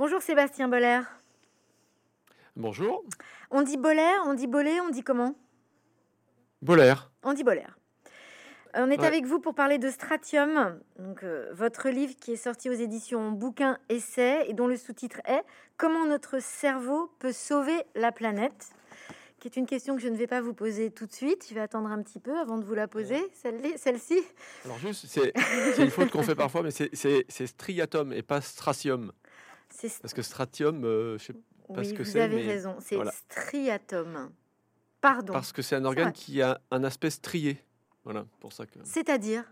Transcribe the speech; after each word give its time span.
Bonjour 0.00 0.22
Sébastien 0.22 0.66
Boller. 0.66 1.00
Bonjour. 2.56 3.04
On 3.50 3.60
dit 3.60 3.76
Boller, 3.76 4.14
on 4.24 4.32
dit 4.32 4.46
Bollet, 4.46 4.80
on 4.80 4.88
dit 4.88 5.02
comment? 5.02 5.34
Boller. 6.62 6.94
On 7.22 7.34
dit 7.34 7.44
Boller. 7.44 7.66
Euh, 8.76 8.80
On 8.86 8.90
est 8.90 8.98
Ouais. 8.98 9.06
avec 9.06 9.26
vous 9.26 9.40
pour 9.40 9.54
parler 9.54 9.76
de 9.76 9.90
Stratium, 9.90 10.80
donc 10.98 11.22
euh, 11.22 11.50
votre 11.52 11.90
livre 11.90 12.14
qui 12.18 12.32
est 12.32 12.36
sorti 12.36 12.70
aux 12.70 12.72
éditions 12.72 13.30
Bouquin 13.32 13.76
Essai 13.90 14.46
et 14.48 14.54
dont 14.54 14.66
le 14.68 14.78
sous-titre 14.78 15.20
est 15.26 15.42
Comment 15.76 16.06
notre 16.06 16.40
cerveau 16.40 17.12
peut 17.18 17.32
sauver 17.32 17.84
la 17.94 18.10
planète 18.10 18.70
qui 19.38 19.48
est 19.48 19.56
une 19.56 19.66
question 19.66 19.96
que 19.96 20.00
je 20.02 20.08
ne 20.08 20.16
vais 20.16 20.26
pas 20.26 20.40
vous 20.40 20.54
poser 20.54 20.90
tout 20.90 21.04
de 21.06 21.12
suite. 21.12 21.46
Je 21.48 21.54
vais 21.54 21.60
attendre 21.60 21.90
un 21.90 22.02
petit 22.02 22.20
peu 22.20 22.38
avant 22.38 22.56
de 22.56 22.64
vous 22.64 22.74
la 22.74 22.88
poser. 22.88 23.20
Celle- 23.34 23.78
Celle-ci, 23.78 24.18
Alors 24.64 24.78
juste, 24.78 25.06
c'est 25.08 25.32
une 25.78 25.90
faute 25.90 26.10
qu'on 26.10 26.22
fait 26.22 26.34
parfois, 26.34 26.62
mais 26.62 26.70
c'est 26.70 27.46
striatum 27.46 28.14
et 28.14 28.22
pas 28.22 28.40
stratium. 28.40 29.12
Parce 30.00 30.14
que 30.14 30.22
stratium, 30.22 30.84
euh, 30.84 31.18
je 31.18 31.24
sais 31.24 31.34
pas 31.74 31.84
ce 31.84 31.92
que 31.92 32.02
vous 32.02 32.10
c'est, 32.10 32.20
avez 32.20 32.36
mais 32.36 32.46
raison, 32.46 32.76
c'est 32.80 32.96
voilà. 32.96 33.12
striatum. 33.12 34.30
Pardon. 35.00 35.32
parce 35.32 35.52
que 35.52 35.62
c'est 35.62 35.76
un 35.76 35.84
organe 35.86 36.12
qui 36.12 36.42
a 36.42 36.60
un 36.70 36.84
aspect 36.84 37.08
strié. 37.10 37.58
Voilà, 38.04 38.26
pour 38.40 38.52
ça 38.52 38.66
que. 38.66 38.78
C'est-à-dire 38.84 39.44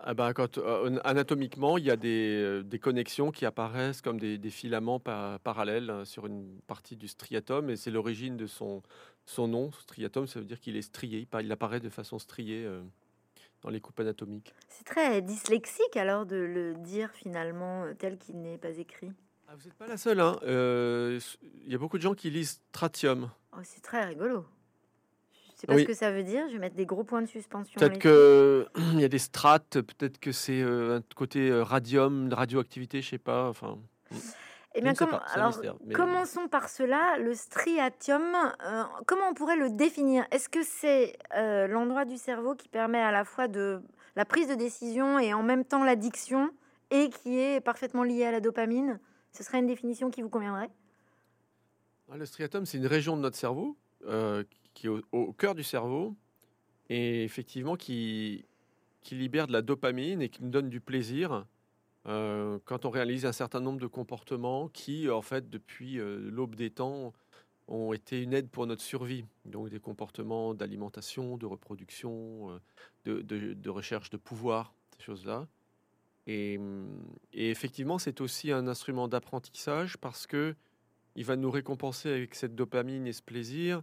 Ah 0.00 0.14
ben, 0.14 0.32
quand, 0.32 0.58
euh, 0.58 0.98
anatomiquement, 1.04 1.78
il 1.78 1.84
y 1.84 1.90
a 1.90 1.96
des, 1.96 2.42
euh, 2.42 2.62
des 2.62 2.78
connexions 2.78 3.30
qui 3.30 3.46
apparaissent 3.46 4.02
comme 4.02 4.18
des, 4.20 4.36
des 4.36 4.50
filaments 4.50 5.00
pa- 5.00 5.38
parallèles 5.42 5.90
euh, 5.90 6.04
sur 6.04 6.26
une 6.26 6.60
partie 6.66 6.96
du 6.96 7.08
striatum, 7.08 7.70
et 7.70 7.76
c'est 7.76 7.90
l'origine 7.90 8.36
de 8.36 8.46
son, 8.46 8.82
son 9.24 9.48
nom. 9.48 9.70
Striatum, 9.72 10.26
ça 10.26 10.38
veut 10.40 10.44
dire 10.44 10.60
qu'il 10.60 10.76
est 10.76 10.82
strié, 10.82 11.26
il 11.40 11.52
apparaît 11.52 11.80
de 11.80 11.88
façon 11.88 12.18
striée 12.18 12.64
euh, 12.64 12.82
dans 13.66 13.72
les 13.72 13.80
coupes 13.80 13.98
anatomiques. 13.98 14.54
C'est 14.68 14.84
très 14.84 15.20
dyslexique 15.22 15.96
alors 15.96 16.24
de 16.24 16.36
le 16.36 16.74
dire 16.74 17.10
finalement 17.10 17.82
euh, 17.82 17.94
tel 17.98 18.16
qu'il 18.16 18.40
n'est 18.40 18.58
pas 18.58 18.70
écrit. 18.78 19.10
Ah, 19.48 19.54
vous 19.58 19.64
n'êtes 19.64 19.74
pas 19.74 19.88
la 19.88 19.96
seule, 19.96 20.20
hein. 20.20 20.38
Euh, 20.44 21.18
Il 21.66 21.72
y 21.72 21.74
a 21.74 21.78
beaucoup 21.78 21.98
de 21.98 22.02
gens 22.02 22.14
qui 22.14 22.30
lisent 22.30 22.60
tratium. 22.70 23.28
Oh, 23.52 23.60
c'est 23.64 23.82
très 23.82 24.04
rigolo. 24.04 24.46
Je 25.56 25.60
sais 25.62 25.66
pas 25.66 25.74
Oui. 25.74 25.82
ce 25.82 25.86
que 25.88 25.94
ça 25.94 26.12
veut 26.12 26.22
dire. 26.22 26.46
Je 26.48 26.52
vais 26.52 26.58
mettre 26.60 26.76
des 26.76 26.86
gros 26.86 27.02
points 27.02 27.22
de 27.22 27.26
suspension. 27.26 27.78
Peut-être 27.80 27.98
que 27.98 28.66
il 28.92 29.00
y 29.00 29.04
a 29.04 29.08
des 29.08 29.18
strates, 29.18 29.80
peut-être 29.80 30.18
que 30.20 30.30
c'est 30.30 30.62
euh, 30.62 30.98
un 30.98 31.02
côté 31.16 31.50
euh, 31.50 31.64
radium, 31.64 32.32
radioactivité, 32.32 33.02
je 33.02 33.08
sais 33.08 33.18
pas. 33.18 33.48
Enfin, 33.48 33.78
Eh 34.78 34.82
bien, 34.82 34.94
pas, 34.94 35.16
alors, 35.32 35.48
mystère, 35.48 35.76
mais- 35.84 35.94
commençons 35.94 36.48
par 36.48 36.68
cela. 36.68 37.16
Le 37.18 37.34
striatium, 37.34 38.22
euh, 38.62 38.82
comment 39.06 39.28
on 39.30 39.34
pourrait 39.34 39.56
le 39.56 39.70
définir? 39.70 40.26
Est-ce 40.30 40.48
que 40.48 40.62
c'est 40.62 41.16
euh, 41.34 41.66
l'endroit 41.66 42.04
du 42.04 42.18
cerveau 42.18 42.54
qui 42.54 42.68
permet 42.68 43.00
à 43.00 43.10
la 43.10 43.24
fois 43.24 43.48
de 43.48 43.80
la 44.16 44.24
prise 44.24 44.48
de 44.48 44.54
décision 44.54 45.18
et 45.18 45.32
en 45.32 45.42
même 45.42 45.64
temps 45.64 45.82
l'addiction 45.82 46.50
et 46.90 47.08
qui 47.08 47.38
est 47.38 47.60
parfaitement 47.60 48.02
lié 48.04 48.24
à 48.26 48.30
la 48.30 48.40
dopamine? 48.40 49.00
Ce 49.32 49.42
serait 49.42 49.58
une 49.58 49.66
définition 49.66 50.10
qui 50.10 50.22
vous 50.22 50.28
conviendrait? 50.28 50.70
Ah, 52.10 52.16
le 52.16 52.26
striatum, 52.26 52.66
c'est 52.66 52.78
une 52.78 52.86
région 52.86 53.16
de 53.16 53.22
notre 53.22 53.36
cerveau 53.36 53.76
euh, 54.06 54.44
qui 54.74 54.86
est 54.86 54.90
au, 54.90 55.00
au 55.12 55.32
cœur 55.32 55.54
du 55.54 55.64
cerveau 55.64 56.14
et 56.88 57.24
effectivement 57.24 57.76
qui, 57.76 58.44
qui 59.00 59.14
libère 59.14 59.46
de 59.46 59.52
la 59.52 59.62
dopamine 59.62 60.20
et 60.22 60.28
qui 60.28 60.44
nous 60.44 60.50
donne 60.50 60.68
du 60.68 60.80
plaisir 60.80 61.46
euh, 62.06 62.58
quand 62.64 62.84
on 62.84 62.90
réalise 62.90 63.26
un 63.26 63.32
certain 63.32 63.60
nombre 63.60 63.80
de 63.80 63.86
comportements 63.86 64.68
qui, 64.68 65.10
en 65.10 65.22
fait, 65.22 65.50
depuis 65.50 65.98
euh, 65.98 66.30
l'aube 66.30 66.54
des 66.54 66.70
temps, 66.70 67.12
ont 67.68 67.92
été 67.92 68.22
une 68.22 68.32
aide 68.32 68.48
pour 68.48 68.66
notre 68.66 68.82
survie. 68.82 69.24
Donc 69.44 69.70
des 69.70 69.80
comportements 69.80 70.54
d'alimentation, 70.54 71.36
de 71.36 71.46
reproduction, 71.46 72.58
euh, 73.06 73.22
de, 73.22 73.68
recherche 73.70 74.10
de 74.10 74.16
pouvoir, 74.16 74.72
ces 74.96 75.02
choses-là. 75.02 75.48
Et, 76.28 76.58
hum, 76.58 76.88
et 77.32 77.50
effectivement, 77.50 77.98
c'est 77.98 78.20
aussi 78.20 78.52
un 78.52 78.68
instrument 78.68 79.08
d'apprentissage 79.08 79.96
parce 79.96 80.26
que 80.26 80.54
il 81.16 81.24
va 81.24 81.36
nous 81.36 81.50
récompenser 81.50 82.10
avec 82.10 82.34
cette 82.34 82.54
dopamine 82.54 83.06
et 83.06 83.12
ce 83.12 83.22
plaisir 83.22 83.82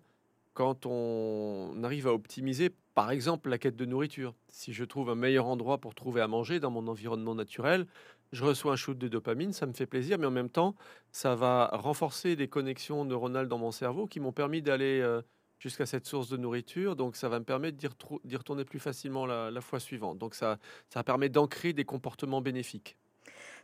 quand 0.54 0.86
on 0.86 1.84
arrive 1.84 2.08
à 2.08 2.14
optimiser, 2.14 2.72
par 2.96 3.10
exemple, 3.10 3.50
la 3.50 3.58
quête 3.58 3.76
de 3.76 3.86
nourriture. 3.86 4.36
Si 4.50 4.72
je 4.72 4.84
trouve 4.84 5.10
un 5.10 5.16
meilleur 5.16 5.48
endroit 5.48 5.80
pour 5.80 5.96
trouver 5.96 6.22
à 6.22 6.28
manger 6.28 6.60
dans 6.60 6.70
mon 6.70 6.88
environnement 6.88 7.34
naturel, 7.34 7.88
je 8.32 8.44
reçois 8.44 8.74
un 8.74 8.76
shoot 8.76 8.98
de 8.98 9.08
dopamine, 9.08 9.54
ça 9.54 9.66
me 9.66 9.74
fait 9.74 9.86
plaisir, 9.86 10.18
mais 10.20 10.28
en 10.28 10.32
même 10.32 10.50
temps, 10.50 10.76
ça 11.12 11.36
va 11.36 11.70
renforcer 11.74 12.36
des 12.36 12.48
connexions 12.48 13.06
neuronales 13.06 13.48
dans 13.48 13.58
mon 13.58 13.72
cerveau 13.72 14.08
qui 14.08 14.20
m'ont 14.20 14.32
permis 14.32 14.62
d'aller 14.62 15.02
euh, 15.02 15.22
jusqu'à 15.60 15.86
cette 15.86 16.06
source 16.06 16.30
de 16.30 16.38
nourriture. 16.38 16.96
Donc, 16.96 17.16
ça 17.16 17.30
va 17.30 17.40
me 17.40 17.46
permettre 17.46 17.78
d'y 17.78 18.36
retourner 18.36 18.66
plus 18.66 18.80
facilement 18.80 19.26
la, 19.26 19.62
fois 19.62 19.80
suivante. 19.80 20.18
Donc, 20.18 20.36
ça, 20.36 20.60
ça 20.90 21.04
permet 21.04 21.30
d'ancrer 21.30 21.74
des 21.74 21.86
comportements 21.86 22.42
bénéfiques. 22.42 22.98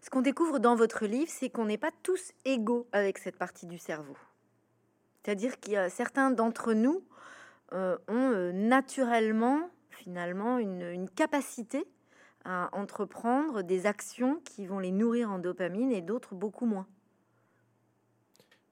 Ce 0.01 0.09
qu'on 0.09 0.22
découvre 0.22 0.59
dans 0.59 0.75
votre 0.75 1.06
livre, 1.06 1.29
c'est 1.31 1.50
qu'on 1.50 1.66
n'est 1.66 1.78
pas 1.78 1.91
tous 2.03 2.31
égaux 2.45 2.88
avec 2.94 3.18
cette 3.18 3.38
partie 3.38 3.68
du 3.68 3.78
cerveau. 3.78 4.18
C'est-à-dire 5.23 5.59
qu'il 5.59 5.73
y 5.73 5.78
a 5.78 5.89
certains 5.89 6.31
d'entre 6.31 6.73
nous 6.73 7.03
euh, 7.74 7.97
ont 8.07 8.31
euh, 8.31 8.52
naturellement, 8.52 9.69
finalement, 9.90 10.57
une, 10.57 11.07
capacité 11.16 11.85
à 12.46 12.69
entreprendre 12.74 13.62
des 13.62 13.85
actions 13.85 14.40
qui 14.46 14.66
vont 14.66 14.80
les 14.80 14.91
nourrir 14.91 15.30
en 15.30 15.40
dopamine 15.40 15.91
et 15.91 16.02
d'autres 16.02 16.35
beaucoup 16.35 16.66
moins. 16.66 16.88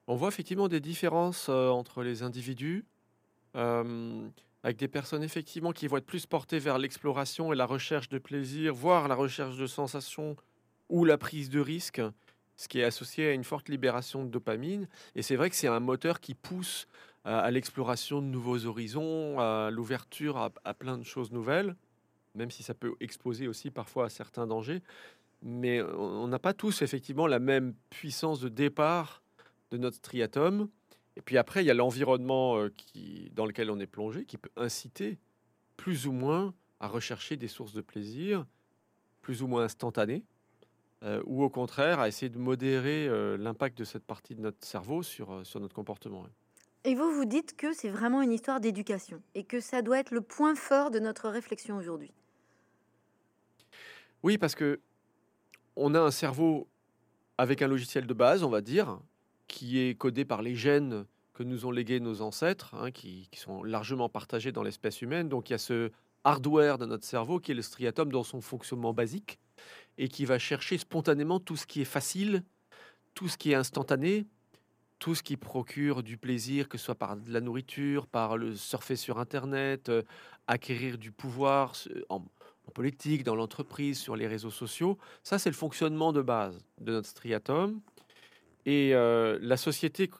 On 0.06 0.16
voit 0.16 0.28
effectivement 0.28 0.68
des 0.68 0.80
différences 0.80 1.48
euh, 1.48 1.68
entre 1.68 2.02
les 2.02 2.22
individus, 2.22 2.84
avec 3.54 4.76
des 4.76 4.86
personnes 4.86 5.24
effectivement 5.24 5.72
qui 5.72 5.88
vont 5.88 5.96
être 5.96 6.06
plus 6.06 6.26
portées 6.26 6.60
vers 6.60 6.78
l'exploration 6.78 7.52
et 7.52 7.56
la 7.56 7.66
recherche 7.66 8.08
de 8.08 8.18
plaisir, 8.18 8.72
voire 8.72 9.08
la 9.08 9.16
recherche 9.16 9.56
de 9.56 9.66
sensations 9.66 10.36
ou 10.88 11.04
la 11.04 11.18
prise 11.18 11.50
de 11.50 11.58
risque, 11.58 12.00
ce 12.56 12.68
qui 12.68 12.80
est 12.80 12.84
associé 12.84 13.28
à 13.28 13.32
une 13.32 13.44
forte 13.44 13.68
libération 13.68 14.24
de 14.24 14.30
dopamine. 14.30 14.88
Et 15.14 15.22
c'est 15.22 15.36
vrai 15.36 15.50
que 15.50 15.56
c'est 15.56 15.68
un 15.68 15.80
moteur 15.80 16.20
qui 16.20 16.34
pousse 16.34 16.86
à 17.24 17.50
l'exploration 17.50 18.22
de 18.22 18.26
nouveaux 18.26 18.64
horizons, 18.64 19.38
à 19.38 19.70
l'ouverture 19.70 20.36
à, 20.36 20.74
plein 20.74 20.96
de 20.96 21.04
choses 21.04 21.30
nouvelles, 21.30 21.76
même 22.34 22.50
si 22.50 22.62
ça 22.62 22.74
peut 22.74 22.94
exposer 23.00 23.48
aussi 23.48 23.70
parfois 23.70 24.06
à 24.06 24.08
certains 24.08 24.46
dangers. 24.46 24.82
Mais 25.42 25.82
on 25.82 26.26
n'a 26.26 26.38
pas 26.38 26.54
tous 26.54 26.82
effectivement 26.82 27.26
la 27.26 27.38
même 27.38 27.74
puissance 27.90 28.40
de 28.40 28.48
départ 28.48 29.22
de 29.70 29.76
notre 29.76 29.96
striatum. 29.96 30.68
Et 31.16 31.20
puis 31.20 31.36
après, 31.36 31.62
il 31.62 31.66
y 31.66 31.70
a 31.70 31.74
l'environnement 31.74 32.58
euh, 32.58 32.72
dans 33.32 33.44
lequel 33.44 33.70
on 33.70 33.78
est 33.80 33.86
plongé, 33.86 34.24
qui 34.24 34.38
peut 34.38 34.50
inciter 34.56 35.18
plus 35.76 36.06
ou 36.06 36.12
moins 36.12 36.54
à 36.80 36.88
rechercher 36.88 37.36
des 37.36 37.48
sources 37.48 37.72
de 37.72 37.80
plaisir, 37.80 38.46
plus 39.20 39.42
ou 39.42 39.48
moins 39.48 39.64
instantanées, 39.64 40.24
euh, 41.02 41.22
ou 41.26 41.42
au 41.42 41.50
contraire 41.50 42.00
à 42.00 42.08
essayer 42.08 42.28
de 42.28 42.38
modérer 42.38 43.08
euh, 43.08 43.36
l'impact 43.36 43.76
de 43.78 43.84
cette 43.84 44.04
partie 44.04 44.34
de 44.34 44.40
notre 44.40 44.64
cerveau 44.64 45.02
sur, 45.02 45.44
sur 45.44 45.60
notre 45.60 45.74
comportement. 45.74 46.24
Et 46.84 46.94
vous, 46.94 47.10
vous 47.12 47.24
dites 47.24 47.56
que 47.56 47.72
c'est 47.72 47.88
vraiment 47.88 48.22
une 48.22 48.32
histoire 48.32 48.60
d'éducation 48.60 49.20
et 49.34 49.44
que 49.44 49.60
ça 49.60 49.82
doit 49.82 49.98
être 49.98 50.12
le 50.12 50.20
point 50.20 50.54
fort 50.54 50.90
de 50.90 50.98
notre 50.98 51.28
réflexion 51.28 51.76
aujourd'hui. 51.76 52.12
Oui, 54.22 54.38
parce 54.38 54.54
que 54.54 54.80
on 55.76 55.94
a 55.94 56.00
un 56.00 56.10
cerveau 56.10 56.68
avec 57.36 57.62
un 57.62 57.68
logiciel 57.68 58.06
de 58.06 58.14
base, 58.14 58.42
on 58.42 58.50
va 58.50 58.60
dire, 58.60 58.98
qui 59.46 59.78
est 59.78 59.96
codé 59.96 60.24
par 60.24 60.42
les 60.42 60.54
gènes 60.54 61.04
que 61.34 61.44
nous 61.44 61.66
ont 61.66 61.70
légués 61.70 62.00
nos 62.00 62.20
ancêtres, 62.20 62.74
hein, 62.74 62.90
qui, 62.90 63.28
qui 63.30 63.38
sont 63.38 63.62
largement 63.62 64.08
partagés 64.08 64.50
dans 64.50 64.64
l'espèce 64.64 65.02
humaine. 65.02 65.28
Donc 65.28 65.50
il 65.50 65.52
y 65.52 65.54
a 65.54 65.58
ce 65.58 65.92
hardware 66.24 66.78
de 66.78 66.86
notre 66.86 67.04
cerveau 67.04 67.38
qui 67.38 67.52
est 67.52 67.54
le 67.54 67.62
striatum 67.62 68.10
dans 68.10 68.24
son 68.24 68.40
fonctionnement 68.40 68.92
basique 68.92 69.38
et 69.98 70.08
qui 70.08 70.24
va 70.24 70.38
chercher 70.38 70.78
spontanément 70.78 71.38
tout 71.38 71.56
ce 71.56 71.66
qui 71.66 71.80
est 71.80 71.86
facile, 71.86 72.42
tout 73.14 73.28
ce 73.28 73.36
qui 73.36 73.52
est 73.52 73.56
instantané, 73.56 74.26
tout 74.98 75.14
ce 75.14 75.22
qui 75.22 75.36
procure 75.36 76.02
du 76.02 76.16
plaisir, 76.16 76.68
que 76.68 76.78
ce 76.78 76.86
soit 76.86 76.94
par 76.94 77.16
de 77.16 77.32
la 77.32 77.40
nourriture, 77.40 78.06
par 78.06 78.36
le 78.36 78.54
surfer 78.54 78.96
sur 78.96 79.18
Internet, 79.18 79.88
euh, 79.88 80.02
acquérir 80.46 80.98
du 80.98 81.12
pouvoir 81.12 81.74
en, 82.08 82.22
politique, 82.74 83.24
dans 83.24 83.34
l'entreprise, 83.34 83.98
sur 83.98 84.14
les 84.14 84.26
réseaux 84.26 84.50
sociaux. 84.50 84.98
Ça, 85.22 85.38
c'est 85.38 85.48
le 85.48 85.56
fonctionnement 85.56 86.12
de 86.12 86.20
base 86.20 86.58
de 86.80 86.92
notre 86.92 87.08
striatum. 87.08 87.80
Et 88.66 88.94
euh, 88.94 89.38
la 89.40 89.56
société 89.56 90.10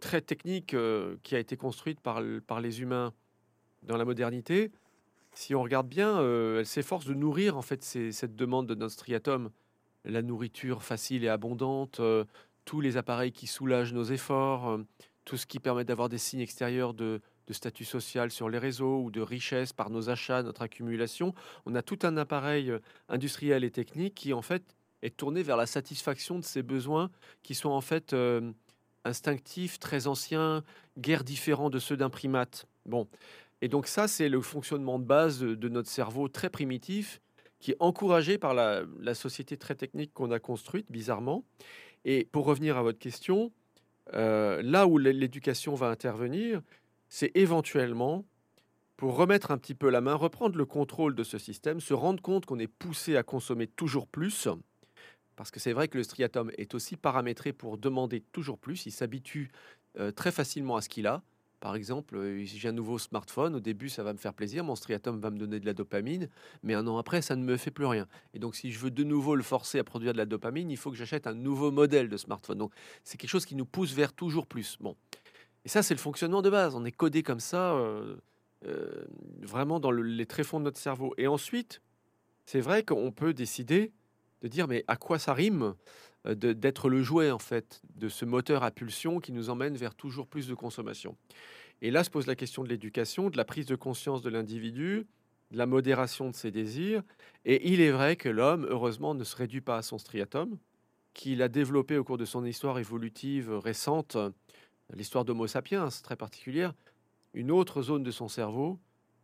très 0.00 0.20
technique 0.20 0.74
euh, 0.74 1.16
qui 1.22 1.34
a 1.34 1.38
été 1.38 1.56
construite 1.56 2.00
par, 2.00 2.20
le- 2.20 2.40
par 2.40 2.60
les 2.60 2.82
humains 2.82 3.14
dans 3.82 3.96
la 3.96 4.04
modernité, 4.04 4.70
si 5.32 5.54
on 5.54 5.62
regarde 5.62 5.88
bien, 5.88 6.20
elle 6.20 6.64
s'efforce 6.64 7.06
de 7.06 7.14
nourrir 7.14 7.56
en 7.56 7.62
fait 7.62 7.82
cette 7.82 8.36
demande 8.36 8.68
de 8.68 8.74
notre 8.74 8.92
striatum. 8.92 9.50
La 10.04 10.22
nourriture 10.22 10.82
facile 10.82 11.24
et 11.24 11.28
abondante, 11.28 12.00
tous 12.64 12.80
les 12.80 12.96
appareils 12.96 13.32
qui 13.32 13.46
soulagent 13.46 13.92
nos 13.92 14.04
efforts, 14.04 14.68
euh, 14.68 14.86
tout 15.24 15.36
ce 15.36 15.46
qui 15.46 15.58
permet 15.60 15.84
d'avoir 15.84 16.08
des 16.08 16.18
signes 16.18 16.40
extérieurs 16.40 16.94
de, 16.94 17.20
statut 17.50 17.84
social 17.84 18.30
sur 18.30 18.48
les 18.48 18.58
réseaux 18.58 19.02
ou 19.02 19.10
de 19.10 19.20
richesse 19.20 19.72
par 19.72 19.90
nos 19.90 20.08
achats, 20.08 20.42
notre 20.42 20.62
accumulation. 20.62 21.34
On 21.66 21.74
a 21.74 21.82
tout 21.82 21.98
un 22.02 22.16
appareil 22.16 22.70
euh, 22.70 22.78
industriel 23.08 23.64
et 23.64 23.70
technique 23.70 24.14
qui 24.14 24.32
en 24.32 24.42
fait 24.42 24.76
est 25.02 25.16
tourné 25.16 25.42
vers 25.42 25.58
la 25.58 25.66
satisfaction 25.66 26.38
de 26.38 26.44
ces 26.44 26.62
besoins 26.62 27.10
qui 27.42 27.54
sont 27.54 27.68
en 27.68 27.82
fait 27.82 28.14
euh, 28.14 28.52
instinctifs, 29.04 29.78
très 29.78 30.06
anciens, 30.06 30.64
guère 30.98 31.22
différents 31.22 31.68
de 31.68 31.78
ceux 31.78 31.98
d'un 31.98 32.08
primate. 32.08 32.66
Bon, 32.86 33.08
et 33.60 33.68
donc 33.68 33.86
ça 33.86 34.08
c'est 34.08 34.30
le 34.30 34.40
fonctionnement 34.40 34.98
de 34.98 35.04
base 35.04 35.40
de, 35.40 35.68
notre 35.68 35.90
cerveau 35.90 36.28
très 36.28 36.48
primitif 36.48 37.20
qui 37.60 37.72
est 37.72 37.76
encouragé 37.78 38.36
par 38.36 38.52
la 38.52 39.14
société 39.14 39.56
très 39.56 39.74
technique 39.74 40.12
qu'on 40.12 40.30
a 40.30 40.38
construite, 40.38 40.90
bizarrement. 40.90 41.44
Et 42.04 42.28
pour 42.30 42.44
revenir 42.44 42.76
à 42.76 42.82
votre 42.82 42.98
question, 42.98 43.52
euh, 44.14 44.60
là 44.62 44.86
où 44.86 44.98
l'éducation 44.98 45.74
va 45.74 45.88
intervenir, 45.88 46.62
c'est 47.08 47.32
éventuellement 47.34 48.24
pour 48.96 49.16
remettre 49.16 49.50
un 49.50 49.58
petit 49.58 49.74
peu 49.74 49.90
la 49.90 50.00
main, 50.00 50.14
reprendre 50.14 50.56
le 50.56 50.66
contrôle 50.66 51.14
de 51.14 51.24
ce 51.24 51.38
système, 51.38 51.80
se 51.80 51.94
rendre 51.94 52.22
compte 52.22 52.46
qu'on 52.46 52.58
est 52.58 52.68
poussé 52.68 53.16
à 53.16 53.22
consommer 53.22 53.66
toujours 53.66 54.06
plus, 54.06 54.48
parce 55.36 55.50
que 55.50 55.58
c'est 55.58 55.72
vrai 55.72 55.88
que 55.88 55.98
le 55.98 56.04
striatum 56.04 56.50
est 56.58 56.74
aussi 56.74 56.96
paramétré 56.96 57.52
pour 57.52 57.76
demander 57.76 58.20
toujours 58.20 58.58
plus, 58.58 58.86
il 58.86 58.92
s'habitue 58.92 59.50
euh, 59.98 60.12
très 60.12 60.30
facilement 60.30 60.76
à 60.76 60.80
ce 60.80 60.88
qu'il 60.88 61.06
a. 61.06 61.22
Par 61.64 61.76
exemple, 61.76 62.16
euh, 62.16 62.44
si 62.44 62.58
j'ai 62.58 62.68
un 62.68 62.72
nouveau 62.72 62.98
smartphone, 62.98 63.54
au 63.54 63.60
début 63.60 63.88
ça 63.88 64.02
va 64.02 64.12
me 64.12 64.18
faire 64.18 64.34
plaisir, 64.34 64.62
mon 64.64 64.74
striatum 64.74 65.18
va 65.18 65.30
me 65.30 65.38
donner 65.38 65.58
de 65.60 65.64
la 65.64 65.72
dopamine, 65.72 66.28
mais 66.62 66.74
un 66.74 66.86
an 66.86 66.98
après 66.98 67.22
ça 67.22 67.36
ne 67.36 67.42
me 67.42 67.56
fait 67.56 67.70
plus 67.70 67.86
rien. 67.86 68.06
Et 68.34 68.38
donc 68.38 68.54
si 68.54 68.70
je 68.70 68.78
veux 68.78 68.90
de 68.90 69.02
nouveau 69.02 69.34
le 69.34 69.42
forcer 69.42 69.78
à 69.78 69.82
produire 69.82 70.12
de 70.12 70.18
la 70.18 70.26
dopamine, 70.26 70.70
il 70.70 70.76
faut 70.76 70.90
que 70.90 70.96
j'achète 70.98 71.26
un 71.26 71.32
nouveau 71.32 71.70
modèle 71.70 72.10
de 72.10 72.18
smartphone. 72.18 72.58
Donc 72.58 72.74
c'est 73.02 73.16
quelque 73.16 73.30
chose 73.30 73.46
qui 73.46 73.56
nous 73.56 73.64
pousse 73.64 73.94
vers 73.94 74.12
toujours 74.12 74.46
plus. 74.46 74.76
Bon, 74.78 74.94
et 75.64 75.70
ça 75.70 75.82
c'est 75.82 75.94
le 75.94 76.00
fonctionnement 76.00 76.42
de 76.42 76.50
base. 76.50 76.74
On 76.74 76.84
est 76.84 76.92
codé 76.92 77.22
comme 77.22 77.40
ça, 77.40 77.72
euh, 77.76 78.14
vraiment 79.40 79.80
dans 79.80 79.90
les 79.90 80.26
tréfonds 80.26 80.58
de 80.58 80.64
notre 80.64 80.76
cerveau. 80.76 81.14
Et 81.16 81.26
ensuite, 81.26 81.80
c'est 82.44 82.60
vrai 82.60 82.82
qu'on 82.82 83.10
peut 83.10 83.32
décider 83.32 83.90
de 84.42 84.48
dire 84.48 84.68
mais 84.68 84.84
à 84.86 84.96
quoi 84.96 85.18
ça 85.18 85.32
rime? 85.32 85.62
euh, 85.62 85.72
d'être 86.24 86.88
le 86.88 87.02
jouet 87.02 87.30
en 87.30 87.38
fait 87.38 87.82
de 87.96 88.08
ce 88.08 88.24
moteur 88.24 88.62
à 88.62 88.70
pulsion 88.70 89.20
qui 89.20 89.32
nous 89.32 89.50
emmène 89.50 89.76
vers 89.76 89.94
toujours 89.94 90.26
plus 90.26 90.48
de 90.48 90.54
consommation. 90.54 91.16
Et 91.82 91.90
là 91.90 92.04
se 92.04 92.10
pose 92.10 92.26
la 92.26 92.34
question 92.34 92.64
de 92.64 92.68
l'éducation, 92.68 93.30
de 93.30 93.36
la 93.36 93.44
prise 93.44 93.66
de 93.66 93.76
conscience 93.76 94.22
de 94.22 94.30
l'individu, 94.30 95.06
de 95.50 95.58
la 95.58 95.66
modération 95.66 96.30
de 96.30 96.34
ses 96.34 96.50
désirs. 96.50 97.02
Et 97.44 97.72
il 97.72 97.80
est 97.80 97.90
vrai 97.90 98.16
que 98.16 98.28
l'homme, 98.28 98.66
heureusement, 98.70 99.14
ne 99.14 99.24
se 99.24 99.36
réduit 99.36 99.60
pas 99.60 99.76
à 99.76 99.82
son 99.82 99.98
striatum, 99.98 100.56
qu'il 101.12 101.42
a 101.42 101.48
développé 101.48 101.96
au 101.98 102.04
cours 102.04 102.18
de 102.18 102.24
son 102.24 102.44
histoire 102.44 102.78
évolutive 102.78 103.50
récente, 103.52 104.16
l'histoire 104.92 105.24
d'Homo 105.24 105.46
sapiens 105.46 105.88
très 106.02 106.16
particulière, 106.16 106.74
une 107.34 107.50
autre 107.50 107.82
zone 107.82 108.02
de 108.02 108.10
son 108.10 108.28
cerveau, 108.28 108.78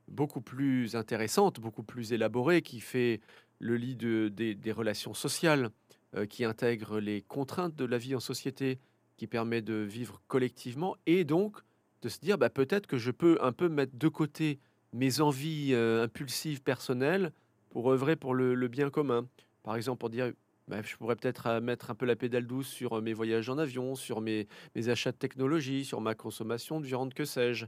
beaucoup 0.08 0.40
plus 0.40 0.96
intéressante, 0.96 1.60
beaucoup 1.60 1.82
plus 1.82 2.12
élaborée, 2.12 2.62
qui 2.62 2.80
fait 2.80 3.20
le 3.58 3.76
lit 3.76 3.96
de, 3.96 4.28
des, 4.28 4.72
relations 4.72 5.14
sociales, 5.14 5.70
euh, 6.16 6.26
qui 6.26 6.44
intègre 6.44 6.98
les 6.98 7.22
contraintes 7.22 7.76
de 7.76 7.84
la 7.84 7.96
vie 7.96 8.16
en 8.16 8.20
société, 8.20 8.78
qui 9.16 9.26
permet 9.26 9.62
de 9.62 9.74
vivre 9.74 10.20
collectivement 10.28 10.96
et 11.06 11.24
donc 11.24 11.58
de 12.02 12.08
se 12.08 12.18
dire 12.18 12.38
bah, 12.38 12.50
peut-être 12.50 12.86
que 12.86 12.98
je 12.98 13.10
peux 13.10 13.38
un 13.42 13.52
peu 13.52 13.68
mettre 13.68 13.96
de 13.96 14.08
côté 14.08 14.58
mes 14.92 15.20
envies 15.20 15.70
euh, 15.72 16.04
impulsives 16.04 16.62
personnelles 16.62 17.32
pour 17.68 17.92
œuvrer 17.92 18.16
pour 18.16 18.34
le, 18.34 18.66
bien 18.66 18.90
commun. 18.90 19.28
Par 19.62 19.76
exemple, 19.76 19.98
pour 19.98 20.10
dire 20.10 20.32
bah, 20.68 20.82
je 20.82 20.96
pourrais 20.96 21.16
peut-être 21.16 21.46
euh, 21.46 21.60
mettre 21.60 21.90
un 21.90 21.94
peu 21.94 22.06
la 22.06 22.16
pédale 22.16 22.46
douce 22.46 22.68
sur 22.68 23.00
mes 23.02 23.12
voyages 23.12 23.48
en 23.48 23.58
avion, 23.58 23.94
sur 23.94 24.20
mes, 24.20 24.48
achats 24.88 25.12
de 25.12 25.16
technologie, 25.16 25.84
sur 25.84 26.00
ma 26.00 26.14
consommation 26.14 26.80
de 26.80 26.86
viande, 26.86 27.14
que 27.14 27.24
sais-je. 27.24 27.66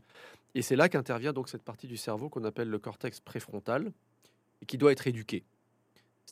Et 0.55 0.63
c'est 0.63 0.77
là 0.77 0.89
qu'intervient 0.89 1.33
donc 1.33 1.49
cette 1.49 1.63
partie 1.63 1.87
du 1.87 1.97
cerveau 1.97 2.29
qu'on 2.29 2.45
appelle 2.45 2.69
le 2.69 2.79
cortex 2.79 3.21
préfrontal 3.21 3.93
et 4.61 4.67
qui 4.67 4.79
doit 4.79 4.93
être 4.93 5.07
éduqué. 5.07 5.45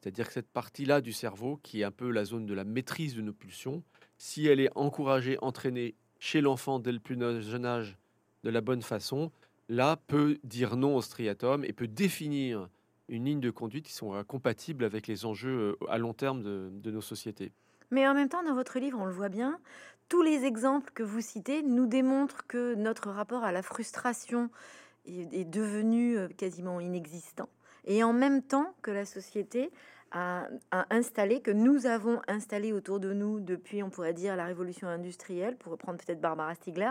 C'est-à-dire 0.01 0.29
que 0.29 0.33
cette 0.33 0.49
partie-là 0.49 1.01
du 1.01 1.13
cerveau, 1.13 1.59
qui 1.63 1.83
est 1.83 1.85
un 1.85 1.91
peu 1.91 2.11
la 2.11 2.25
zone 2.25 2.47
de 2.47 2.55
la 2.55 2.65
maîtrise 2.65 3.15
de 3.15 3.21
nos 3.21 3.35
pulsions, 3.35 3.83
si 4.17 4.47
elle 4.47 4.61
est 4.61 4.71
encouragée, 4.75 5.37
entraînée 5.43 5.95
chez 6.19 6.41
l'enfant 6.41 6.79
dès 6.79 6.93
le 6.93 7.01
plus 7.01 7.19
jeune 7.43 7.67
âge 7.67 7.99
de 8.43 8.51
la 8.51 8.63
bonne 8.63 8.83
façon, 8.83 9.31
là 9.69 9.97
peut 10.07 10.39
dire 10.43 10.77
non 10.77 10.97
au 10.97 11.03
striatum 11.03 11.65
et 11.65 11.73
peut 11.73 11.89
définir 11.89 12.69
une 13.09 13.27
ligne 13.27 13.41
de 13.41 13.51
conduite 13.51 13.87
qui 13.87 13.93
sont 13.93 14.25
compatibles 14.25 14.85
avec 14.85 15.07
les 15.07 15.27
enjeux 15.27 15.77
euh, 15.83 15.87
à 15.89 15.99
long 15.99 16.15
terme 16.15 16.43
de, 16.43 16.91
nos 16.91 17.01
sociétés. 17.01 17.53
Mais 17.91 18.07
en 18.07 18.15
même 18.15 18.29
temps, 18.29 18.43
dans 18.43 18.55
votre 18.55 18.79
livre, 18.79 18.99
on 19.01 19.05
le 19.05 19.13
voit 19.13 19.29
bien, 19.29 19.59
tous 20.09 20.23
les 20.23 20.45
exemples 20.45 20.93
que 20.95 21.03
vous 21.03 21.21
citez 21.21 21.63
nous 21.63 21.87
démontrent 21.87 22.47
que 22.47 22.75
notre 22.75 23.11
rapport 23.11 23.43
à 23.43 23.53
la 23.53 23.63
frustration 23.63 24.49
est 25.07 25.45
devenu 25.45 26.17
euh, 26.17 26.29
quasiment 26.29 26.79
inexistant 26.79 27.49
et 27.85 28.03
en 28.03 28.13
même 28.13 28.43
temps 28.43 28.75
que 28.83 28.91
la 28.91 29.05
société 29.05 29.71
a, 30.13 30.49
installé, 30.91 31.41
que 31.41 31.51
nous 31.51 31.87
avons 31.87 32.21
installé 32.27 32.73
autour 32.73 33.01
de 33.01 33.13
nous 33.13 33.41
depuis, 33.41 33.83
on 33.83 33.91
pourrait 33.91 34.13
dire, 34.13 34.37
la 34.37 34.45
révolution 34.45 34.89
industrielle, 34.89 35.57
pour 35.57 35.73
reprendre 35.73 35.99
peut-être 36.05 36.21
Barbara 36.21 36.55
Stiegler, 36.55 36.91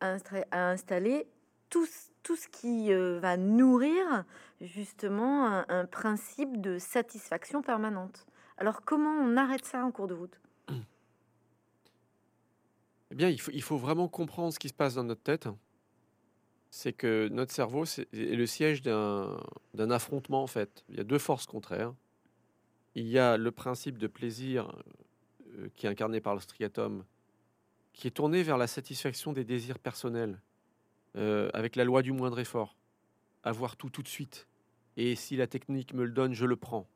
a, 0.00 0.16
installé 0.52 1.26
tout, 1.68 1.86
ce 1.86 2.48
qui 2.48 2.92
euh, 2.92 3.18
va 3.20 3.36
nourrir 3.36 4.24
justement 4.60 5.64
un, 5.68 5.84
principe 5.86 6.60
de 6.60 6.78
satisfaction 6.78 7.62
permanente. 7.62 8.26
Alors 8.56 8.82
comment 8.82 9.10
on 9.10 9.36
arrête 9.36 9.64
ça 9.64 9.84
en 9.84 9.90
cours 9.90 10.08
de 10.08 10.14
route? 10.14 10.40
Eh 13.10 13.14
bien, 13.14 13.30
il 13.30 13.62
faut 13.62 13.78
vraiment 13.78 14.06
comprendre 14.06 14.52
ce 14.52 14.58
qui 14.58 14.68
se 14.68 14.74
passe 14.74 14.94
dans 14.94 15.04
notre 15.04 15.22
tête 15.22 15.48
c'est 16.70 16.92
que 16.92 17.28
notre 17.32 17.52
cerveau 17.52 17.84
est 17.84 18.36
le 18.36 18.46
siège 18.46 18.82
d'un 18.82 19.90
affrontement 19.90 20.42
en 20.42 20.46
fait. 20.46 20.84
Il 20.88 20.96
y 20.96 21.00
a 21.00 21.04
deux 21.04 21.18
forces 21.18 21.46
contraires. 21.46 21.94
Il 22.94 23.06
y 23.06 23.18
a 23.18 23.36
le 23.36 23.50
principe 23.50 23.98
de 23.98 24.06
plaisir 24.06 24.74
euh, 25.56 25.68
qui 25.76 25.86
est 25.86 25.88
incarné 25.88 26.20
par 26.20 26.34
le 26.34 26.40
striatum, 26.40 27.04
qui 27.92 28.06
est 28.06 28.12
tourné 28.12 28.42
vers 28.42 28.58
la 28.58 28.66
satisfaction 28.66 29.32
des 29.32 29.44
désirs 29.44 29.78
personnels, 29.78 30.40
euh, 31.16 31.48
avec 31.54 31.76
la 31.76 31.84
loi 31.84 32.02
du 32.02 32.12
moindre 32.12 32.38
effort, 32.38 32.76
avoir 33.44 33.76
tout 33.76 33.90
tout 33.90 34.02
de 34.02 34.08
suite. 34.08 34.48
Et 34.96 35.14
si 35.14 35.36
la 35.36 35.46
technique 35.46 35.94
me 35.94 36.04
le 36.04 36.10
donne, 36.10 36.34
je 36.34 36.44
le 36.44 36.56
prends. 36.56 36.88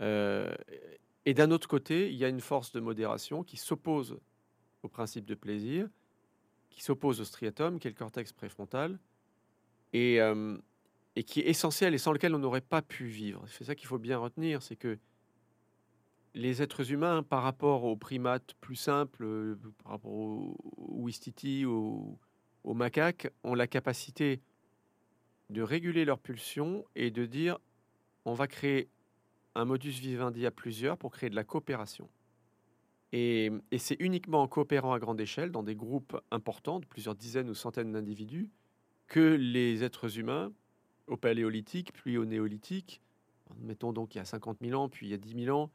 Euh, 0.00 0.54
et 1.24 1.34
d'un 1.34 1.50
autre 1.50 1.68
côté, 1.68 2.10
il 2.10 2.16
y 2.16 2.24
a 2.24 2.28
une 2.28 2.40
force 2.40 2.72
de 2.72 2.80
modération 2.80 3.42
qui 3.42 3.56
s'oppose 3.56 4.18
au 4.82 4.88
principe 4.88 5.26
de 5.26 5.34
plaisir 5.34 5.88
qui 6.70 6.82
s'oppose 6.82 7.20
au 7.20 7.24
striatum, 7.24 7.78
qui 7.78 7.88
est 7.88 7.90
le 7.90 7.96
cortex 7.96 8.32
préfrontal, 8.32 8.98
et, 9.92 10.20
euh, 10.20 10.56
et 11.16 11.24
qui 11.24 11.40
est 11.40 11.48
essentiel 11.48 11.94
et 11.94 11.98
sans 11.98 12.12
lequel 12.12 12.34
on 12.34 12.38
n'aurait 12.38 12.60
pas 12.60 12.82
pu 12.82 13.06
vivre. 13.06 13.44
C'est 13.48 13.64
ça 13.64 13.74
qu'il 13.74 13.88
faut 13.88 13.98
bien 13.98 14.18
retenir, 14.18 14.62
c'est 14.62 14.76
que 14.76 14.98
les 16.34 16.62
êtres 16.62 16.92
humains, 16.92 17.22
par 17.22 17.42
rapport 17.42 17.84
aux 17.84 17.96
primates 17.96 18.54
plus 18.60 18.76
simples, 18.76 19.24
euh, 19.24 19.56
par 19.82 19.92
rapport 19.92 20.12
aux, 20.12 20.56
aux, 20.78 22.18
aux 22.64 22.74
macaques, 22.74 23.28
ont 23.42 23.54
la 23.54 23.66
capacité 23.66 24.40
de 25.50 25.62
réguler 25.62 26.04
leurs 26.04 26.20
pulsions 26.20 26.84
et 26.94 27.10
de 27.10 27.26
dire 27.26 27.58
on 28.24 28.34
va 28.34 28.46
créer 28.46 28.88
un 29.54 29.64
modus 29.64 29.90
vivendi 29.90 30.46
à 30.46 30.50
plusieurs 30.50 30.96
pour 30.96 31.10
créer 31.10 31.30
de 31.30 31.34
la 31.34 31.44
coopération. 31.44 32.08
Et, 33.12 33.50
c'est 33.78 33.96
uniquement 34.00 34.42
en 34.42 34.48
coopérant 34.48 34.92
à 34.92 34.98
grande 34.98 35.20
échelle, 35.20 35.50
dans 35.50 35.62
des 35.62 35.74
groupes 35.74 36.20
importants, 36.30 36.78
de 36.78 36.86
plusieurs 36.86 37.14
dizaines 37.14 37.50
ou 37.50 37.54
centaines 37.54 37.92
d'individus, 37.92 38.48
que 39.08 39.20
les 39.20 39.82
êtres 39.82 40.18
humains, 40.18 40.52
au 41.08 41.16
paléolithique, 41.16 41.92
puis 41.92 42.16
au 42.18 42.24
néolithique, 42.24 43.00
mettons 43.58 43.92
donc 43.92 44.14
il 44.14 44.18
y 44.18 44.20
a 44.20 44.24
50 44.24 44.58
000 44.62 44.80
ans, 44.80 44.88
puis 44.88 45.08
il 45.08 45.10
y 45.10 45.14
a 45.14 45.16
10 45.16 45.44
000 45.44 45.56
ans, 45.56 45.70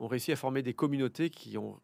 ont 0.00 0.08
réussi 0.08 0.32
à 0.32 0.36
former 0.36 0.62
des 0.62 0.74
communautés 0.74 1.30
qui 1.30 1.56
ont, 1.56 1.80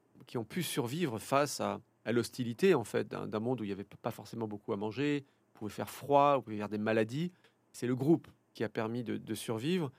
pu 0.49 0.63
survivre 0.63 1.19
face 1.19 1.61
à, 1.61 1.81
l'hostilité 2.07 2.75
en 2.75 2.83
fait 2.83 3.07
d'un 3.07 3.39
monde 3.39 3.61
où 3.61 3.65
il 3.65 3.69
n'y 3.69 3.73
avait 3.73 3.85
pas 3.85 4.11
forcément 4.11 4.49
beaucoup 4.49 4.73
à 4.73 4.77
manger, 4.77 5.25
vous 5.55 5.59
pouvait 5.61 5.73
faire 5.73 5.89
froid, 5.89 6.35
vous 6.35 6.43
pouvait 6.43 6.57
avoir 6.57 6.69
des 6.69 6.79
maladies. 6.79 7.31
C'est 7.71 7.87
le 7.87 7.95
groupe 7.95 8.27
qui 8.55 8.65
a 8.65 8.69
permis 8.69 9.05
de 9.05 9.35
survivre. 9.37 9.93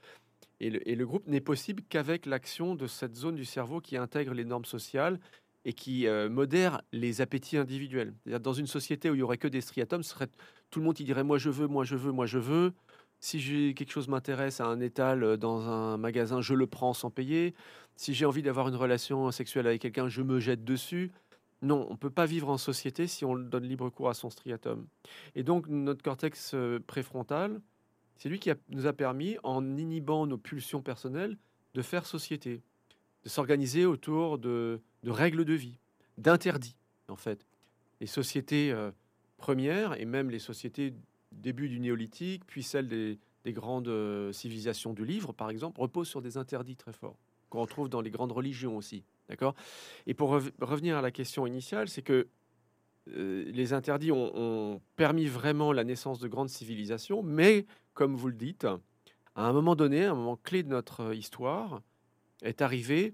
Et 0.63 0.95
le, 0.95 1.05
groupe 1.05 1.27
n'est 1.27 1.41
possible 1.41 1.83
qu'avec 1.89 2.25
l'action 2.25 2.73
de 2.73 2.87
cette 2.87 3.15
zone 3.15 3.35
du 3.35 3.43
cerveau 3.43 3.81
qui 3.81 3.97
intègre 3.97 4.33
les 4.33 4.45
normes 4.45 4.63
sociales 4.63 5.19
et 5.65 5.73
qui 5.73 6.07
euh, 6.07 6.29
modère 6.29 6.81
les 6.93 7.19
appétits 7.19 7.57
individuels. 7.57 8.13
Dans 8.25 8.53
une 8.53 8.67
société 8.67 9.09
où 9.09 9.15
il 9.15 9.19
y 9.19 9.23
aurait 9.23 9.37
que 9.37 9.49
des 9.49 9.59
striatomes, 9.59 10.03
serait 10.03 10.29
tout 10.69 10.79
le 10.79 10.85
monde 10.85 10.95
qui 10.95 11.03
dirait 11.03 11.25
moi 11.25 11.37
je 11.37 11.49
veux, 11.49 11.67
moi 11.67 11.83
je 11.83 11.97
veux, 11.97 12.13
moi 12.13 12.25
je 12.25 12.39
veux. 12.39 12.73
Si 13.19 13.73
quelque 13.73 13.91
chose 13.91 14.07
m'intéresse 14.07 14.61
à 14.61 14.65
un 14.65 14.79
étal 14.79 15.23
euh, 15.23 15.35
dans 15.37 15.67
un 15.67 15.97
magasin, 15.97 16.39
je 16.39 16.53
le 16.53 16.65
prends 16.65 16.93
sans 16.93 17.09
payer. 17.09 17.53
Si 17.97 18.13
j'ai 18.13 18.25
envie 18.25 18.41
d'avoir 18.41 18.69
une 18.69 18.75
relation 18.75 19.31
sexuelle 19.31 19.67
avec 19.67 19.81
quelqu'un, 19.81 20.07
je 20.07 20.21
me 20.21 20.39
jette 20.39 20.63
dessus. 20.63 21.11
Non, 21.61 21.87
on 21.89 21.93
ne 21.93 21.97
peut 21.97 22.09
pas 22.09 22.25
vivre 22.25 22.49
en 22.49 22.57
société 22.57 23.07
si 23.07 23.25
on 23.25 23.35
donne 23.35 23.63
libre 23.63 23.89
cours 23.89 24.09
à 24.09 24.13
son 24.13 24.29
striatum. 24.29 24.87
Et 25.35 25.43
donc 25.43 25.67
notre 25.67 26.03
cortex 26.03 26.53
euh, 26.53 26.79
préfrontal, 26.87 27.59
c'est 28.17 28.29
lui 28.29 28.39
qui 28.39 28.51
nous 28.69 28.85
a 28.85 28.93
permis, 28.93 29.37
en 29.43 29.77
inhibant 29.77 30.25
nos 30.25 30.37
pulsions 30.37 30.81
personnelles, 30.81 31.37
de 31.73 31.81
faire 31.81 32.05
société, 32.05 32.61
de 33.23 33.29
s'organiser 33.29 33.85
autour 33.85 34.37
de, 34.37 34.81
règles 35.05 35.45
de 35.45 35.53
vie, 35.53 35.79
d'interdits, 36.17 36.77
en 37.07 37.15
fait. 37.15 37.45
Les 37.99 38.07
sociétés 38.07 38.71
euh, 38.71 38.91
premières, 39.37 39.99
et 39.99 40.05
même 40.05 40.29
les 40.29 40.39
sociétés 40.39 40.93
début 41.31 41.69
du 41.69 41.79
néolithique, 41.79 42.43
puis 42.45 42.63
celles 42.63 42.87
des, 42.87 43.19
grandes 43.47 43.87
euh, 43.87 44.31
civilisations 44.31 44.93
du 44.93 45.05
livre, 45.05 45.33
par 45.33 45.49
exemple, 45.49 45.81
reposent 45.81 46.07
sur 46.07 46.21
des 46.21 46.37
interdits 46.37 46.75
très 46.75 46.93
forts, 46.93 47.17
qu'on 47.49 47.61
retrouve 47.61 47.89
dans 47.89 48.01
les 48.01 48.11
grandes 48.11 48.31
religions 48.31 48.77
aussi. 48.77 49.03
D'accord? 49.29 49.55
Et 50.05 50.13
pour 50.13 50.29
revenir 50.61 50.97
à 50.97 51.01
la 51.01 51.11
question 51.11 51.47
initiale, 51.47 51.87
c'est 51.87 52.01
que 52.01 52.27
euh, 53.11 53.43
les 53.51 53.73
interdits 53.73 54.11
ont, 54.11 54.81
permis 54.95 55.25
vraiment 55.25 55.73
la 55.73 55.83
naissance 55.83 56.19
de 56.19 56.27
grandes 56.27 56.49
civilisations, 56.49 57.21
mais, 57.23 57.65
comme 57.93 58.15
vous 58.15 58.27
le 58.27 58.35
dites, 58.35 58.65
À 59.35 59.47
un 59.47 59.53
moment 59.53 59.75
donné, 59.75 60.05
un 60.05 60.15
moment 60.15 60.37
clé 60.37 60.63
de 60.63 60.69
notre 60.69 61.13
histoire, 61.13 61.81
est 62.41 62.61
arrivé 62.61 63.13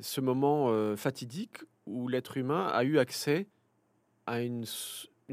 ce 0.00 0.20
moment 0.20 0.70
euh, 0.70 0.96
fatidique 0.96 1.58
où 1.86 2.08
l'être 2.08 2.36
humain 2.36 2.66
a 2.66 2.84
eu 2.84 2.98
accès 2.98 3.46
à 4.26 4.40
une, 4.40 4.64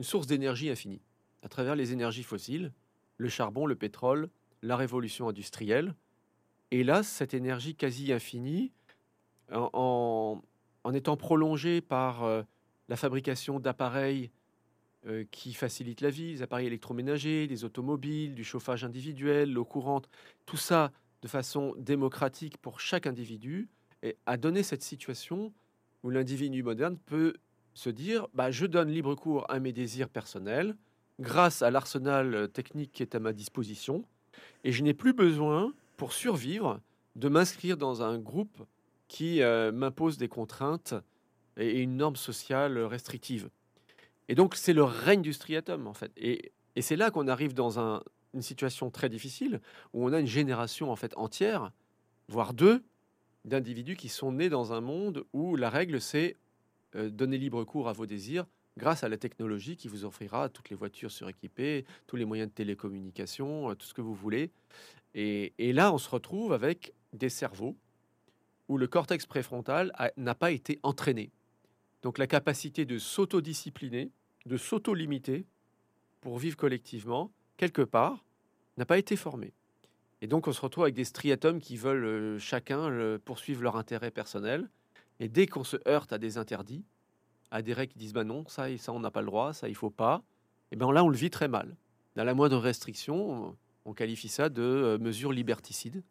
source 0.02 0.28
d'énergie 0.28 0.70
infinie 0.70 1.02
à 1.42 1.50
travers 1.50 1.76
les 1.76 1.92
énergies 1.92 2.24
fossiles, 2.24 2.72
le 3.18 3.30
charbon, 3.30 3.66
le 3.66 3.76
pétrole, 3.76 4.30
la 4.62 4.76
révolution 4.76 5.28
industrielle. 5.28 5.96
Et 6.70 6.84
là, 6.84 7.02
cette 7.02 7.34
énergie 7.34 7.76
quasi 7.76 8.14
infinie, 8.14 8.72
en, 9.52 10.42
en, 10.84 10.94
étant 10.94 11.18
prolongée 11.18 11.82
par 11.82 12.24
euh, 12.24 12.44
la 12.90 12.96
fabrication 12.96 13.60
d'appareils 13.60 14.32
euh, 15.08 15.26
qui 15.32 15.54
facilitent 15.54 16.02
la 16.02 16.12
vie, 16.12 16.34
des 16.34 16.42
appareils 16.44 16.68
électroménagers, 16.68 17.48
des 17.48 17.64
automobiles, 17.64 18.36
du 18.36 18.44
chauffage 18.44 18.84
individuel, 18.84 19.52
l'eau 19.52 19.66
courante, 19.66 20.10
tout 20.46 20.58
ça 20.58 20.92
de 21.24 21.28
façon 21.28 21.74
démocratique 21.78 22.58
pour 22.58 22.80
chaque 22.80 23.08
individu, 23.08 23.68
et 24.04 24.18
a 24.26 24.38
donné 24.38 24.62
cette 24.62 24.84
situation 24.84 25.54
où 26.04 26.10
l'individu 26.10 26.62
moderne 26.62 26.98
peut 27.06 27.34
se 27.74 27.90
dire 27.90 28.28
bah, 28.34 28.52
je 28.52 28.66
donne 28.66 28.90
libre 28.90 29.16
cours 29.16 29.50
à 29.50 29.60
mes 29.60 29.72
désirs 29.72 30.10
personnels 30.10 30.76
grâce 31.20 31.62
à 31.62 31.72
l'arsenal 31.72 32.50
technique 32.50 32.92
qui 32.92 33.04
est 33.04 33.16
à 33.16 33.20
ma 33.20 33.34
disposition, 33.34 34.06
et 34.64 34.72
je 34.72 34.84
n'ai 34.84 34.94
plus 34.94 35.14
besoin, 35.14 35.74
pour 35.98 36.14
survivre, 36.14 36.80
de 37.16 37.28
m'inscrire 37.28 37.78
dans 37.78 38.04
un 38.04 38.18
groupe 38.20 38.66
qui 39.08 39.42
euh, 39.42 39.72
m'impose 39.72 40.18
des 40.18 40.28
contraintes 40.28 40.94
et 41.58 41.82
une 41.82 41.98
norme 41.98 42.16
sociale 42.16 42.78
restrictive. 42.80 43.50
Et 44.32 44.36
donc, 44.36 44.56
c'est 44.56 44.72
le 44.72 44.86
règne 44.86 45.22
du 45.22 45.34
striatum, 45.34 45.88
en 45.88 45.94
fait. 45.94 46.14
Et, 46.16 46.54
et 46.78 46.82
c'est 46.82 46.96
là 46.96 47.12
qu'on 47.12 47.28
arrive 47.28 47.54
dans 47.54 47.82
un, 47.82 48.02
une 48.34 48.42
situation 48.42 48.90
très 48.90 49.10
difficile, 49.10 49.60
où 49.92 50.06
on 50.06 50.14
a 50.14 50.22
une 50.22 50.26
génération, 50.26 50.90
en 50.90 50.96
fait, 50.96 51.14
entière, 51.18 51.74
voire 52.30 52.54
deux, 52.54 52.82
d'individus 53.44 53.98
qui 53.98 54.08
sont 54.08 54.32
nés 54.32 54.48
dans 54.48 54.72
un 54.72 54.80
monde 54.80 55.26
où 55.34 55.58
la 55.58 55.70
règle, 55.70 56.00
c'est 56.00 56.38
euh, 56.96 57.10
donner 57.10 57.38
libre 57.38 57.66
cours 57.66 57.90
à 57.90 57.92
vos 57.92 58.06
désirs 58.06 58.46
grâce 58.78 59.04
à 59.04 59.10
la 59.10 59.18
technologie 59.18 59.76
qui 59.76 59.90
vous 59.90 60.06
offrira 60.06 60.48
toutes 60.48 60.70
les 60.70 60.78
voitures 60.78 61.12
suréquipées, 61.12 61.84
tous 62.08 62.16
les 62.16 62.24
moyens 62.24 62.50
de 62.50 62.56
télécommunication, 62.56 63.72
euh, 63.72 63.76
tout 63.76 63.86
ce 63.86 63.94
que 63.94 64.00
vous 64.00 64.16
voulez. 64.16 64.50
Et, 65.14 65.52
et 65.58 65.74
là, 65.74 65.92
on 65.94 65.98
se 65.98 66.10
retrouve 66.10 66.54
avec 66.54 66.94
des 67.12 67.28
cerveaux 67.28 67.76
où 68.70 68.78
le 68.78 68.88
cortex 68.88 69.26
préfrontal 69.26 69.92
n'a 70.16 70.36
pas 70.36 70.52
été 70.52 70.80
entraîné. 70.84 71.32
Donc 72.02 72.18
la 72.18 72.28
capacité 72.28 72.86
de 72.86 72.98
s'autodiscipliner, 72.98 74.10
de 74.46 74.58
s'auto-limiter 74.58 75.46
pour 76.22 76.38
vivre 76.38 76.58
collectivement, 76.58 77.32
quelque 77.58 77.82
part, 77.82 78.24
n'a 78.78 78.86
pas 78.86 78.98
été 78.98 79.16
formée. 79.16 79.54
Et 80.22 80.28
donc 80.28 80.48
on 80.48 80.54
se 80.54 80.62
retrouve 80.62 80.84
avec 80.84 80.96
des 80.96 81.06
striatomes 81.06 81.60
qui 81.60 81.78
veulent 81.78 82.06
euh, 82.06 82.40
chacun 82.40 83.18
poursuivre 83.26 83.64
leur 83.64 83.76
intérêt 83.76 84.12
personnel. 84.12 84.70
Et 85.20 85.28
dès 85.28 85.48
qu'on 85.48 85.64
se 85.64 85.78
heurte 85.88 86.14
à 86.14 86.18
des 86.18 86.38
interdits, 86.38 86.86
à 87.50 87.62
des 87.62 87.74
règles 87.74 87.94
qui 87.94 88.00
disent 88.00 88.14
bah 88.14 88.24
non, 88.24 88.48
ça, 88.48 88.76
ça 88.78 88.92
on 88.94 89.00
n'a 89.00 89.12
pas 89.12 89.22
le 89.22 89.28
droit, 89.28 89.54
ça 89.54 89.68
il 89.68 89.76
faut 89.76 89.90
pas, 89.90 90.24
et 90.72 90.76
bien 90.76 90.92
là 90.92 91.04
on 91.04 91.10
le 91.10 91.18
vit 91.18 91.30
très 91.30 91.48
mal. 91.48 91.76
Dans 92.16 92.24
la 92.24 92.34
moindre 92.34 92.58
restriction, 92.58 93.56
on 93.86 93.94
qualifie 93.94 94.30
ça 94.30 94.50
de 94.50 94.62
euh, 94.62 94.98
mesure 94.98 95.32
liberticide 95.32 96.04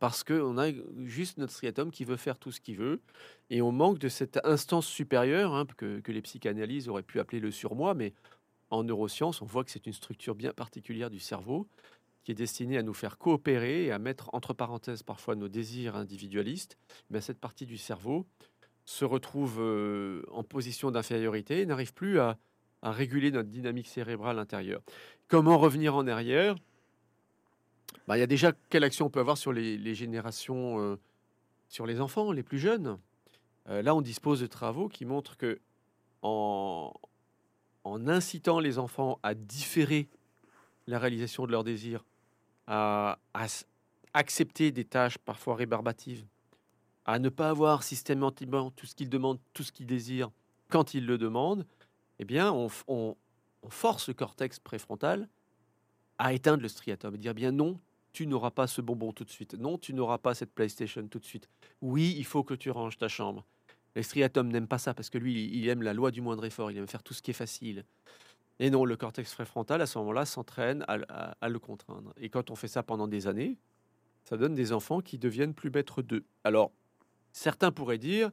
parce 0.00 0.24
qu'on 0.24 0.58
a 0.58 0.70
juste 1.04 1.38
notre 1.38 1.52
striatum 1.52 1.90
qui 1.90 2.04
veut 2.04 2.16
faire 2.16 2.38
tout 2.38 2.50
ce 2.50 2.60
qu'il 2.60 2.78
veut, 2.78 3.00
et 3.50 3.60
on 3.62 3.70
manque 3.70 3.98
de 3.98 4.08
cette 4.08 4.40
instance 4.44 4.86
supérieure 4.86 5.54
hein, 5.54 5.66
que, 5.76 6.00
les 6.10 6.22
psychanalyses 6.22 6.88
auraient 6.88 7.02
pu 7.02 7.20
appeler 7.20 7.38
le 7.38 7.50
surmoi, 7.50 7.94
mais 7.94 8.14
en 8.70 8.82
neurosciences, 8.82 9.42
on 9.42 9.46
voit 9.46 9.62
que 9.62 9.70
c'est 9.70 9.86
une 9.86 9.92
structure 9.92 10.34
bien 10.34 10.52
particulière 10.52 11.10
du 11.10 11.20
cerveau 11.20 11.68
qui 12.24 12.32
est 12.32 12.34
destinée 12.34 12.78
à 12.78 12.82
nous 12.82 12.94
faire 12.94 13.18
coopérer 13.18 13.84
et 13.84 13.92
à 13.92 13.98
mettre 13.98 14.30
entre 14.32 14.54
parenthèses 14.54 15.02
parfois 15.02 15.34
nos 15.34 15.48
désirs 15.48 15.96
individualistes. 15.96 16.76
Mais 17.10 17.20
cette 17.20 17.38
partie 17.38 17.66
du 17.66 17.78
cerveau 17.78 18.26
se 18.84 19.04
retrouve 19.04 19.58
euh, 19.60 20.22
en 20.30 20.44
position 20.44 20.90
d'infériorité 20.90 21.60
et 21.60 21.66
n'arrive 21.66 21.92
plus 21.94 22.18
à 22.20 22.38
réguler 22.82 23.30
notre 23.30 23.48
dynamique 23.48 23.88
cérébrale 23.88 24.38
intérieure. 24.38 24.82
Comment 25.28 25.58
revenir 25.58 25.94
en 25.94 26.06
arrière? 26.06 26.56
Bah, 28.06 28.16
il 28.16 28.20
y 28.20 28.24
a 28.24 28.26
déjà 28.26 28.52
quelle 28.70 28.84
action 28.84 29.06
on 29.06 29.10
peut 29.10 29.20
avoir 29.20 29.38
sur 29.38 29.52
les, 29.52 29.94
générations, 29.94 30.80
euh, 30.80 30.96
sur 31.68 31.86
les 31.86 32.00
enfants, 32.00 32.32
les 32.32 32.42
plus 32.42 32.58
jeunes? 32.58 32.98
Euh, 33.68 33.82
là, 33.82 33.94
on 33.94 34.00
dispose 34.00 34.40
de 34.40 34.46
travaux 34.46 34.88
qui 34.88 35.04
montrent 35.04 35.36
que 35.36 35.60
en, 36.22 36.92
incitant 37.84 38.60
les 38.60 38.78
enfants 38.78 39.18
à 39.22 39.34
différer 39.34 40.08
la 40.86 40.98
réalisation 40.98 41.46
de 41.46 41.52
leurs 41.52 41.64
désirs, 41.64 42.04
à, 42.66 43.18
accepter 44.12 44.72
des 44.72 44.84
tâches 44.84 45.18
parfois 45.18 45.54
rébarbatives, 45.54 46.26
à 47.04 47.18
ne 47.18 47.28
pas 47.28 47.48
avoir 47.48 47.82
systématiquement 47.82 48.70
tout 48.72 48.86
ce 48.86 48.94
qu'ils 48.94 49.08
demandent, 49.08 49.38
tout 49.52 49.62
ce 49.62 49.72
qu'ils 49.72 49.86
désirent 49.86 50.30
quand 50.68 50.94
ils 50.94 51.06
le 51.06 51.16
demandent, 51.16 51.66
eh 52.18 52.24
bien, 52.24 52.52
on 52.52 53.16
force 53.68 54.08
le 54.08 54.14
cortex 54.14 54.58
préfrontal 54.58 55.28
à 56.20 56.34
éteindre 56.34 56.62
le 56.62 56.68
striatum, 56.68 57.14
et 57.14 57.18
dire 57.18 57.34
bien 57.34 57.50
non, 57.50 57.80
tu 58.12 58.26
n'auras 58.26 58.50
pas 58.50 58.66
ce 58.66 58.82
bonbon 58.82 59.10
tout 59.12 59.24
de 59.24 59.30
suite. 59.30 59.54
Non, 59.54 59.78
tu 59.78 59.94
n'auras 59.94 60.18
pas 60.18 60.34
cette 60.34 60.52
PlayStation 60.52 61.06
tout 61.08 61.18
de 61.18 61.24
suite. 61.24 61.48
Oui, 61.80 62.14
il 62.18 62.26
faut 62.26 62.44
que 62.44 62.52
tu 62.52 62.70
ranges 62.70 62.98
ta 62.98 63.08
chambre. 63.08 63.46
L'estriatum 63.96 64.48
n'aime 64.48 64.68
pas 64.68 64.76
ça 64.76 64.92
parce 64.92 65.08
que 65.08 65.16
lui, 65.16 65.50
il 65.50 65.66
aime 65.68 65.82
la 65.82 65.94
loi 65.94 66.10
du 66.10 66.20
moindre 66.20 66.44
effort, 66.44 66.70
il 66.70 66.76
aime 66.76 66.86
faire 66.86 67.02
tout 67.02 67.14
ce 67.14 67.22
qui 67.22 67.30
est 67.30 67.34
facile. 67.34 67.84
Et 68.58 68.68
non, 68.68 68.84
le 68.84 68.96
cortex 68.96 69.34
préfrontal, 69.34 69.80
à 69.80 69.86
ce 69.86 69.98
moment-là, 69.98 70.26
s'entraîne 70.26 70.84
à, 70.86 71.48
le 71.48 71.58
contraindre. 71.58 72.12
Et 72.18 72.28
quand 72.28 72.50
on 72.50 72.54
fait 72.54 72.68
ça 72.68 72.82
pendant 72.82 73.08
des 73.08 73.26
années, 73.26 73.56
ça 74.24 74.36
donne 74.36 74.54
des 74.54 74.72
enfants 74.72 75.00
qui 75.00 75.16
deviennent 75.16 75.54
plus 75.54 75.70
maîtres 75.70 76.02
d'eux. 76.02 76.24
Alors, 76.44 76.70
certains 77.32 77.72
pourraient 77.72 77.96
dire, 77.96 78.30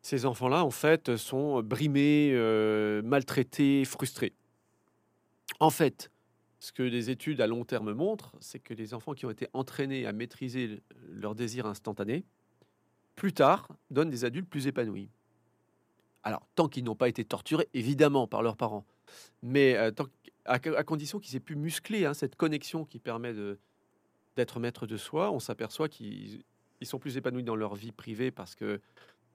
ces 0.00 0.24
enfants-là, 0.24 0.64
en 0.64 0.70
fait, 0.70 1.16
sont 1.16 1.62
brimés, 1.62 2.30
euh, 2.32 3.02
maltraités, 3.02 3.84
frustrés. 3.84 4.32
En 5.60 5.68
fait, 5.68 6.10
ce 6.60 6.72
que 6.72 6.82
les 6.82 7.10
études 7.10 7.40
à 7.40 7.46
long 7.46 7.64
terme 7.64 7.92
montrent, 7.92 8.34
c'est 8.40 8.58
que 8.58 8.74
les 8.74 8.94
enfants 8.94 9.14
qui 9.14 9.26
ont 9.26 9.30
été 9.30 9.46
entraînés 9.52 10.06
à 10.06 10.12
maîtriser 10.12 10.82
leur 11.08 11.34
désir 11.34 11.66
instantané, 11.66 12.24
plus 13.14 13.32
tard, 13.32 13.68
donnent 13.90 14.10
des 14.10 14.24
adultes 14.24 14.48
plus 14.48 14.66
épanouis. 14.66 15.10
Alors, 16.24 16.46
tant 16.54 16.68
qu'ils 16.68 16.84
n'ont 16.84 16.96
pas 16.96 17.08
été 17.08 17.24
torturés, 17.24 17.68
évidemment, 17.74 18.26
par 18.26 18.42
leurs 18.42 18.56
parents, 18.56 18.84
mais 19.42 19.76
euh, 19.76 19.90
à, 20.44 20.58
condition 20.58 21.18
qu'ils 21.18 21.36
aient 21.36 21.40
pu 21.40 21.56
muscler 21.56 22.06
hein, 22.06 22.14
cette 22.14 22.36
connexion 22.36 22.84
qui 22.84 22.98
permet 22.98 23.34
d'être 24.36 24.60
maître 24.60 24.86
de 24.86 24.96
soi, 24.96 25.30
on 25.30 25.40
s'aperçoit 25.40 25.88
qu'ils 25.88 26.42
sont 26.82 26.98
plus 26.98 27.16
épanouis 27.16 27.44
dans 27.44 27.56
leur 27.56 27.74
vie 27.74 27.92
privée 27.92 28.30
parce 28.30 28.54
que 28.54 28.80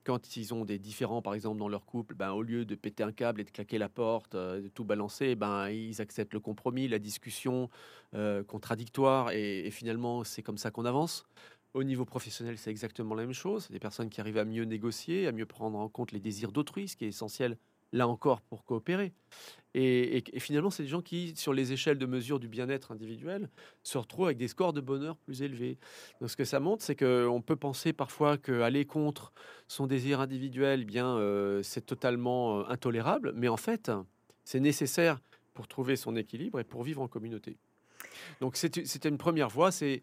quand 0.04 0.36
ils 0.36 0.54
ont 0.54 0.64
des 0.64 0.78
différends, 0.78 1.22
par 1.22 1.34
exemple, 1.34 1.58
dans 1.58 1.68
leur 1.68 1.86
couple, 1.86 2.14
ben, 2.14 2.32
au 2.32 2.42
lieu 2.42 2.64
de 2.64 2.74
péter 2.74 3.02
un 3.02 3.12
câble 3.12 3.40
et 3.40 3.44
de 3.44 3.50
claquer 3.50 3.78
la 3.78 3.88
porte, 3.88 4.34
euh, 4.34 4.60
de 4.60 4.68
tout 4.68 4.84
balancer, 4.84 5.34
ben, 5.34 5.70
ils 5.70 6.00
acceptent 6.00 6.34
le 6.34 6.40
compromis, 6.40 6.86
la 6.88 6.98
discussion 6.98 7.70
euh, 8.14 8.44
contradictoire, 8.44 9.32
et, 9.32 9.70
finalement, 9.70 10.22
c'est 10.24 10.42
comme 10.42 10.58
ça 10.58 10.70
qu'on 10.70 10.84
avance. 10.84 11.26
Au 11.72 11.82
niveau 11.82 12.04
professionnel, 12.04 12.56
c'est 12.58 12.70
exactement 12.70 13.14
la 13.14 13.22
même 13.22 13.32
chose. 13.32 13.68
Des 13.70 13.80
personnes 13.80 14.08
qui 14.10 14.20
arrivent 14.20 14.38
à 14.38 14.44
mieux 14.44 14.64
négocier, 14.64 15.26
à 15.26 15.32
mieux 15.32 15.46
prendre 15.46 15.78
en 15.78 15.88
compte 15.88 16.12
les 16.12 16.20
désirs 16.20 16.52
d'autrui, 16.52 16.86
ce 16.86 16.96
qui 16.96 17.04
est 17.06 17.08
essentiel 17.08 17.56
là 17.94 18.08
encore 18.08 18.42
pour 18.42 18.64
coopérer. 18.64 19.12
Et, 19.76 20.22
finalement, 20.38 20.70
c'est 20.70 20.84
des 20.84 20.88
gens 20.88 21.00
qui, 21.00 21.34
sur 21.36 21.52
les 21.52 21.72
échelles 21.72 21.98
de 21.98 22.06
mesure 22.06 22.38
du 22.38 22.46
bien-être 22.46 22.92
individuel, 22.92 23.48
se 23.82 23.98
retrouvent 23.98 24.26
avec 24.26 24.38
des 24.38 24.46
scores 24.46 24.72
de 24.72 24.80
bonheur 24.80 25.16
plus 25.16 25.42
élevés. 25.42 25.78
Donc, 26.20 26.30
ce 26.30 26.36
que 26.36 26.44
ça 26.44 26.60
montre, 26.60 26.84
c'est 26.84 26.94
qu'on 26.94 27.42
peut 27.42 27.56
penser 27.56 27.92
parfois 27.92 28.36
qu'aller 28.36 28.84
contre 28.84 29.32
son 29.66 29.86
désir 29.88 30.20
individuel, 30.20 30.82
eh 30.82 30.84
bien, 30.84 31.16
euh, 31.16 31.60
c'est 31.62 31.86
totalement 31.86 32.60
euh, 32.60 32.64
intolérable, 32.68 33.32
mais 33.34 33.48
en 33.48 33.56
fait, 33.56 33.90
c'est 34.44 34.60
nécessaire 34.60 35.20
pour 35.54 35.66
trouver 35.66 35.96
son 35.96 36.14
équilibre 36.14 36.60
et 36.60 36.64
pour 36.64 36.84
vivre 36.84 37.00
en 37.00 37.08
communauté. 37.08 37.56
Donc, 38.40 38.56
c'était 38.56 39.08
une 39.08 39.18
première 39.18 39.48
voie, 39.48 39.72
c'est 39.72 40.02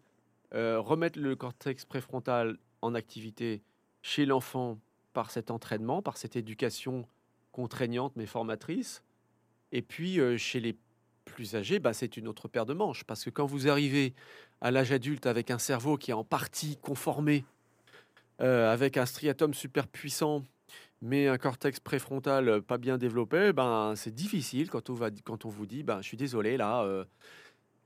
euh, 0.54 0.80
remettre 0.80 1.18
le 1.18 1.34
cortex 1.34 1.86
préfrontal 1.86 2.58
en 2.82 2.94
activité 2.94 3.62
chez 4.02 4.26
l'enfant 4.26 4.78
par 5.14 5.30
cet 5.30 5.50
entraînement, 5.50 6.02
par 6.02 6.18
cette 6.18 6.36
éducation 6.36 7.06
contraignante 7.52 8.12
mais 8.16 8.26
formatrice. 8.26 9.02
Et 9.70 9.82
puis 9.82 10.20
euh, 10.20 10.36
chez 10.36 10.60
les 10.60 10.76
plus 11.24 11.54
âgés, 11.54 11.78
bah, 11.78 11.92
c'est 11.92 12.16
une 12.16 12.28
autre 12.28 12.48
paire 12.48 12.66
de 12.66 12.74
manches. 12.74 13.04
Parce 13.04 13.24
que 13.24 13.30
quand 13.30 13.46
vous 13.46 13.68
arrivez 13.68 14.14
à 14.60 14.70
l'âge 14.70 14.92
adulte 14.92 15.26
avec 15.26 15.50
un 15.50 15.58
cerveau 15.58 15.96
qui 15.96 16.10
est 16.10 16.14
en 16.14 16.24
partie 16.24 16.76
conformé, 16.76 17.44
euh, 18.40 18.72
avec 18.72 18.96
un 18.96 19.06
striatum 19.06 19.54
super 19.54 19.86
puissant, 19.86 20.44
mais 21.00 21.28
un 21.28 21.38
cortex 21.38 21.78
préfrontal 21.80 22.48
euh, 22.48 22.60
pas 22.60 22.78
bien 22.78 22.98
développé, 22.98 23.52
ben, 23.52 23.94
c'est 23.96 24.14
difficile 24.14 24.68
quand 24.68 24.90
on, 24.90 24.94
va, 24.94 25.10
quand 25.24 25.44
on 25.44 25.48
vous 25.48 25.66
dit 25.66 25.82
ben, 25.82 26.00
Je 26.02 26.08
suis 26.08 26.16
désolé, 26.16 26.56
là, 26.56 26.84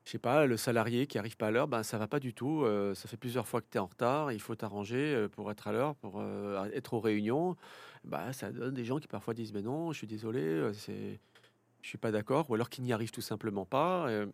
je 0.06 0.12
sais 0.12 0.18
pas, 0.18 0.46
le 0.46 0.56
salarié 0.56 1.06
qui 1.06 1.18
arrive 1.18 1.36
pas 1.36 1.48
à 1.48 1.50
l'heure, 1.50 1.68
ben, 1.68 1.82
ça 1.82 1.98
va 1.98 2.06
pas 2.06 2.20
du 2.20 2.32
tout. 2.32 2.64
ça 2.94 3.08
fait 3.08 3.18
plusieurs 3.18 3.46
fois 3.46 3.60
que 3.60 3.66
tu 3.70 3.76
es 3.76 3.80
en 3.80 3.86
retard, 3.86 4.32
il 4.32 4.40
faut 4.40 4.54
t'arranger 4.54 5.26
pour 5.32 5.50
être 5.50 5.68
à 5.68 5.72
l'heure, 5.72 5.94
pour 5.96 6.22
être 6.72 6.94
aux 6.94 7.00
réunions 7.00 7.56
bah, 8.06 8.32
ça 8.32 8.50
donne 8.52 8.74
des 8.74 8.84
gens 8.84 8.98
qui 8.98 9.08
parfois 9.08 9.34
disent 9.34 9.52
mais 9.52 9.62
non, 9.62 9.92
je 9.92 9.98
suis 9.98 10.06
désolé, 10.06 10.40
euh, 10.40 10.72
c'est, 10.72 11.20
je 11.82 11.88
suis 11.88 11.98
pas 11.98 12.12
d'accord, 12.12 12.48
ou 12.48 12.54
alors 12.54 12.70
qu'ils 12.70 12.84
n'y 12.84 12.92
arrivent 12.92 13.10
tout 13.10 13.20
simplement 13.20 13.66
pas. 13.66 14.08
Euh, 14.08 14.26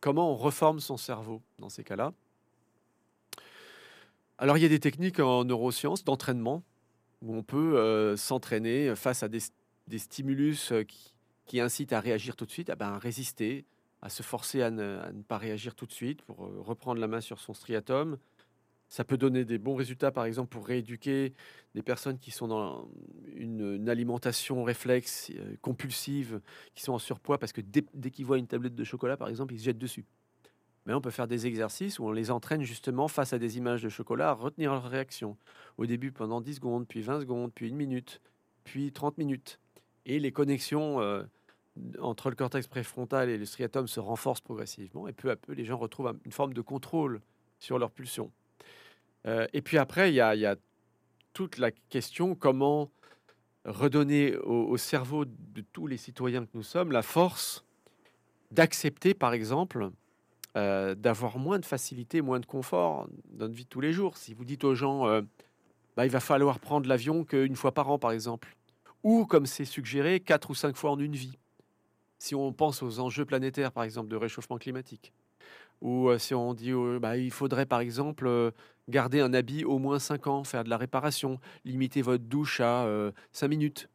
comment 0.00 0.32
on 0.32 0.36
reforme 0.36 0.80
son 0.80 0.96
cerveau 0.96 1.42
dans 1.58 1.68
ces 1.68 1.84
cas-là? 1.84 2.12
Alors, 4.38 4.56
il 4.56 4.62
y 4.62 4.66
a 4.66 4.70
des 4.70 4.80
techniques 4.80 5.20
en 5.20 5.44
neurosciences 5.44 6.02
d'entraînement 6.02 6.62
où 7.20 7.36
on 7.36 7.42
peut 7.42 7.76
euh, 7.76 8.16
s'entraîner 8.16 8.96
face 8.96 9.22
à 9.22 9.28
des, 9.28 9.40
stimulus 9.98 10.72
euh, 10.72 10.82
qui, 10.82 11.12
qui 11.44 11.60
incitent 11.60 11.92
à 11.92 12.00
réagir 12.00 12.36
tout 12.36 12.46
de 12.46 12.50
suite, 12.50 12.70
à, 12.70 12.74
ben, 12.74 12.96
résister, 12.96 13.66
à 14.02 14.08
se 14.08 14.22
forcer 14.22 14.62
à 14.62 14.70
ne, 14.70 15.00
pas 15.28 15.38
réagir 15.38 15.74
tout 15.74 15.86
de 15.86 15.92
suite 15.92 16.22
pour 16.22 16.44
euh, 16.44 16.60
reprendre 16.60 17.00
la 17.00 17.06
main 17.06 17.20
sur 17.20 17.40
son 17.40 17.52
striatum. 17.52 18.18
Ça 18.88 19.04
peut 19.04 19.16
donner 19.16 19.44
des 19.44 19.58
bons 19.58 19.76
résultats, 19.76 20.10
par 20.10 20.24
exemple, 20.24 20.48
pour 20.48 20.66
rééduquer 20.66 21.32
des 21.74 21.82
personnes 21.82 22.18
qui 22.18 22.30
sont 22.30 22.48
dans 22.48 22.88
une, 23.34 23.88
alimentation 23.88 24.64
réflexe 24.64 25.30
euh, 25.36 25.54
compulsive, 25.62 26.40
qui 26.74 26.82
sont 26.82 26.94
en 26.94 26.98
surpoids, 26.98 27.38
parce 27.38 27.52
que 27.52 27.60
dès, 27.60 27.84
dès 27.94 28.10
qu'ils 28.10 28.26
voient 28.26 28.38
une 28.38 28.48
tablette 28.48 28.74
de 28.74 28.84
chocolat, 28.84 29.16
par 29.16 29.28
exemple, 29.28 29.54
ils 29.54 29.60
se 29.60 29.64
jettent 29.64 29.78
dessus. 29.78 30.04
Mais 30.86 30.94
on 30.94 31.00
peut 31.00 31.10
faire 31.10 31.28
des 31.28 31.46
exercices 31.46 31.98
où 31.98 32.06
on 32.06 32.12
les 32.12 32.30
entraîne 32.30 32.62
justement 32.62 33.06
face 33.06 33.32
à 33.32 33.38
des 33.38 33.58
images 33.58 33.82
de 33.82 33.88
chocolat 33.88 34.30
à 34.30 34.32
retenir 34.32 34.72
leur 34.72 34.84
réaction. 34.84 35.36
Au 35.76 35.86
début 35.86 36.10
pendant 36.10 36.40
10 36.40 36.54
secondes, 36.54 36.88
puis 36.88 37.02
20 37.02 37.20
secondes, 37.20 37.52
puis 37.54 37.68
une 37.68 37.76
minute, 37.76 38.20
puis 38.64 38.90
30 38.90 39.18
minutes. 39.18 39.60
Et 40.06 40.18
les 40.18 40.32
connexions 40.32 41.00
euh, 41.00 41.22
entre 42.00 42.30
le 42.30 42.36
cortex 42.36 42.66
préfrontal 42.66 43.28
et 43.28 43.38
le 43.38 43.44
striatum 43.44 43.86
se 43.86 44.00
renforcent 44.00 44.40
progressivement. 44.40 45.08
Et 45.08 45.12
peu 45.12 45.30
à 45.30 45.36
peu, 45.36 45.52
les 45.52 45.64
gens 45.64 45.78
retrouvent 45.78 46.08
un- 46.08 46.18
une 46.24 46.32
forme 46.32 46.52
de 46.52 46.60
contrôle 46.60 47.20
sur 47.58 47.78
leur 47.78 47.90
pulsion. 47.90 48.30
Euh, 49.26 49.46
et 49.52 49.62
puis 49.62 49.78
après, 49.78 50.10
il 50.10 50.14
y 50.14 50.20
a, 50.20 50.56
toute 51.32 51.58
la 51.58 51.70
question 51.70 52.34
comment 52.34 52.90
redonner 53.64 54.36
au, 54.38 54.64
au 54.68 54.76
cerveau 54.76 55.24
de 55.24 55.60
tous 55.72 55.86
les 55.86 55.96
citoyens 55.96 56.44
que 56.44 56.50
nous 56.54 56.64
sommes 56.64 56.90
la 56.90 57.02
force 57.02 57.64
d'accepter, 58.50 59.14
par 59.14 59.32
exemple, 59.32 59.90
euh, 60.56 60.96
d'avoir 60.96 61.38
moins 61.38 61.60
de 61.60 61.64
facilité, 61.64 62.20
moins 62.20 62.40
de 62.40 62.46
confort 62.46 63.06
dans 63.26 63.44
notre 63.44 63.54
vie 63.54 63.62
de 63.64 63.68
tous 63.68 63.80
les 63.80 63.92
jours. 63.92 64.16
Si 64.16 64.34
vous 64.34 64.44
dites 64.44 64.64
aux 64.64 64.74
gens, 64.74 65.06
euh, 65.06 65.22
bah, 65.96 66.04
il 66.04 66.10
va 66.10 66.18
falloir 66.18 66.58
prendre 66.58 66.88
l'avion 66.88 67.24
qu'une 67.24 67.54
fois 67.54 67.72
par 67.72 67.88
an, 67.90 67.98
par 67.98 68.10
exemple, 68.10 68.56
ou 69.04 69.24
comme 69.24 69.46
c'est 69.46 69.64
suggéré, 69.64 70.18
quatre 70.18 70.50
ou 70.50 70.54
cinq 70.54 70.74
fois 70.76 70.90
en 70.90 70.98
une 70.98 71.14
vie. 71.14 71.38
Si 72.20 72.34
on 72.36 72.52
pense 72.52 72.82
aux 72.84 73.00
enjeux 73.00 73.24
planétaires, 73.24 73.72
par 73.72 73.82
exemple, 73.82 74.08
de 74.08 74.16
réchauffement 74.16 74.58
climatique, 74.58 75.12
ou 75.80 76.08
euh, 76.10 76.18
si 76.18 76.34
on 76.34 76.54
dit, 76.54 76.70
euh, 76.72 76.98
bah, 77.00 77.16
il 77.16 77.30
faudrait, 77.32 77.66
par 77.66 77.80
exemple, 77.80 78.26
euh, 78.28 78.50
garder 78.88 79.20
un 79.20 79.32
habit 79.34 79.64
au 79.64 79.78
moins 79.78 79.98
cinq 79.98 80.26
ans, 80.28 80.44
faire 80.44 80.62
de 80.62 80.70
la 80.70 80.76
réparation, 80.76 81.40
limiter 81.64 82.02
votre 82.02 82.24
douche 82.24 82.60
à 82.60 82.84
euh, 82.84 83.10
cinq 83.32 83.48
minutes. 83.48 83.88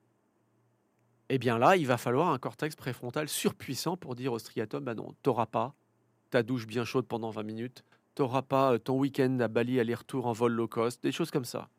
Eh 1.29 1.37
bien 1.37 1.57
là, 1.59 1.75
il 1.77 1.87
va 1.87 1.97
falloir 1.97 2.29
un 2.29 2.39
cortex 2.39 2.75
préfrontal 2.75 3.29
surpuissant 3.29 3.95
pour 3.95 4.15
dire 4.15 4.33
au 4.33 4.39
striatum, 4.39 4.83
bah 4.83 4.95
non, 4.95 5.13
t'auras 5.23 5.45
pas 5.45 5.75
ta 6.31 6.43
douche 6.43 6.67
bien 6.67 6.83
chaude 6.83 7.07
pendant 7.07 7.29
20 7.29 7.43
minutes, 7.43 7.83
t'auras 8.15 8.41
pas 8.41 8.73
euh, 8.73 8.77
ton 8.79 8.97
week-end 8.97 9.39
à 9.39 9.47
Bali 9.47 9.79
aller-retour 9.79 10.25
en 10.27 10.33
vol 10.33 10.53
low 10.53 10.67
cost, 10.67 11.01
des 11.03 11.11
choses 11.11 11.31
comme 11.31 11.45
ça. 11.45 11.69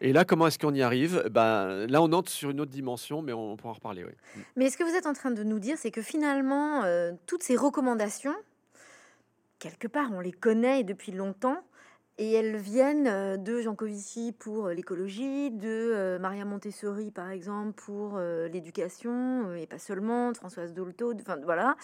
Et 0.00 0.12
là, 0.12 0.24
comment 0.24 0.46
est-ce 0.46 0.58
qu'on 0.58 0.74
y 0.74 0.82
arrive? 0.82 1.24
Ben, 1.30 1.86
Là, 1.86 2.02
on 2.02 2.12
entre 2.12 2.30
sur 2.30 2.50
une 2.50 2.60
autre 2.60 2.70
dimension, 2.70 3.22
mais 3.22 3.32
on, 3.32 3.56
pourra 3.56 3.70
en 3.70 3.74
reparler. 3.74 4.04
Oui. 4.04 4.42
Mais 4.56 4.70
ce 4.70 4.76
que 4.76 4.84
vous 4.84 4.94
êtes 4.94 5.06
en 5.06 5.12
train 5.12 5.30
de 5.30 5.42
nous 5.42 5.58
dire, 5.58 5.76
c'est 5.78 5.90
que 5.90 6.02
finalement, 6.02 6.84
euh, 6.84 7.12
toutes 7.26 7.42
ces 7.42 7.56
recommandations, 7.56 8.34
quelque 9.58 9.88
part, 9.88 10.10
on 10.12 10.20
les 10.20 10.32
connaît 10.32 10.84
depuis 10.84 11.12
longtemps, 11.12 11.58
et 12.18 12.32
elles 12.32 12.56
viennent 12.56 13.06
euh, 13.06 13.36
de 13.36 13.60
Jean 13.60 13.74
Covici 13.74 14.32
pour 14.38 14.66
euh, 14.66 14.74
l'écologie, 14.74 15.50
de 15.50 16.18
Maria 16.20 16.44
Montessori, 16.44 17.10
par 17.10 17.30
exemple, 17.30 17.72
pour 17.72 18.18
l'éducation, 18.18 19.54
et 19.54 19.66
pas 19.66 19.78
seulement, 19.78 20.32
de 20.32 20.36
Françoise 20.36 20.74
Dolto, 20.74 21.14
enfin 21.14 21.36
voilà. 21.42 21.76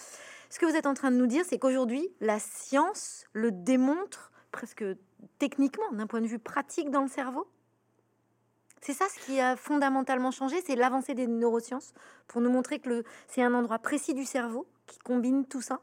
Ce 0.49 0.59
que 0.59 0.65
vous 0.65 0.75
êtes 0.75 0.85
en 0.85 0.93
train 0.93 1.11
de 1.11 1.17
nous 1.17 1.27
dire, 1.27 1.43
c'est 1.47 1.57
qu'aujourd'hui, 1.57 2.09
la 2.19 2.37
science 2.39 3.25
le 3.33 3.51
démontre 3.51 4.31
presque 4.51 4.85
techniquement, 5.39 5.91
d'un 5.91 6.07
point 6.07 6.21
de 6.21 6.27
vue 6.27 6.39
pratique 6.39 6.89
dans 6.89 7.01
le 7.01 7.09
cerveau? 7.09 7.47
C'est 8.85 8.91
ça 8.91 9.07
ce 9.07 9.25
qui 9.25 9.39
a 9.39 9.55
fondamentalement 9.55 10.31
changé, 10.31 10.57
c'est 10.61 10.75
l'avancée 10.75 11.15
des 11.15 11.25
neurosciences 11.25 11.93
pour 12.27 12.41
nous 12.41 12.51
montrer 12.51 12.79
que 12.79 13.05
c'est 13.29 13.41
un 13.41 13.53
endroit 13.53 13.79
précis 13.79 14.13
du 14.13 14.25
cerveau 14.25 14.67
qui 14.87 14.99
combine 14.99 15.45
tout 15.45 15.61
ça. 15.61 15.79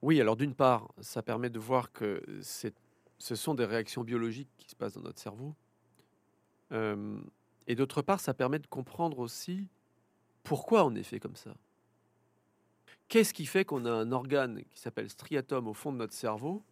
Oui, 0.00 0.18
alors 0.18 0.34
d'une 0.34 0.54
part, 0.54 0.88
ça 1.02 1.22
permet 1.22 1.50
de 1.50 1.58
voir 1.58 1.92
que 1.92 2.22
ce 2.40 3.34
sont 3.34 3.54
des 3.54 3.66
réactions 3.66 4.02
biologiques 4.02 4.48
qui 4.56 4.70
se 4.70 4.74
passent 4.74 4.94
dans 4.94 5.02
notre 5.02 5.20
cerveau. 5.20 5.54
Euh, 6.72 7.20
et 7.66 7.74
d'autre 7.74 8.00
part, 8.00 8.20
ça 8.20 8.32
permet 8.32 8.58
de 8.58 8.66
comprendre 8.66 9.18
aussi 9.18 9.68
pourquoi 10.42 10.86
on 10.86 10.94
est 10.94 11.02
fait 11.02 11.20
comme 11.20 11.36
ça. 11.36 11.54
Qu'est-ce 13.08 13.34
qui 13.34 13.44
fait 13.44 13.66
qu'on 13.66 13.84
a 13.84 13.90
un 13.90 14.10
organe 14.10 14.62
qui 14.70 14.80
s'appelle 14.80 15.10
striatum 15.10 15.68
au 15.68 15.74
fond 15.74 15.92
de 15.92 15.98
notre 15.98 16.14
cerveau 16.14 16.62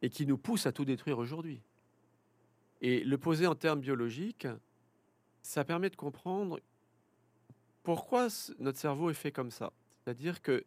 et 0.00 0.10
qui 0.10 0.26
nous 0.26 0.38
pousse 0.38 0.66
à 0.66 0.70
tout 0.70 0.84
détruire 0.84 1.18
aujourd'hui? 1.18 1.60
Et 2.80 3.04
le 3.04 3.18
poser 3.18 3.46
en 3.46 3.54
termes 3.54 3.80
biologiques, 3.80 4.46
ça 5.42 5.64
permet 5.64 5.90
de 5.90 5.96
comprendre 5.96 6.60
pourquoi 7.82 8.28
notre 8.58 8.78
cerveau 8.78 9.10
est 9.10 9.14
fait 9.14 9.32
comme 9.32 9.50
ça. 9.50 9.72
C'est-à-dire 9.98 10.42
que 10.42 10.64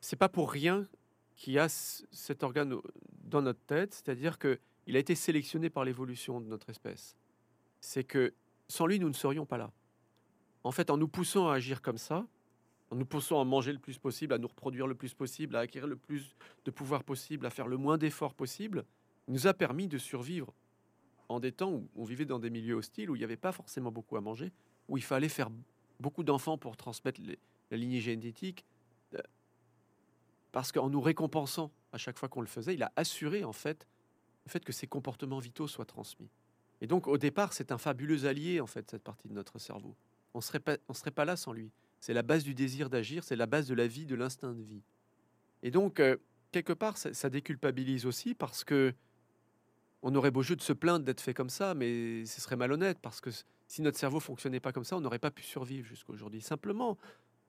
c'est 0.00 0.16
pas 0.16 0.28
pour 0.28 0.50
rien 0.50 0.88
qu'il 1.36 1.52
y 1.52 1.58
a 1.58 1.68
cet 1.68 2.42
organe 2.42 2.76
dans 3.24 3.42
notre 3.42 3.60
tête, 3.60 3.94
c'est-à-dire 3.94 4.38
que 4.38 4.58
il 4.86 4.96
a 4.96 4.98
été 4.98 5.14
sélectionné 5.14 5.70
par 5.70 5.84
l'évolution 5.84 6.40
de 6.40 6.46
notre 6.46 6.68
espèce. 6.70 7.16
C'est 7.80 8.04
que 8.04 8.34
sans 8.68 8.86
lui, 8.86 8.98
nous 8.98 9.08
ne 9.08 9.14
serions 9.14 9.46
pas 9.46 9.58
là. 9.58 9.70
En 10.64 10.72
fait, 10.72 10.90
en 10.90 10.96
nous 10.96 11.08
poussant 11.08 11.48
à 11.48 11.54
agir 11.54 11.82
comme 11.82 11.98
ça, 11.98 12.26
en 12.90 12.96
nous 12.96 13.06
poussant 13.06 13.40
à 13.40 13.44
manger 13.44 13.72
le 13.72 13.78
plus 13.78 13.98
possible, 13.98 14.34
à 14.34 14.38
nous 14.38 14.48
reproduire 14.48 14.86
le 14.86 14.94
plus 14.94 15.14
possible, 15.14 15.56
à 15.56 15.60
acquérir 15.60 15.86
le 15.86 15.96
plus 15.96 16.34
de 16.64 16.70
pouvoir 16.70 17.04
possible, 17.04 17.46
à 17.46 17.50
faire 17.50 17.68
le 17.68 17.76
moins 17.76 17.98
d'efforts 17.98 18.34
possible, 18.34 18.84
nous 19.28 19.46
a 19.46 19.54
permis 19.54 19.86
de 19.86 19.98
survivre 19.98 20.52
en 21.30 21.38
des 21.38 21.52
temps 21.52 21.72
où 21.72 21.88
on 21.94 22.04
vivait 22.04 22.24
dans 22.24 22.40
des 22.40 22.50
milieux 22.50 22.74
hostiles, 22.74 23.08
où 23.08 23.14
il 23.14 23.18
n'y 23.20 23.24
avait 23.24 23.36
pas 23.36 23.52
forcément 23.52 23.92
beaucoup 23.92 24.16
à 24.16 24.20
manger, 24.20 24.52
où 24.88 24.98
il 24.98 25.02
fallait 25.02 25.28
faire 25.28 25.48
beaucoup 26.00 26.24
d'enfants 26.24 26.58
pour 26.58 26.76
transmettre 26.76 27.20
la 27.70 27.76
lignée 27.76 28.00
génétique, 28.00 28.64
euh, 29.14 29.18
parce 30.50 30.72
qu'en 30.72 30.90
nous 30.90 31.00
récompensant 31.00 31.70
à 31.92 31.98
chaque 31.98 32.18
fois 32.18 32.28
qu'on 32.28 32.40
le 32.40 32.48
faisait, 32.48 32.74
il 32.74 32.82
a 32.82 32.92
assuré 32.96 33.44
en 33.44 33.52
fait 33.52 33.86
le 34.44 34.50
fait 34.50 34.64
que 34.64 34.72
ces 34.72 34.88
comportements 34.88 35.38
vitaux 35.38 35.68
soient 35.68 35.84
transmis. 35.84 36.28
Et 36.80 36.88
donc 36.88 37.06
au 37.06 37.16
départ, 37.16 37.52
c'est 37.52 37.70
un 37.70 37.78
fabuleux 37.78 38.26
allié 38.26 38.60
en 38.60 38.66
fait 38.66 38.90
cette 38.90 39.04
partie 39.04 39.28
de 39.28 39.34
notre 39.34 39.60
cerveau. 39.60 39.94
On 40.34 40.40
on 40.40 40.94
serait 40.94 41.10
pas 41.10 41.24
là 41.24 41.36
sans 41.36 41.52
lui. 41.52 41.70
C'est 42.00 42.14
la 42.14 42.22
base 42.22 42.42
du 42.42 42.54
désir 42.54 42.90
d'agir, 42.90 43.22
c'est 43.22 43.36
la 43.36 43.46
base 43.46 43.68
de 43.68 43.74
la 43.74 43.86
vie, 43.86 44.04
de 44.04 44.16
l'instinct 44.16 44.52
de 44.52 44.62
vie. 44.62 44.82
Et 45.62 45.70
donc 45.70 46.00
euh, 46.00 46.16
quelque 46.50 46.72
part, 46.72 46.96
ça 46.96 47.30
déculpabilise 47.30 48.04
aussi 48.04 48.34
parce 48.34 48.64
que 48.64 48.94
on 50.02 50.14
aurait 50.14 50.30
beau 50.30 50.42
jeu 50.42 50.56
de 50.56 50.62
se 50.62 50.72
plaindre 50.72 51.04
d'être 51.04 51.20
fait 51.20 51.34
comme 51.34 51.50
ça, 51.50 51.74
mais 51.74 52.24
ce 52.24 52.40
serait 52.40 52.56
malhonnête 52.56 52.98
parce 53.00 53.20
que 53.20 53.30
si 53.66 53.82
notre 53.82 53.98
cerveau 53.98 54.20
fonctionnait 54.20 54.60
pas 54.60 54.72
comme 54.72 54.84
ça, 54.84 54.96
on 54.96 55.00
n'aurait 55.00 55.18
pas 55.18 55.30
pu 55.30 55.42
survivre 55.42 55.86
jusqu'à 55.86 56.12
aujourd'hui. 56.12 56.40
Simplement, 56.40 56.96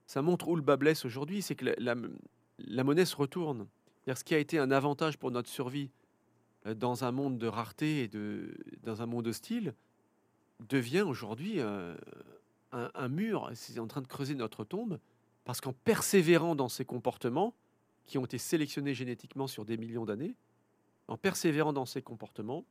ça 0.06 0.22
montre 0.22 0.48
où 0.48 0.56
le 0.56 0.62
bas 0.62 0.76
blesse 0.76 1.04
aujourd'hui, 1.04 1.42
c'est 1.42 1.54
que 1.54 1.74
la, 1.78 2.84
monnaie 2.84 3.04
se 3.04 3.16
retourne. 3.16 3.66
Ce 4.06 4.24
qui 4.24 4.34
a 4.34 4.38
été 4.38 4.58
un 4.58 4.70
avantage 4.70 5.16
pour 5.16 5.30
notre 5.30 5.48
survie 5.48 5.90
euh, 6.66 6.74
dans 6.74 7.04
un 7.04 7.12
monde 7.12 7.38
de 7.38 7.46
rareté 7.46 8.02
et 8.02 8.08
de, 8.08 8.54
dans 8.82 9.00
un 9.00 9.06
monde 9.06 9.26
hostile 9.28 9.74
devient 10.68 11.02
aujourd'hui 11.02 11.60
euh, 11.60 11.96
un, 12.72 12.90
un 12.94 13.08
mur. 13.08 13.50
C'est 13.54 13.78
en 13.78 13.86
train 13.86 14.02
de 14.02 14.08
creuser 14.08 14.34
notre 14.34 14.64
tombe 14.64 14.98
parce 15.44 15.60
qu'en 15.60 15.72
persévérant 15.72 16.54
dans 16.54 16.68
ces 16.68 16.84
comportements 16.84 17.54
qui 18.04 18.18
ont 18.18 18.24
été 18.24 18.38
sélectionnés 18.38 18.94
génétiquement 18.94 19.46
sur 19.46 19.64
des 19.64 19.76
millions 19.76 20.04
d'années, 20.04 20.34
en 21.08 21.16
persévérant 21.16 21.72
dans 21.72 21.86
ces 21.86 22.02
comportements, 22.02 22.64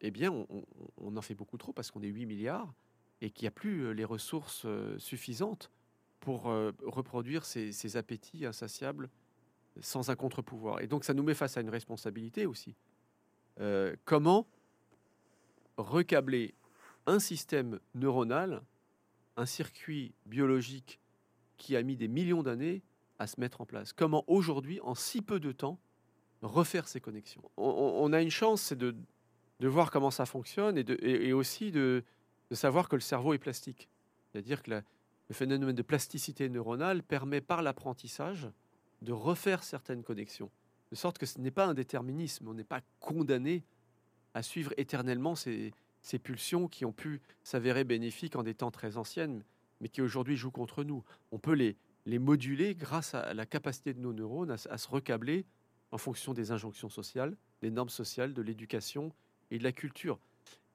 eh 0.00 0.10
bien, 0.10 0.32
on, 0.32 1.16
en 1.16 1.22
fait 1.22 1.34
beaucoup 1.34 1.58
trop 1.58 1.72
parce 1.72 1.90
qu'on 1.90 2.02
est 2.02 2.08
8 2.08 2.26
milliards 2.26 2.72
et 3.20 3.30
qu'il 3.30 3.44
n'y 3.44 3.48
a 3.48 3.52
plus 3.52 3.82
euh, 3.82 3.90
les 3.92 4.04
ressources 4.04 4.62
euh, 4.64 4.98
suffisantes 4.98 5.70
pour 6.20 6.48
euh, 6.48 6.72
reproduire 6.82 7.44
ces, 7.44 7.96
appétits 7.96 8.46
insatiables 8.46 9.10
sans 9.80 10.10
un 10.10 10.16
contre-pouvoir. 10.16 10.80
Et 10.80 10.86
donc, 10.86 11.04
ça 11.04 11.14
nous 11.14 11.22
met 11.22 11.34
face 11.34 11.56
à 11.56 11.60
une 11.60 11.70
responsabilité 11.70 12.46
aussi. 12.46 12.74
Comment 14.06 14.46
recabler 15.76 16.54
un 17.04 17.18
système 17.18 17.78
neuronal, 17.94 18.62
un 19.36 19.44
circuit 19.44 20.14
biologique 20.24 20.98
qui 21.58 21.76
a 21.76 21.82
mis 21.82 21.94
des 21.94 22.08
millions 22.08 22.42
d'années 22.42 22.82
à 23.18 23.26
se 23.26 23.38
mettre 23.38 23.60
en 23.60 23.66
place? 23.66 23.92
Comment 23.92 24.24
aujourd'hui, 24.28 24.80
en 24.80 24.94
si 24.94 25.20
peu 25.20 25.40
de 25.40 25.52
temps, 25.52 25.78
refaire 26.42 26.88
ces 26.88 27.00
connexions 27.00 27.42
on, 27.56 28.12
a 28.12 28.20
une 28.20 28.30
chance, 28.30 28.62
c'est 28.62 28.76
de, 28.76 28.94
de 29.60 29.68
voir 29.68 29.90
comment 29.90 30.10
ça 30.10 30.26
fonctionne 30.26 30.78
et, 30.78 31.32
aussi 31.32 31.70
de, 31.70 32.02
de 32.50 32.54
savoir 32.54 32.88
que 32.88 32.96
le 32.96 33.00
cerveau 33.00 33.34
est 33.34 33.38
plastique. 33.38 33.88
C'est-à-dire 34.32 34.62
que 34.62 34.70
le 34.70 35.34
phénomène 35.34 35.76
de 35.76 35.82
plasticité 35.82 36.48
neuronale 36.48 37.02
permet 37.02 37.40
par 37.40 37.62
l'apprentissage 37.62 38.48
de 39.02 39.12
refaire 39.12 39.62
certaines 39.62 40.02
connexions. 40.02 40.50
De 40.90 40.96
sorte 40.96 41.18
que 41.18 41.26
ce 41.26 41.38
n'est 41.38 41.50
pas 41.50 41.66
un 41.66 41.74
déterminisme, 41.74 42.48
on 42.48 42.54
n'est 42.54 42.64
pas 42.64 42.80
condamné 42.98 43.62
à 44.34 44.42
suivre 44.42 44.72
éternellement 44.76 45.34
ces, 45.34 45.72
ces 46.02 46.18
pulsions 46.18 46.68
qui 46.68 46.84
ont 46.84 46.92
pu 46.92 47.20
s'avérer 47.42 47.84
bénéfiques 47.84 48.36
en 48.36 48.42
des 48.42 48.54
temps 48.54 48.70
très 48.70 48.96
anciennes, 48.96 49.44
mais 49.80 49.88
qui 49.88 50.02
aujourd'hui 50.02 50.36
jouent 50.36 50.50
contre 50.50 50.84
nous. 50.84 51.04
On 51.32 51.38
peut 51.38 51.52
les, 51.52 51.76
les 52.06 52.18
moduler 52.18 52.74
grâce 52.74 53.14
à 53.14 53.34
la 53.34 53.46
capacité 53.46 53.94
de 53.94 54.00
nos 54.00 54.12
neurones 54.12 54.50
à 54.50 54.78
se 54.78 54.88
recabler 54.88 55.44
en 55.92 55.98
fonction 55.98 56.34
des 56.34 56.52
injonctions 56.52 56.88
sociales 56.88 57.36
les 57.62 57.70
normes 57.70 57.88
sociales, 57.88 58.32
de 58.34 58.42
l'éducation 58.42 59.12
et 59.50 59.58
de 59.58 59.64
la 59.64 59.72
culture. 59.72 60.18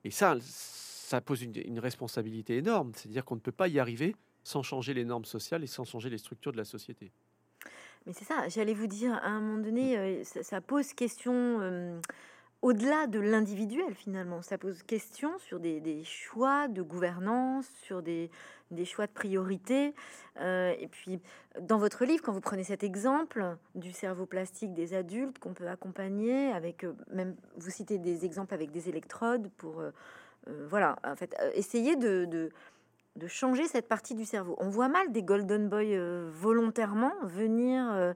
Et 0.03 0.11
ça, 0.11 0.37
ça 0.41 1.21
pose 1.21 1.41
une, 1.41 1.79
responsabilité 1.79 2.57
énorme. 2.57 2.91
C'est-à-dire 2.95 3.25
qu'on 3.25 3.35
ne 3.35 3.39
peut 3.39 3.51
pas 3.51 3.67
y 3.67 3.79
arriver 3.79 4.15
sans 4.43 4.63
changer 4.63 4.93
les 4.93 5.05
normes 5.05 5.25
sociales 5.25 5.63
et 5.63 5.67
sans 5.67 5.85
changer 5.85 6.09
les 6.09 6.17
structures 6.17 6.51
de 6.51 6.57
la 6.57 6.65
société. 6.65 7.11
Mais 8.05 8.13
c'est 8.13 8.25
ça, 8.25 8.47
j'allais 8.49 8.75
vous 8.75 8.85
dire, 8.85 9.13
à 9.13 9.29
un 9.29 9.41
moment 9.41 9.63
donné, 9.63 9.97
euh, 9.97 10.23
ça, 10.23 10.43
ça 10.43 10.61
pose 10.61 10.93
question 10.93 11.33
euh, 11.33 11.99
au-delà 12.65 13.05
de 13.05 13.19
l'individuel 13.19 13.93
finalement. 13.93 14.41
Ça 14.41 14.57
pose 14.57 14.81
question 14.81 15.37
sur 15.37 15.59
des, 15.59 16.01
choix 16.03 16.67
de 16.67 16.81
gouvernance, 16.81 17.67
sur 17.83 18.01
des, 18.01 18.31
choix 18.85 19.05
de 19.05 19.11
priorité. 19.11 19.93
Euh, 20.41 20.73
et 20.79 20.87
puis, 20.87 21.21
dans 21.61 21.77
votre 21.77 22.05
livre, 22.05 22.23
quand 22.23 22.33
vous 22.33 22.41
prenez 22.41 22.63
cet 22.63 22.83
exemple 22.83 23.55
du 23.75 23.91
cerveau 23.91 24.25
plastique 24.25 24.73
des 24.73 24.95
adultes 24.95 25.37
qu'on 25.37 25.53
peut 25.53 25.67
accompagner 25.67 26.51
avec, 26.53 26.83
euh, 26.83 26.95
même 27.13 27.35
vous 27.55 27.69
citez 27.69 27.99
des 27.99 28.25
exemples 28.25 28.55
avec 28.55 28.71
des 28.71 28.89
électrodes 28.89 29.47
pour, 29.57 29.79
euh, 29.79 29.91
voilà, 30.67 30.95
en 31.05 31.15
fait, 31.15 31.35
essayer 31.53 31.95
de, 31.95 32.49
changer 33.27 33.67
cette 33.67 33.87
partie 33.87 34.15
du 34.15 34.25
cerveau. 34.25 34.55
On 34.57 34.69
voit 34.69 34.89
mal 34.89 35.11
des 35.11 35.21
golden 35.21 35.69
boys 35.69 36.31
volontairement 36.31 37.13
venir 37.21 38.15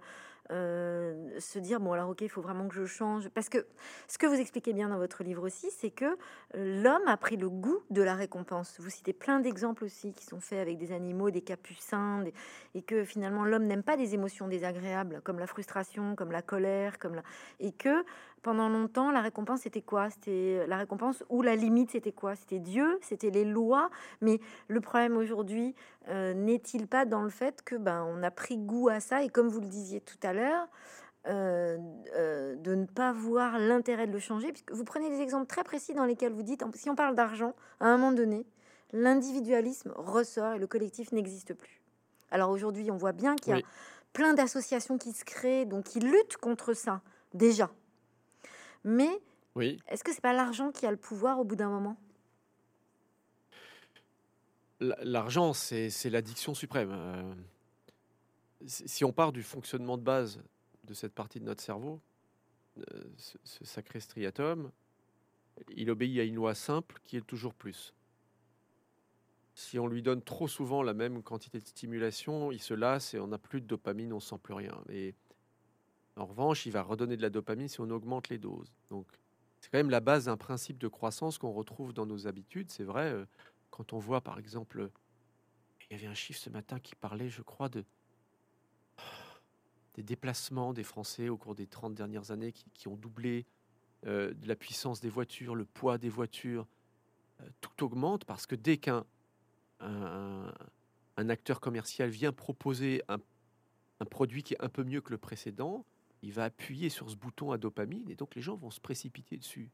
euh, 0.51 1.39
se 1.39 1.59
dire 1.59 1.79
bon 1.79 1.93
alors 1.93 2.09
ok 2.09 2.21
il 2.21 2.29
faut 2.29 2.41
vraiment 2.41 2.67
que 2.67 2.75
je 2.75 2.85
change. 2.85 3.29
Parce 3.29 3.49
que 3.49 3.65
ce 4.07 4.17
que 4.17 4.25
vous 4.25 4.39
expliquez 4.39 4.73
bien 4.73 4.89
dans 4.89 4.97
votre 4.97 5.23
livre 5.23 5.45
aussi 5.45 5.69
c'est 5.71 5.91
que 5.91 6.05
euh, 6.05 6.81
l'homme 6.81 7.07
a 7.07 7.17
pris 7.17 7.37
le 7.37 7.49
goût 7.49 7.79
de 7.89 8.01
la 8.01 8.15
récompense. 8.15 8.77
Vous 8.79 8.89
citez 8.89 9.13
plein 9.13 9.39
d'exemples 9.39 9.83
aussi 9.83 10.13
qui 10.13 10.25
sont 10.25 10.39
faits 10.39 10.59
avec 10.59 10.77
des 10.77 10.91
animaux 10.91 11.31
des 11.31 11.41
capucins 11.41 12.23
et 12.73 12.81
que 12.81 13.03
finalement 13.03 13.45
l'homme 13.45 13.65
n'aime 13.65 13.83
pas 13.83 13.97
des 13.97 14.13
émotions 14.13 14.47
désagréables 14.47 15.21
comme 15.23 15.39
la 15.39 15.47
frustration 15.47 16.15
comme 16.15 16.31
la 16.31 16.41
colère 16.41 16.99
comme 16.99 17.21
et 17.59 17.71
que 17.71 18.03
pendant 18.41 18.69
longtemps 18.69 19.11
la 19.11 19.21
récompense 19.21 19.61
c'était 19.61 19.81
quoi? 19.81 20.09
C'était 20.09 20.65
la 20.67 20.77
récompense 20.77 21.23
ou 21.29 21.41
la 21.41 21.55
limite 21.55 21.91
c'était 21.91 22.11
quoi? 22.11 22.35
C'était 22.35 22.59
Dieu 22.59 22.99
c'était 23.01 23.29
les 23.29 23.45
lois. 23.45 23.89
Mais 24.21 24.39
le 24.67 24.81
problème 24.81 25.17
aujourd'hui 25.17 25.75
euh, 26.07 26.33
n'est-il 26.33 26.87
pas 26.87 27.05
dans 27.05 27.21
le 27.23 27.29
fait 27.29 27.61
que 27.63 27.75
ben 27.75 28.03
on 28.09 28.23
a 28.23 28.31
pris 28.31 28.57
goût 28.57 28.89
à 28.89 28.99
ça? 28.99 29.23
Et 29.23 29.29
comme 29.29 29.47
vous 29.47 29.61
le 29.61 29.67
disiez 29.67 30.01
tout 30.01 30.17
à 30.23 30.33
l'heure 30.33 30.67
euh, 31.27 31.77
euh, 32.15 32.55
de 32.55 32.75
ne 32.75 32.85
pas 32.85 33.11
voir 33.11 33.59
l'intérêt 33.59 34.07
de 34.07 34.13
le 34.13 34.19
changer? 34.19 34.51
Puisque 34.51 34.71
vous 34.71 34.83
prenez 34.83 35.09
des 35.09 35.21
exemples 35.21 35.47
très 35.47 35.63
précis 35.63 35.93
dans 35.93 36.05
lesquels 36.05 36.33
vous 36.33 36.43
dites 36.43 36.63
si 36.75 36.89
on 36.89 36.95
parle 36.95 37.15
d'argent 37.15 37.53
à 37.79 37.87
un 37.87 37.97
moment 37.97 38.11
donné 38.11 38.45
l'individualisme 38.93 39.93
ressort 39.95 40.53
et 40.53 40.59
le 40.59 40.67
collectif 40.67 41.11
n'existe 41.11 41.53
plus. 41.53 41.81
Alors 42.31 42.49
aujourd'hui 42.49 42.89
on 42.91 42.97
voit 42.97 43.11
bien 43.11 43.35
qu'il 43.35 43.51
y 43.51 43.53
a 43.53 43.57
Oui. 43.57 43.65
plein 44.13 44.33
d'associations 44.33 44.97
qui 44.97 45.13
se 45.13 45.23
créent 45.23 45.65
donc 45.65 45.85
qui 45.85 45.99
luttent 45.99 46.37
contre 46.37 46.73
ça 46.73 47.01
déjà 47.33 47.69
mais 48.83 49.09
Oui, 49.55 49.79
est-ce 49.87 50.03
que 50.03 50.13
c'est 50.13 50.21
pas 50.21 50.33
l'argent 50.33 50.71
qui 50.71 50.85
a 50.85 50.91
le 50.91 50.97
pouvoir 50.97 51.39
au 51.39 51.43
bout 51.43 51.55
d'un 51.55 51.69
moment? 51.69 51.97
L'argent, 54.79 55.53
c'est 55.53 56.09
l'addiction 56.09 56.53
suprême. 56.53 56.91
Euh, 56.91 57.33
si 58.65 58.87
si 58.87 59.05
on 59.05 59.11
part 59.11 59.33
du 59.33 59.43
fonctionnement 59.43 59.97
de 59.97 60.03
base 60.03 60.41
de 60.85 60.93
cette 60.93 61.13
partie 61.13 61.39
de 61.39 61.45
notre 61.45 61.61
cerveau, 61.61 61.99
euh, 62.77 63.03
ce, 63.17 63.37
ce 63.43 63.65
sacré 63.65 63.99
striatum, 63.99 64.71
il 65.75 65.89
obéit 65.89 66.19
à 66.19 66.23
une 66.23 66.35
loi 66.35 66.55
simple 66.55 66.99
qui 67.03 67.17
est 67.17 67.25
toujours 67.25 67.53
plus. 67.53 67.93
Si 69.53 69.77
on 69.77 69.87
lui 69.87 70.01
donne 70.01 70.21
trop 70.21 70.47
souvent 70.47 70.81
la 70.81 70.93
même 70.93 71.21
quantité 71.21 71.59
de 71.59 71.65
stimulation, 71.65 72.51
il 72.53 72.61
se 72.61 72.73
lasse 72.73 73.13
et 73.13 73.19
on 73.19 73.27
n'a 73.27 73.37
plus 73.37 73.59
de 73.59 73.65
dopamine, 73.67 74.13
on 74.13 74.21
sent 74.21 74.37
plus 74.41 74.53
rien. 74.53 74.81
Et 74.87 75.13
en 76.19 76.25
revanche, 76.25 76.65
il 76.65 76.71
va 76.71 76.81
redonner 76.81 77.17
de 77.17 77.21
la 77.21 77.29
dopamine 77.29 77.67
si 77.67 77.79
on 77.79 77.89
augmente 77.89 78.29
les 78.29 78.37
doses. 78.37 78.73
Donc, 78.89 79.07
c'est 79.59 79.69
quand 79.71 79.77
même 79.77 79.89
la 79.89 80.01
base 80.01 80.25
d'un 80.25 80.37
principe 80.37 80.77
de 80.77 80.87
croissance 80.87 81.37
qu'on 81.37 81.51
retrouve 81.51 81.93
dans 81.93 82.05
nos 82.05 82.27
habitudes. 82.27 82.71
C'est 82.71 82.83
vrai, 82.83 83.11
euh, 83.11 83.25
quand 83.69 83.93
on 83.93 83.99
voit 83.99 84.21
par 84.21 84.37
exemple, 84.37 84.89
il 85.89 85.93
y 85.93 85.99
avait 85.99 86.07
un 86.07 86.13
chiffre 86.13 86.39
ce 86.39 86.49
matin 86.49 86.79
qui 86.79 86.95
parlait, 86.95 87.29
je 87.29 87.41
crois, 87.41 87.69
de 87.69 87.83
des 89.95 90.03
déplacements 90.03 90.71
des 90.71 90.83
Français 90.83 91.29
au 91.29 91.37
cours 91.37 91.55
des 91.55 91.67
30 91.67 91.93
dernières 91.93 92.31
années 92.31 92.53
qui, 92.53 92.87
ont 92.87 92.95
doublé, 92.95 93.45
euh, 94.05 94.33
la 94.43 94.55
puissance 94.55 95.01
des 95.01 95.09
voitures, 95.09 95.55
le 95.55 95.65
poids 95.65 95.97
des 95.97 96.09
voitures. 96.09 96.67
Euh, 97.41 97.49
tout 97.59 97.83
augmente 97.83 98.23
parce 98.23 98.45
que 98.45 98.55
dès 98.55 98.77
qu'un 98.77 99.05
un, 99.81 100.53
un 101.17 101.29
acteur 101.29 101.59
commercial 101.59 102.09
vient 102.09 102.31
proposer 102.31 103.01
un, 103.07 103.17
un 103.99 104.05
produit 104.05 104.43
qui 104.43 104.53
est 104.53 104.61
un 104.63 104.69
peu 104.69 104.83
mieux 104.83 105.01
que 105.01 105.11
le 105.11 105.17
précédent, 105.17 105.85
il 106.21 106.33
va 106.33 106.45
appuyer 106.45 106.89
sur 106.89 107.09
ce 107.09 107.15
bouton 107.15 107.51
à 107.51 107.57
dopamine 107.57 108.09
et 108.09 108.15
donc 108.15 108.35
les 108.35 108.41
gens 108.41 108.55
vont 108.55 108.71
se 108.71 108.79
précipiter 108.79 109.37
dessus. 109.37 109.69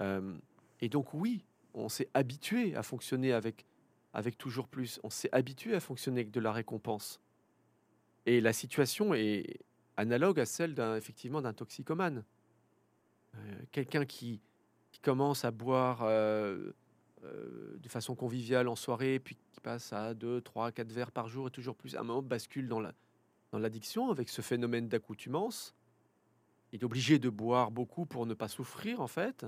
Euh, 0.00 0.36
et 0.80 0.88
donc 0.88 1.14
oui, 1.14 1.44
on 1.74 1.88
s'est 1.88 2.08
habitué 2.14 2.74
à 2.74 2.82
fonctionner 2.82 3.32
avec, 3.32 3.64
avec 4.12 4.36
toujours 4.36 4.68
plus. 4.68 5.00
On 5.02 5.10
s'est 5.10 5.30
habitué 5.32 5.74
à 5.74 5.80
fonctionner 5.80 6.20
avec 6.20 6.30
de 6.30 6.40
la 6.40 6.52
récompense. 6.52 7.20
Et 8.26 8.40
la 8.40 8.52
situation 8.52 9.14
est 9.14 9.60
analogue 9.96 10.40
à 10.40 10.46
celle 10.46 10.74
d'un 10.74 10.96
effectivement 10.96 11.40
d'un 11.40 11.52
toxicomane. 11.52 12.24
Euh, 13.34 13.38
Quelqu'un 13.72 14.04
qui, 14.04 14.40
commence 15.02 15.44
à 15.44 15.50
boire 15.50 16.00
euh, 16.02 16.72
de 17.22 17.88
façon 17.88 18.14
conviviale 18.14 18.66
en 18.66 18.74
soirée, 18.74 19.20
puis 19.20 19.36
qui 19.52 19.60
passe 19.60 19.92
à 19.92 20.14
2, 20.14 20.40
3, 20.40 20.72
4 20.72 20.90
verres 20.90 21.12
par 21.12 21.28
jour 21.28 21.48
et 21.48 21.50
toujours 21.50 21.76
plus, 21.76 21.94
à 21.94 22.00
un 22.00 22.02
moment 22.02 22.22
bascule 22.22 22.66
dans 22.66 22.80
la 22.80 22.92
dans 23.52 23.58
l'addiction 23.58 24.10
avec 24.10 24.28
ce 24.28 24.42
phénomène 24.42 24.88
d'accoutumance. 24.88 25.74
Il 26.72 26.80
est 26.80 26.84
obligé 26.84 27.18
de 27.18 27.28
boire 27.28 27.70
beaucoup 27.70 28.06
pour 28.06 28.26
ne 28.26 28.34
pas 28.34 28.48
souffrir 28.48 29.00
en 29.00 29.06
fait. 29.06 29.46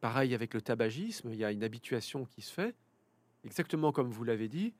Pareil 0.00 0.34
avec 0.34 0.54
le 0.54 0.60
tabagisme, 0.60 1.30
il 1.32 1.38
y 1.38 1.44
a 1.44 1.52
une 1.52 1.64
habituation 1.64 2.24
qui 2.26 2.42
se 2.42 2.52
fait, 2.52 2.74
exactement 3.44 3.92
comme 3.92 4.10
vous 4.10 4.24
l'avez 4.24 4.48
dit. 4.48 4.74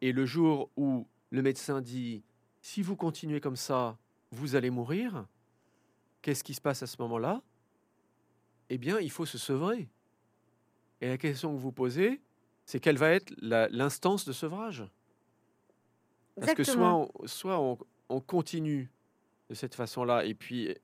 Et 0.00 0.12
le 0.12 0.26
jour 0.26 0.70
où 0.76 1.06
le 1.30 1.42
médecin 1.42 1.80
dit 1.80 2.22
si 2.62 2.82
vous 2.82 2.96
continuez 2.96 3.40
comme 3.40 3.56
ça, 3.56 3.98
vous 4.30 4.54
allez 4.54 4.70
mourir, 4.70 5.26
qu'est-ce 6.22 6.44
qui 6.44 6.54
se 6.54 6.60
passe 6.60 6.82
à 6.82 6.86
ce 6.86 6.96
moment-là? 7.00 7.42
Eh 8.68 8.78
bien, 8.78 8.98
il 9.00 9.10
faut 9.10 9.26
se 9.26 9.38
sevrer. 9.38 9.88
Et 11.00 11.08
la 11.08 11.16
question 11.16 11.54
que 11.54 11.60
vous 11.60 11.72
posez, 11.72 12.20
c'est 12.64 12.80
quelle 12.80 12.98
va 12.98 13.10
être 13.10 13.32
l'instance 13.40 14.26
de 14.26 14.32
sevrage? 14.32 14.84
Parce 16.40 16.54
que 16.54 16.62
soit 16.72 16.94
on, 16.94 17.26
soit 17.26 17.60
on, 17.60 17.78
on 18.08 18.20
continue 18.20 18.90
de 19.48 19.54
cette 19.54 19.74
façon-là, 19.74 20.24
et 20.24 20.34
puis 20.34 20.74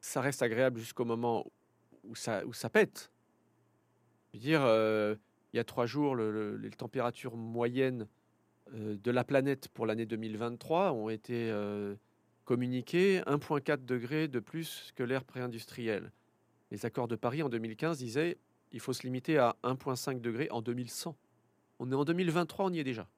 ça 0.00 0.20
reste 0.20 0.42
agréable 0.42 0.78
jusqu'au 0.80 1.04
moment 1.04 1.46
où 2.04 2.14
ça, 2.14 2.44
où 2.46 2.52
ça 2.52 2.68
pète. 2.70 3.10
Je 4.32 4.38
veux 4.38 4.42
dire, 4.42 4.62
euh, 4.64 5.14
il 5.52 5.56
y 5.56 5.60
a 5.60 5.64
trois 5.64 5.86
jours, 5.86 6.14
le- 6.14 6.30
le- 6.30 6.56
les 6.56 6.70
températures 6.70 7.36
moyennes 7.36 8.06
euh, 8.74 8.96
de 9.02 9.10
la 9.10 9.24
planète 9.24 9.68
pour 9.68 9.86
l'année 9.86 10.06
2023 10.06 10.92
ont 10.92 11.08
été 11.08 11.50
euh, 11.50 11.94
communiquées 12.44 13.20
1,4 13.26 13.84
degrés 13.84 14.28
de 14.28 14.40
plus 14.40 14.92
que 14.94 15.02
l'ère 15.02 15.24
pré-industrielle. 15.24 16.12
Les 16.70 16.84
accords 16.84 17.08
de 17.08 17.16
Paris 17.16 17.42
en 17.42 17.48
2015 17.48 17.98
disaient 17.98 18.36
il 18.72 18.80
faut 18.80 18.92
se 18.92 19.02
limiter 19.04 19.38
à 19.38 19.56
1,5 19.64 20.20
degrés 20.20 20.48
en 20.50 20.60
2100. 20.60 21.16
On 21.78 21.90
est 21.90 21.94
en 21.94 22.04
2023, 22.04 22.66
on 22.66 22.72
y 22.72 22.80
est 22.80 22.84
déjà. 22.84 23.08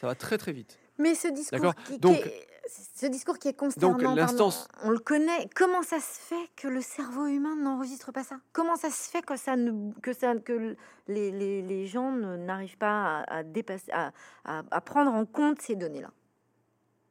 Ça 0.00 0.06
va 0.06 0.14
très 0.14 0.38
très 0.38 0.52
vite. 0.52 0.78
Mais 0.98 1.14
ce 1.14 1.28
discours 1.28 1.74
qui, 1.74 1.92
qui 1.94 1.98
Donc- 1.98 2.16
est, 2.16 2.46
ce 2.94 3.06
discours 3.06 3.38
qui 3.38 3.48
est 3.48 3.52
consternant, 3.54 3.98
pardon, 3.98 4.14
l'instance- 4.14 4.68
on 4.84 4.90
le 4.90 4.98
connaît. 4.98 5.48
Comment 5.54 5.82
ça 5.82 5.98
se 5.98 6.20
fait 6.20 6.48
que 6.56 6.68
le 6.68 6.80
cerveau 6.80 7.26
humain 7.26 7.56
n'enregistre 7.56 8.12
pas 8.12 8.22
ça? 8.22 8.36
Comment 8.52 8.76
ça 8.76 8.90
se 8.90 9.10
fait 9.10 9.22
que 9.22 9.36
ça 9.36 9.56
ne, 9.56 9.92
que 10.00 10.12
ça, 10.12 10.36
que 10.36 10.76
les, 11.08 11.30
les, 11.32 11.62
les 11.62 11.86
gens 11.86 12.12
n'arrivent 12.12 12.78
pas 12.78 13.18
à, 13.20 13.38
à 13.38 13.42
dépasser, 13.42 13.90
à, 13.92 14.12
à, 14.44 14.62
à 14.70 14.80
prendre 14.80 15.12
en 15.12 15.26
compte 15.26 15.60
ces 15.60 15.74
données-là? 15.76 16.10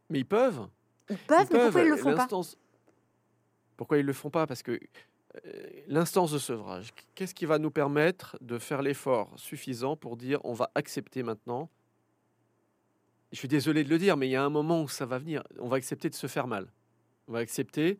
Mais 0.10 0.20
ils 0.20 0.26
peuvent. 0.26 0.68
Ils 1.10 1.18
peuvent, 1.18 1.48
mais 1.52 1.60
pourquoi 1.60 1.82
ils 1.82 1.90
le 1.90 1.98
font 1.98 2.16
pas? 2.16 2.28
Pourquoi 3.78 3.98
ils 3.98 4.06
le 4.06 4.14
font 4.14 4.30
pas? 4.30 4.48
Parce 4.48 4.64
que 4.64 4.72
euh, 5.46 5.52
l'instance 5.88 6.32
de 6.32 6.38
sevrage, 6.40 6.90
qu'est-ce 7.16 7.34
qui 7.36 7.46
va 7.46 7.60
nous 7.60 7.72
permettre 7.72 8.38
de 8.42 8.58
faire 8.58 8.82
l'effort 8.82 9.32
suffisant 9.36 9.96
pour 9.96 10.18
dire 10.18 10.40
on 10.44 10.54
va 10.54 10.72
accepter 10.76 11.22
maintenant 11.24 11.70
Je 13.32 13.38
suis 13.38 13.48
désolé 13.48 13.84
de 13.84 13.90
le 13.90 13.98
dire, 13.98 14.18
mais 14.18 14.28
il 14.28 14.32
y 14.32 14.36
a 14.36 14.44
un 14.44 14.50
moment 14.50 14.82
où 14.82 14.88
ça 14.88 15.06
va 15.06 15.20
venir. 15.20 15.44
On 15.60 15.68
va 15.68 15.78
accepter 15.78 16.10
de 16.10 16.16
se 16.16 16.28
faire 16.28 16.48
mal. 16.48 16.68
On 17.28 17.34
va 17.34 17.40
accepter 17.40 18.00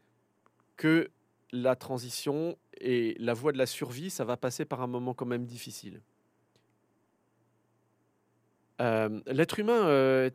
que 0.76 1.10
la 1.52 1.76
transition 1.76 2.58
et 2.80 3.16
la 3.20 3.34
voie 3.34 3.52
de 3.52 3.58
la 3.58 3.66
survie, 3.66 4.10
ça 4.10 4.26
va 4.26 4.38
passer 4.38 4.66
par 4.66 4.82
un 4.82 4.88
moment 4.88 5.14
quand 5.14 5.26
même 5.26 5.46
difficile. 5.46 6.02
Euh, 8.82 9.20
l'être 9.28 9.60
humain, 9.60 9.88
euh, 9.88 10.30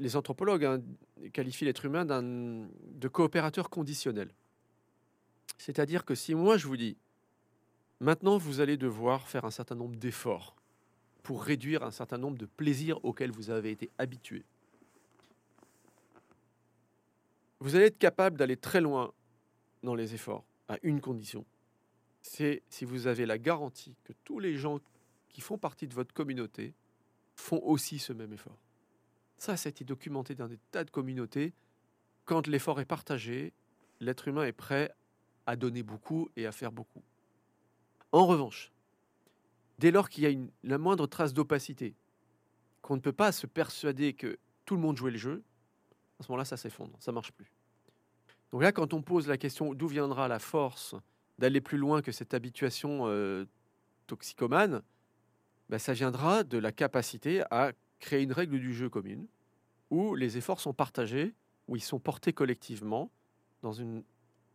les 0.00 0.16
anthropologues 0.16 0.64
hein, 0.64 0.82
qualifient 1.32 1.66
l'être 1.66 1.84
humain 1.84 2.04
d'un, 2.04 2.22
de 2.22 3.08
coopérateur 3.08 3.70
conditionnel. 3.70 4.30
C'est-à-dire 5.56 6.04
que 6.04 6.14
si 6.14 6.34
moi 6.34 6.56
je 6.56 6.66
vous 6.66 6.76
dis, 6.76 6.96
maintenant 8.00 8.38
vous 8.38 8.60
allez 8.60 8.76
devoir 8.76 9.28
faire 9.28 9.44
un 9.44 9.52
certain 9.52 9.76
nombre 9.76 9.96
d'efforts 9.96 10.56
pour 11.26 11.42
réduire 11.42 11.82
un 11.82 11.90
certain 11.90 12.18
nombre 12.18 12.38
de 12.38 12.46
plaisirs 12.46 13.04
auxquels 13.04 13.32
vous 13.32 13.50
avez 13.50 13.72
été 13.72 13.90
habitué, 13.98 14.44
vous 17.58 17.74
allez 17.74 17.86
être 17.86 17.98
capable 17.98 18.36
d'aller 18.36 18.56
très 18.56 18.80
loin 18.80 19.12
dans 19.82 19.96
les 19.96 20.14
efforts 20.14 20.44
à 20.68 20.78
une 20.84 21.00
condition. 21.00 21.44
C'est 22.22 22.62
si 22.68 22.84
vous 22.84 23.08
avez 23.08 23.26
la 23.26 23.38
garantie 23.38 23.96
que 24.04 24.12
tous 24.22 24.38
les 24.38 24.54
gens 24.54 24.78
qui 25.28 25.40
font 25.40 25.58
partie 25.58 25.88
de 25.88 25.94
votre 25.94 26.14
communauté 26.14 26.74
font 27.34 27.60
aussi 27.64 27.98
ce 27.98 28.12
même 28.12 28.32
effort. 28.32 28.60
Ça, 29.36 29.56
ça 29.56 29.66
a 29.66 29.70
été 29.70 29.82
documenté 29.84 30.36
dans 30.36 30.46
des 30.46 30.60
tas 30.70 30.84
de 30.84 30.90
communautés. 30.90 31.54
Quand 32.24 32.46
l'effort 32.46 32.78
est 32.78 32.84
partagé, 32.84 33.52
l'être 33.98 34.28
humain 34.28 34.44
est 34.44 34.52
prêt 34.52 34.94
à 35.46 35.56
donner 35.56 35.82
beaucoup 35.82 36.30
et 36.36 36.46
à 36.46 36.52
faire 36.52 36.70
beaucoup. 36.70 37.02
En 38.12 38.28
revanche, 38.28 38.70
dès 39.78 39.90
lors 39.90 40.08
qu'il 40.08 40.24
y 40.24 40.26
a 40.26 40.38
la 40.64 40.78
moindre 40.78 41.06
trace 41.06 41.34
d'opacité, 41.34 41.94
qu'on 42.82 42.96
ne 42.96 43.00
peut 43.00 43.12
pas 43.12 43.32
se 43.32 43.46
persuader 43.46 44.14
que 44.14 44.38
tout 44.64 44.74
le 44.74 44.80
monde 44.80 44.96
jouait 44.96 45.10
le 45.10 45.18
jeu, 45.18 45.42
à 46.18 46.22
ce 46.22 46.30
moment-là, 46.30 46.44
ça 46.44 46.56
s'effondre, 46.56 46.96
ça 46.98 47.12
marche 47.12 47.32
plus. 47.32 47.52
Donc 48.52 48.62
là, 48.62 48.72
quand 48.72 48.94
on 48.94 49.02
pose 49.02 49.28
la 49.28 49.36
question 49.36 49.74
d'où 49.74 49.88
viendra 49.88 50.28
la 50.28 50.38
force 50.38 50.94
d'aller 51.38 51.60
plus 51.60 51.78
loin 51.78 52.00
que 52.00 52.12
cette 52.12 52.32
habituation 52.32 53.02
euh, 53.06 53.44
toxicomane, 54.06 54.82
ben, 55.68 55.78
ça 55.78 55.92
viendra 55.92 56.44
de 56.44 56.58
la 56.58 56.72
capacité 56.72 57.42
à 57.50 57.72
créer 57.98 58.22
une 58.22 58.32
règle 58.32 58.58
du 58.58 58.72
jeu 58.72 58.88
commune, 58.88 59.26
où 59.90 60.14
les 60.14 60.36
efforts 60.36 60.60
sont 60.60 60.72
partagés, 60.72 61.34
où 61.68 61.76
ils 61.76 61.82
sont 61.82 61.98
portés 61.98 62.32
collectivement, 62.32 63.10
dans 63.62 63.72
une 63.72 64.04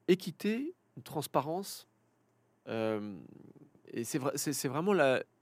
équité, 0.08 0.74
une 0.98 1.04
transparence. 1.04 1.88
Euh, 2.68 3.18
c'est 4.04 4.20
vrai, 4.20 4.34
c'est 4.36 4.68
vraiment 4.68 4.94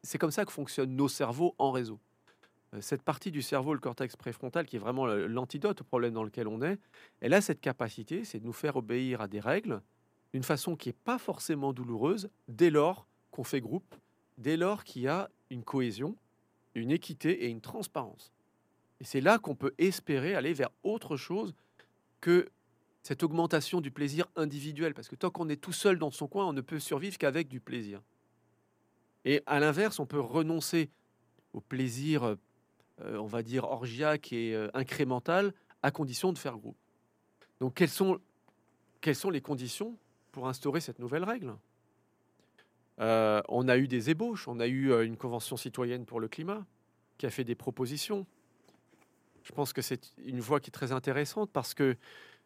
c'est 0.03 0.17
comme 0.17 0.31
ça 0.31 0.45
que 0.45 0.51
fonctionnent 0.51 0.95
nos 0.95 1.07
cerveaux 1.07 1.55
en 1.57 1.71
réseau. 1.71 1.99
Euh, 2.73 2.81
cette 2.81 3.01
partie 3.01 3.31
du 3.31 3.41
cerveau, 3.41 3.73
le 3.73 3.79
cortex 3.79 4.15
préfrontal, 4.15 4.65
qui 4.65 4.75
est 4.75 4.79
vraiment 4.79 5.05
l'antidote 5.05 5.81
au 5.81 5.83
problème 5.83 6.13
dans 6.13 6.23
lequel 6.23 6.47
on 6.47 6.61
est, 6.61 6.79
elle 7.21 7.33
a 7.33 7.41
cette 7.41 7.61
capacité, 7.61 8.23
c'est 8.23 8.39
de 8.39 8.45
nous 8.45 8.53
faire 8.53 8.75
obéir 8.75 9.21
à 9.21 9.27
des 9.27 9.39
règles 9.39 9.81
d'une 10.33 10.43
façon 10.43 10.75
qui 10.75 10.89
n'est 10.89 10.93
pas 10.93 11.17
forcément 11.17 11.73
douloureuse, 11.73 12.29
dès 12.47 12.69
lors 12.69 13.07
qu'on 13.31 13.43
fait 13.43 13.61
groupe, 13.61 13.95
dès 14.37 14.57
lors 14.57 14.83
qu'il 14.83 15.01
y 15.03 15.07
a 15.07 15.29
une 15.49 15.63
cohésion, 15.63 16.15
une 16.75 16.91
équité 16.91 17.45
et 17.45 17.47
une 17.47 17.61
transparence. 17.61 18.31
Et 19.01 19.05
c'est 19.05 19.21
là 19.21 19.39
qu'on 19.39 19.55
peut 19.55 19.73
espérer 19.79 20.35
aller 20.35 20.53
vers 20.53 20.69
autre 20.83 21.17
chose 21.17 21.55
que 22.21 22.47
cette 23.01 23.23
augmentation 23.23 23.81
du 23.81 23.91
plaisir 23.91 24.27
individuel, 24.35 24.93
parce 24.93 25.07
que 25.07 25.15
tant 25.15 25.31
qu'on 25.31 25.49
est 25.49 25.59
tout 25.59 25.71
seul 25.71 25.97
dans 25.97 26.11
son 26.11 26.27
coin, 26.27 26.45
on 26.45 26.53
ne 26.53 26.61
peut 26.61 26.79
survivre 26.79 27.17
qu'avec 27.17 27.47
du 27.47 27.59
plaisir. 27.59 28.01
Et 29.25 29.41
à 29.45 29.59
l'inverse, 29.59 29.99
on 29.99 30.05
peut 30.05 30.19
renoncer 30.19 30.89
au 31.53 31.61
plaisir 31.61 32.35
euh, 33.01 33.17
on 33.17 33.27
va 33.27 33.43
dire, 33.43 33.63
orgiaque 33.63 34.33
et 34.33 34.53
euh, 34.53 34.67
incrémental, 34.73 35.53
à 35.83 35.89
condition 35.89 36.33
de 36.33 36.37
faire 36.37 36.57
groupe. 36.57 36.75
Donc, 37.61 37.75
quelles 37.75 37.87
sont, 37.87 38.19
les 39.29 39.41
conditions 39.41 39.97
pour 40.33 40.49
instaurer 40.49 40.81
cette 40.81 40.99
nouvelle 40.99 41.23
règle? 41.23 41.55
Euh, 42.99 43.41
On 43.47 43.69
a 43.69 43.77
eu 43.77 43.87
des 43.87 44.09
ébauches, 44.09 44.49
on 44.49 44.59
a 44.59 44.67
eu 44.67 44.91
une 45.05 45.15
convention 45.15 45.55
citoyenne 45.55 46.05
pour 46.05 46.19
le 46.19 46.27
climat 46.27 46.65
qui 47.17 47.25
a 47.25 47.29
fait 47.29 47.45
des 47.45 47.55
propositions. 47.55 48.25
Je 49.43 49.53
pense 49.53 49.71
que 49.71 49.81
c'est 49.81 50.13
une 50.25 50.41
voie 50.41 50.59
qui 50.59 50.69
est 50.69 50.71
très 50.71 50.91
intéressante 50.91 51.49
parce 51.51 51.73
que 51.73 51.95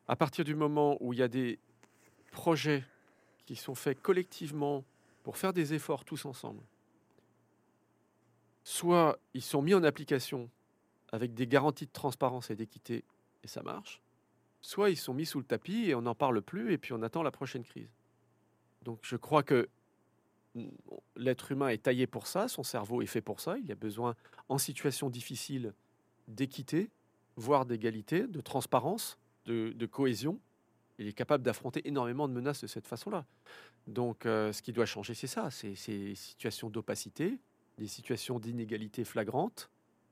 à 0.07 0.15
partir 0.15 0.45
du 0.45 0.53
moment 0.53 0.97
où 0.99 1.13
il 1.13 1.19
y 1.19 1.23
a 1.23 1.27
des 1.27 1.57
projets 2.31 2.83
qui 3.47 3.55
sont 3.55 3.73
faits 3.73 3.99
collectivement 4.01 4.83
pour 5.23 5.37
faire 5.37 5.53
des 5.53 5.73
efforts 5.73 6.05
tous 6.05 6.25
ensemble, 6.25 6.61
soit 8.63 9.17
ils 9.33 9.41
sont 9.41 9.61
mis 9.61 9.73
en 9.73 9.83
application 9.83 10.49
avec 11.11 11.33
des 11.33 11.47
garanties 11.47 11.85
de 11.85 11.91
transparence 11.91 12.49
et 12.49 12.55
d'équité 12.55 13.03
et 13.43 13.47
ça 13.47 13.61
marche, 13.61 14.01
soit 14.61 14.89
ils 14.89 14.97
sont 14.97 15.13
mis 15.13 15.25
sous 15.25 15.39
le 15.39 15.45
tapis 15.45 15.89
et 15.89 15.95
on 15.95 16.01
n'en 16.01 16.15
parle 16.15 16.41
plus 16.41 16.71
et 16.73 16.77
puis 16.77 16.93
on 16.93 17.01
attend 17.01 17.23
la 17.23 17.31
prochaine 17.31 17.63
crise. 17.63 17.89
Donc 18.83 18.99
je 19.01 19.15
crois 19.15 19.43
que 19.43 19.69
l'être 21.15 21.51
humain 21.51 21.69
est 21.69 21.83
taillé 21.83 22.07
pour 22.07 22.27
ça, 22.27 22.47
son 22.47 22.63
cerveau 22.63 23.01
est 23.01 23.07
fait 23.07 23.21
pour 23.21 23.39
ça, 23.39 23.57
il 23.57 23.71
a 23.71 23.75
besoin 23.75 24.15
en 24.49 24.57
situation 24.57 25.09
difficile 25.09 25.73
d'équité, 26.27 26.89
voire 27.35 27.65
d'égalité, 27.65 28.27
de 28.27 28.41
transparence, 28.41 29.17
de, 29.45 29.85
cohésion. 29.85 30.39
Il 30.99 31.07
est 31.07 31.13
capable 31.13 31.43
d'affronter 31.43 31.87
énormément 31.87 32.27
de 32.27 32.33
menaces 32.33 32.61
de 32.61 32.67
cette 32.67 32.87
façon-là. 32.87 33.25
Donc 33.87 34.25
euh, 34.25 34.53
ce 34.53 34.61
qui 34.61 34.73
doit 34.73 34.85
changer, 34.85 35.13
c'est 35.13 35.27
ça, 35.27 35.49
c'est 35.49 35.75
ces 35.75 36.15
situations 36.15 36.69
d'opacité, 36.69 37.39
des 37.77 37.87
situations 37.87 38.39
d'inégalité 38.39 39.03
flagrantes 39.03 39.69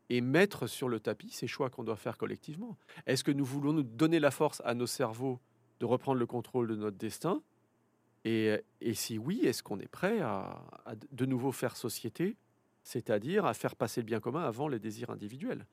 et 0.09 0.19
mettre 0.21 0.67
sur 0.67 0.89
le 0.89 0.99
tapis 0.99 1.29
ces 1.29 1.47
choix 1.47 1.69
qu'on 1.69 1.83
doit 1.83 1.95
faire 1.95 2.17
collectivement. 2.17 2.77
Est-ce 3.05 3.23
que 3.23 3.31
nous 3.31 3.45
voulons 3.45 3.73
nous 3.73 3.83
donner 3.83 4.19
la 4.19 4.31
force 4.31 4.61
à 4.65 4.73
nos 4.73 4.87
cerveaux 4.87 5.39
de 5.79 5.85
reprendre 5.85 6.19
le 6.19 6.25
contrôle 6.25 6.67
de 6.67 6.75
notre 6.75 6.97
destin? 6.97 7.41
Et, 8.25 8.61
si 8.93 9.17
oui, 9.17 9.39
est-ce 9.45 9.63
qu'on 9.63 9.79
est 9.79 9.87
prêt 9.87 10.19
à, 10.19 10.63
de 11.11 11.25
nouveau 11.25 11.51
faire 11.51 11.75
société, 11.75 12.35
c'est-à-dire 12.83 13.45
à 13.45 13.53
faire 13.53 13.75
passer 13.75 14.01
le 14.01 14.05
bien 14.05 14.19
commun 14.19 14.43
avant 14.43 14.67
les 14.67 14.79
désirs 14.79 15.09
individuels? 15.09 15.65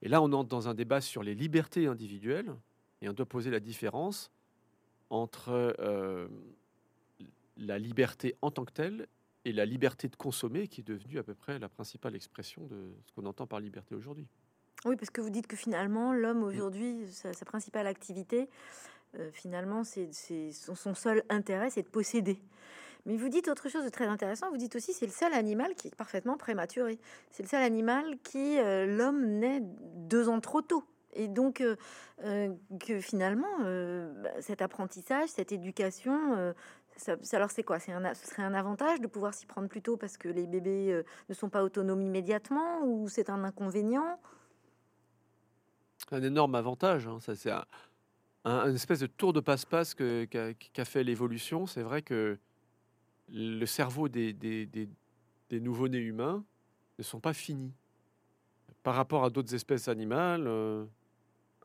Et 0.00 0.08
là, 0.08 0.22
on 0.22 0.32
entre 0.32 0.48
dans 0.48 0.68
un 0.68 0.74
débat 0.74 1.00
sur 1.00 1.22
les 1.22 1.34
libertés 1.34 1.86
individuelles 1.86 2.54
et 3.02 3.08
on 3.08 3.12
doit 3.12 3.26
poser 3.26 3.50
la 3.50 3.60
différence 3.60 4.30
entre 5.12 5.76
euh, 5.78 6.26
la 7.58 7.78
liberté 7.78 8.34
en 8.40 8.50
tant 8.50 8.64
que 8.64 8.72
telle 8.72 9.06
et 9.44 9.52
la 9.52 9.66
liberté 9.66 10.08
de 10.08 10.16
consommer 10.16 10.68
qui 10.68 10.80
est 10.80 10.84
devenue 10.84 11.18
à 11.18 11.22
peu 11.22 11.34
près 11.34 11.58
la 11.58 11.68
principale 11.68 12.16
expression 12.16 12.66
de 12.66 12.94
ce 13.04 13.12
qu'on 13.12 13.26
entend 13.26 13.46
par 13.46 13.60
liberté 13.60 13.94
aujourd'hui. 13.94 14.26
Oui, 14.86 14.96
parce 14.96 15.10
que 15.10 15.20
vous 15.20 15.30
dites 15.30 15.46
que 15.46 15.56
finalement, 15.56 16.14
l'homme 16.14 16.40
mm. 16.40 16.44
aujourd'hui, 16.44 17.06
sa, 17.10 17.32
principale 17.44 17.86
activité, 17.86 18.48
euh, 19.18 19.30
finalement, 19.32 19.84
c'est 19.84 20.10
son, 20.52 20.94
seul 20.94 21.22
intérêt, 21.28 21.68
c'est 21.68 21.82
de 21.82 21.88
posséder. 21.88 22.40
Mais 23.04 23.16
vous 23.16 23.28
dites 23.28 23.48
autre 23.48 23.68
chose 23.68 23.84
de 23.84 23.90
très 23.90 24.06
intéressant. 24.06 24.50
Vous 24.50 24.56
dites 24.56 24.76
aussi 24.76 24.94
c'est 24.94 25.06
le 25.06 25.12
seul 25.12 25.34
animal 25.34 25.74
qui 25.74 25.88
est 25.88 25.94
parfaitement 25.94 26.38
prématuré. 26.38 26.98
C'est 27.32 27.42
le 27.42 27.48
seul 27.48 27.62
animal 27.62 28.16
qui 28.22 28.58
euh, 28.58 28.86
l'homme 28.86 29.26
naît 29.26 29.60
deux 29.60 30.28
ans 30.28 30.40
trop 30.40 30.62
tôt. 30.62 30.84
Et 31.14 31.28
donc 31.28 31.60
euh, 31.60 32.54
que 32.80 33.00
finalement, 33.00 33.58
bah, 33.58 34.30
cet 34.40 34.62
apprentissage, 34.62 35.28
cette 35.28 35.52
éducation, 35.52 36.54
alors 37.32 37.50
c'est 37.50 37.62
quoi? 37.62 37.78
Ce 37.78 38.26
serait 38.26 38.42
un 38.42 38.54
avantage 38.54 39.00
de 39.00 39.06
pouvoir 39.06 39.34
s'y 39.34 39.46
prendre 39.46 39.68
plus 39.68 39.82
tôt 39.82 39.96
parce 39.96 40.16
que 40.16 40.28
les 40.28 40.46
bébés 40.46 40.92
euh, 40.92 41.02
ne 41.28 41.34
sont 41.34 41.48
pas 41.48 41.62
autonomes 41.62 42.02
immédiatement 42.02 42.84
ou 42.84 43.08
c'est 43.08 43.30
un 43.30 43.44
inconvénient? 43.44 44.20
Un 46.10 46.22
énorme 46.22 46.54
avantage. 46.54 47.06
Hein. 47.06 47.18
Ça 47.20 47.34
c'est 47.34 47.50
un, 48.44 48.74
espèce 48.74 49.00
de 49.00 49.06
tour 49.06 49.32
de 49.32 49.40
passe-passe 49.40 49.94
qu'a 49.94 50.84
fait 50.84 51.04
l'évolution. 51.04 51.66
C'est 51.66 51.82
vrai 51.82 52.02
que 52.02 52.38
le 53.30 53.66
cerveau 53.66 54.08
des, 54.08 54.36
nouveau-nés 55.50 55.98
humains 55.98 56.44
ne 56.98 57.02
sont 57.02 57.20
pas 57.20 57.32
finis 57.32 57.72
par 58.82 58.94
rapport 58.94 59.24
à 59.24 59.30
d'autres 59.30 59.54
espèces 59.54 59.88
animales. 59.88 60.46
Euh, 60.46 60.84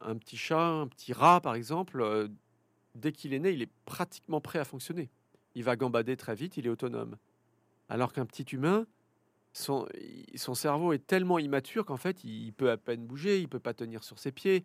un 0.02 0.18
petit 0.18 0.38
chat, 0.38 0.68
un 0.68 0.88
petit 0.88 1.14
rat, 1.14 1.42
par 1.42 1.56
exemple, 1.56 2.02
euh, 2.02 2.28
dès 2.96 3.12
qu'il 3.12 3.34
est 3.34 3.40
né, 3.40 3.52
il 3.52 3.62
est 3.62 3.72
pratiquement 3.86 4.42
prêt 4.42 4.60
à 4.60 4.66
fonctionner 4.66 5.10
il 5.58 5.64
va 5.64 5.76
gambader 5.76 6.16
très 6.16 6.36
vite, 6.36 6.58
il 6.58 6.68
est 6.68 6.70
autonome. 6.70 7.18
Alors 7.90 8.14
qu'un 8.14 8.28
petit 8.28 8.44
humain, 8.44 8.86
son, 9.54 9.88
cerveau 10.54 10.94
est 10.94 11.08
tellement 11.08 11.40
immature 11.40 11.84
qu'en 11.84 11.98
fait, 11.98 12.24
il 12.24 12.54
peut 12.54 12.70
à 12.70 12.78
peine 12.78 13.08
bouger, 13.08 13.40
il 13.40 13.50
peut 13.50 13.60
pas 13.60 13.74
tenir 13.74 14.04
sur 14.04 14.20
ses 14.20 14.32
pieds, 14.32 14.64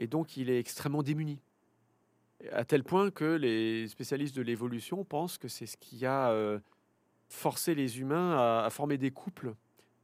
et 0.00 0.08
donc 0.08 0.36
il 0.36 0.50
est 0.50 0.58
extrêmement 0.58 1.04
démuni. 1.04 1.38
À 2.50 2.64
tel 2.64 2.82
point 2.82 3.12
que 3.12 3.36
les 3.36 3.86
spécialistes 3.86 4.34
de 4.34 4.42
l'évolution 4.42 5.04
pensent 5.04 5.38
que 5.38 5.46
c'est 5.46 5.66
ce 5.66 5.76
qui 5.76 6.04
a 6.06 6.30
euh, 6.30 6.58
forcé 7.28 7.76
les 7.76 8.00
humains 8.00 8.64
à, 8.64 8.68
former 8.68 8.98
des 8.98 9.12
couples 9.12 9.54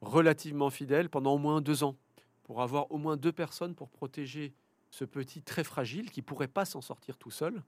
relativement 0.03 0.71
fidèles 0.71 1.11
pendant 1.11 1.35
au 1.35 1.39
moins 1.39 1.61
deux 1.61 1.83
ans, 1.83 1.97
pour 2.45 2.63
avoir 2.63 2.93
au 2.93 2.99
moins 2.99 3.17
deux 3.17 3.33
personnes 3.33 3.75
pour 3.75 3.89
protéger 3.89 4.55
ce 4.91 5.05
petit 5.05 5.43
très 5.43 5.65
fragile 5.65 6.11
qui 6.11 6.23
pourrait 6.23 6.49
pas 6.49 6.65
s'en 6.65 6.81
sortir 6.81 7.17
tout 7.17 7.31
seul 7.31 7.63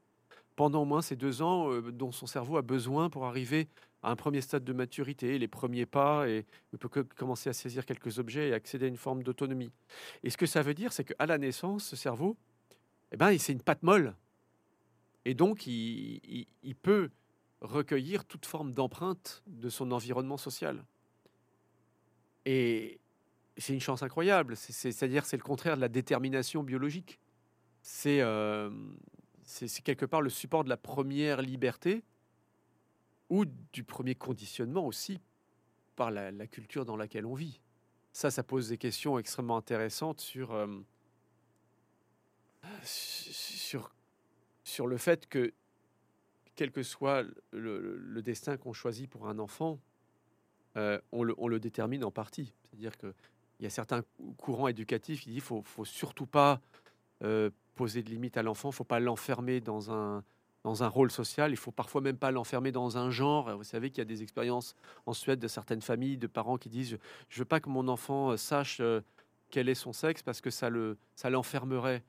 pendant 0.57 0.83
au 0.83 0.85
moins 0.85 1.01
ces 1.01 1.17
deux 1.17 1.41
ans 1.41 1.73
euh, 1.73 1.91
dont 1.91 2.13
son 2.13 2.27
cerveau 2.27 2.59
a 2.59 2.63
besoin 2.63 3.09
pour 3.09 3.25
arriver 3.25 3.67
à 4.03 4.11
un 4.11 4.17
premier 4.17 4.43
stade 4.43 4.63
de 4.63 4.73
maturité, 4.75 5.39
les 5.39 5.49
premiers 5.49 5.87
pas, 5.87 6.29
et 6.29 6.45
il 6.73 6.79
peut 6.79 7.05
commencer 7.17 7.49
à 7.49 7.55
saisir 7.55 7.87
quelques 7.87 8.19
objets 8.19 8.49
et 8.49 8.53
accéder 8.53 8.85
à 8.85 8.89
une 8.89 8.99
forme 8.99 9.23
d'autonomie. 9.23 9.71
Et 10.23 10.29
ce 10.29 10.37
que 10.37 10.45
ça 10.45 10.63
veut 10.63 10.75
dire, 10.75 10.93
c'est 10.93 11.05
qu'à 11.05 11.27
la 11.27 11.39
naissance, 11.39 11.85
ce 11.85 11.97
cerveau, 11.97 12.37
eh 13.11 13.17
ben, 13.17 13.39
c'est 13.39 13.53
une 13.53 13.63
patte 13.63 13.83
molle. 13.83 14.15
Et 15.25 15.33
donc, 15.33 15.67
il, 15.67 16.47
il 16.63 16.77
peut 16.77 17.11
recueillir 17.63 18.27
toute 18.27 18.45
forme 18.45 18.73
d'empreinte 18.73 19.43
de 19.47 19.71
son 19.71 19.93
environnement 19.93 20.37
social. 20.37 20.85
Et 22.45 23.00
c'est 23.61 23.75
une 23.75 23.81
chance 23.81 24.03
incroyable. 24.03 24.57
C'est-à-dire, 24.57 25.25
c'est 25.25 25.37
le 25.37 25.43
contraire 25.43 25.77
de 25.77 25.81
la 25.81 25.89
détermination 25.89 26.63
biologique. 26.63 27.21
C'est 27.83 28.21
euh, 28.21 28.71
c'est 29.43 29.83
quelque 29.83 30.07
part 30.07 30.23
le 30.23 30.31
support 30.31 30.65
de 30.65 30.69
la 30.69 30.77
première 30.77 31.43
liberté 31.43 32.05
ou 33.31 33.45
du 33.45 33.85
premier 33.85 34.15
conditionnement 34.15 34.87
aussi 34.87 35.21
par 35.97 36.11
la, 36.11 36.47
culture 36.47 36.85
dans 36.85 36.97
laquelle 36.97 37.27
on 37.27 37.35
vit. 37.35 37.61
Ça, 38.13 38.31
ça 38.31 38.43
pose 38.43 38.69
des 38.69 38.79
questions 38.79 39.19
extrêmement 39.19 39.57
intéressantes 39.57 40.21
sur, 40.21 40.53
euh, 40.53 40.67
sur, 42.83 43.93
sur 44.65 44.87
le 44.87 44.97
fait 44.97 45.29
que 45.29 45.53
quel 46.57 46.71
que 46.71 46.83
soit 46.83 47.25
le, 47.53 48.21
destin 48.23 48.57
qu'on 48.57 48.73
choisit 48.73 49.09
pour 49.11 49.29
un 49.29 49.39
enfant, 49.39 49.81
euh, 50.77 51.01
on, 51.13 51.23
le, 51.25 51.61
détermine 51.61 52.05
en 52.05 52.11
partie. 52.11 52.53
C'est-à-dire 52.63 52.97
qu'il 53.61 53.67
y 53.67 53.67
a 53.67 53.71
certains 53.71 54.03
courants 54.39 54.69
éducatifs 54.69 55.21
qui 55.21 55.29
disent 55.29 55.51
ne 55.51 55.61
faut, 55.61 55.85
surtout 55.85 56.25
pas 56.25 56.63
euh, 57.23 57.51
poser 57.75 58.03
de 58.03 58.09
limites 58.09 58.39
à 58.39 58.43
l'enfant, 58.43 58.71
il 58.71 58.75
faut 58.75 58.85
pas 58.85 59.01
l'enfermer 59.01 59.61
dans 59.61 59.93
un, 59.93 60.25
dans 60.65 60.83
un 60.83 60.89
rôle 60.89 61.11
social, 61.11 61.51
il 61.51 61.59
faut 61.59 61.71
parfois 61.71 62.01
même 62.01 62.17
pas 62.17 62.31
l'enfermer 62.31 62.73
dans 62.73 62.97
un 62.97 63.11
genre. 63.11 63.55
Vous 63.59 63.65
savez 63.65 63.91
qu'il 63.91 63.99
y 63.99 64.01
a 64.01 64.07
des 64.07 64.23
expériences 64.23 64.75
en 65.05 65.13
Suède 65.13 65.39
de 65.39 65.47
certaines 65.47 65.83
familles, 65.83 66.17
de 66.17 66.27
parents 66.27 66.57
qui 66.57 66.71
disent 66.71 66.97
Je 67.29 67.39
veux 67.39 67.45
pas 67.45 67.61
que 67.61 67.69
mon 67.69 67.87
enfant 67.89 68.31
euh, 68.31 68.39
sache 68.39 68.81
quel 69.51 69.69
est 69.69 69.75
son 69.75 69.93
sexe 69.93 70.23
parce 70.23 70.41
que 70.41 70.49
ça 70.49 70.71
le 70.71 70.97
ça 71.15 71.29
l'enfermerait. 71.29 72.03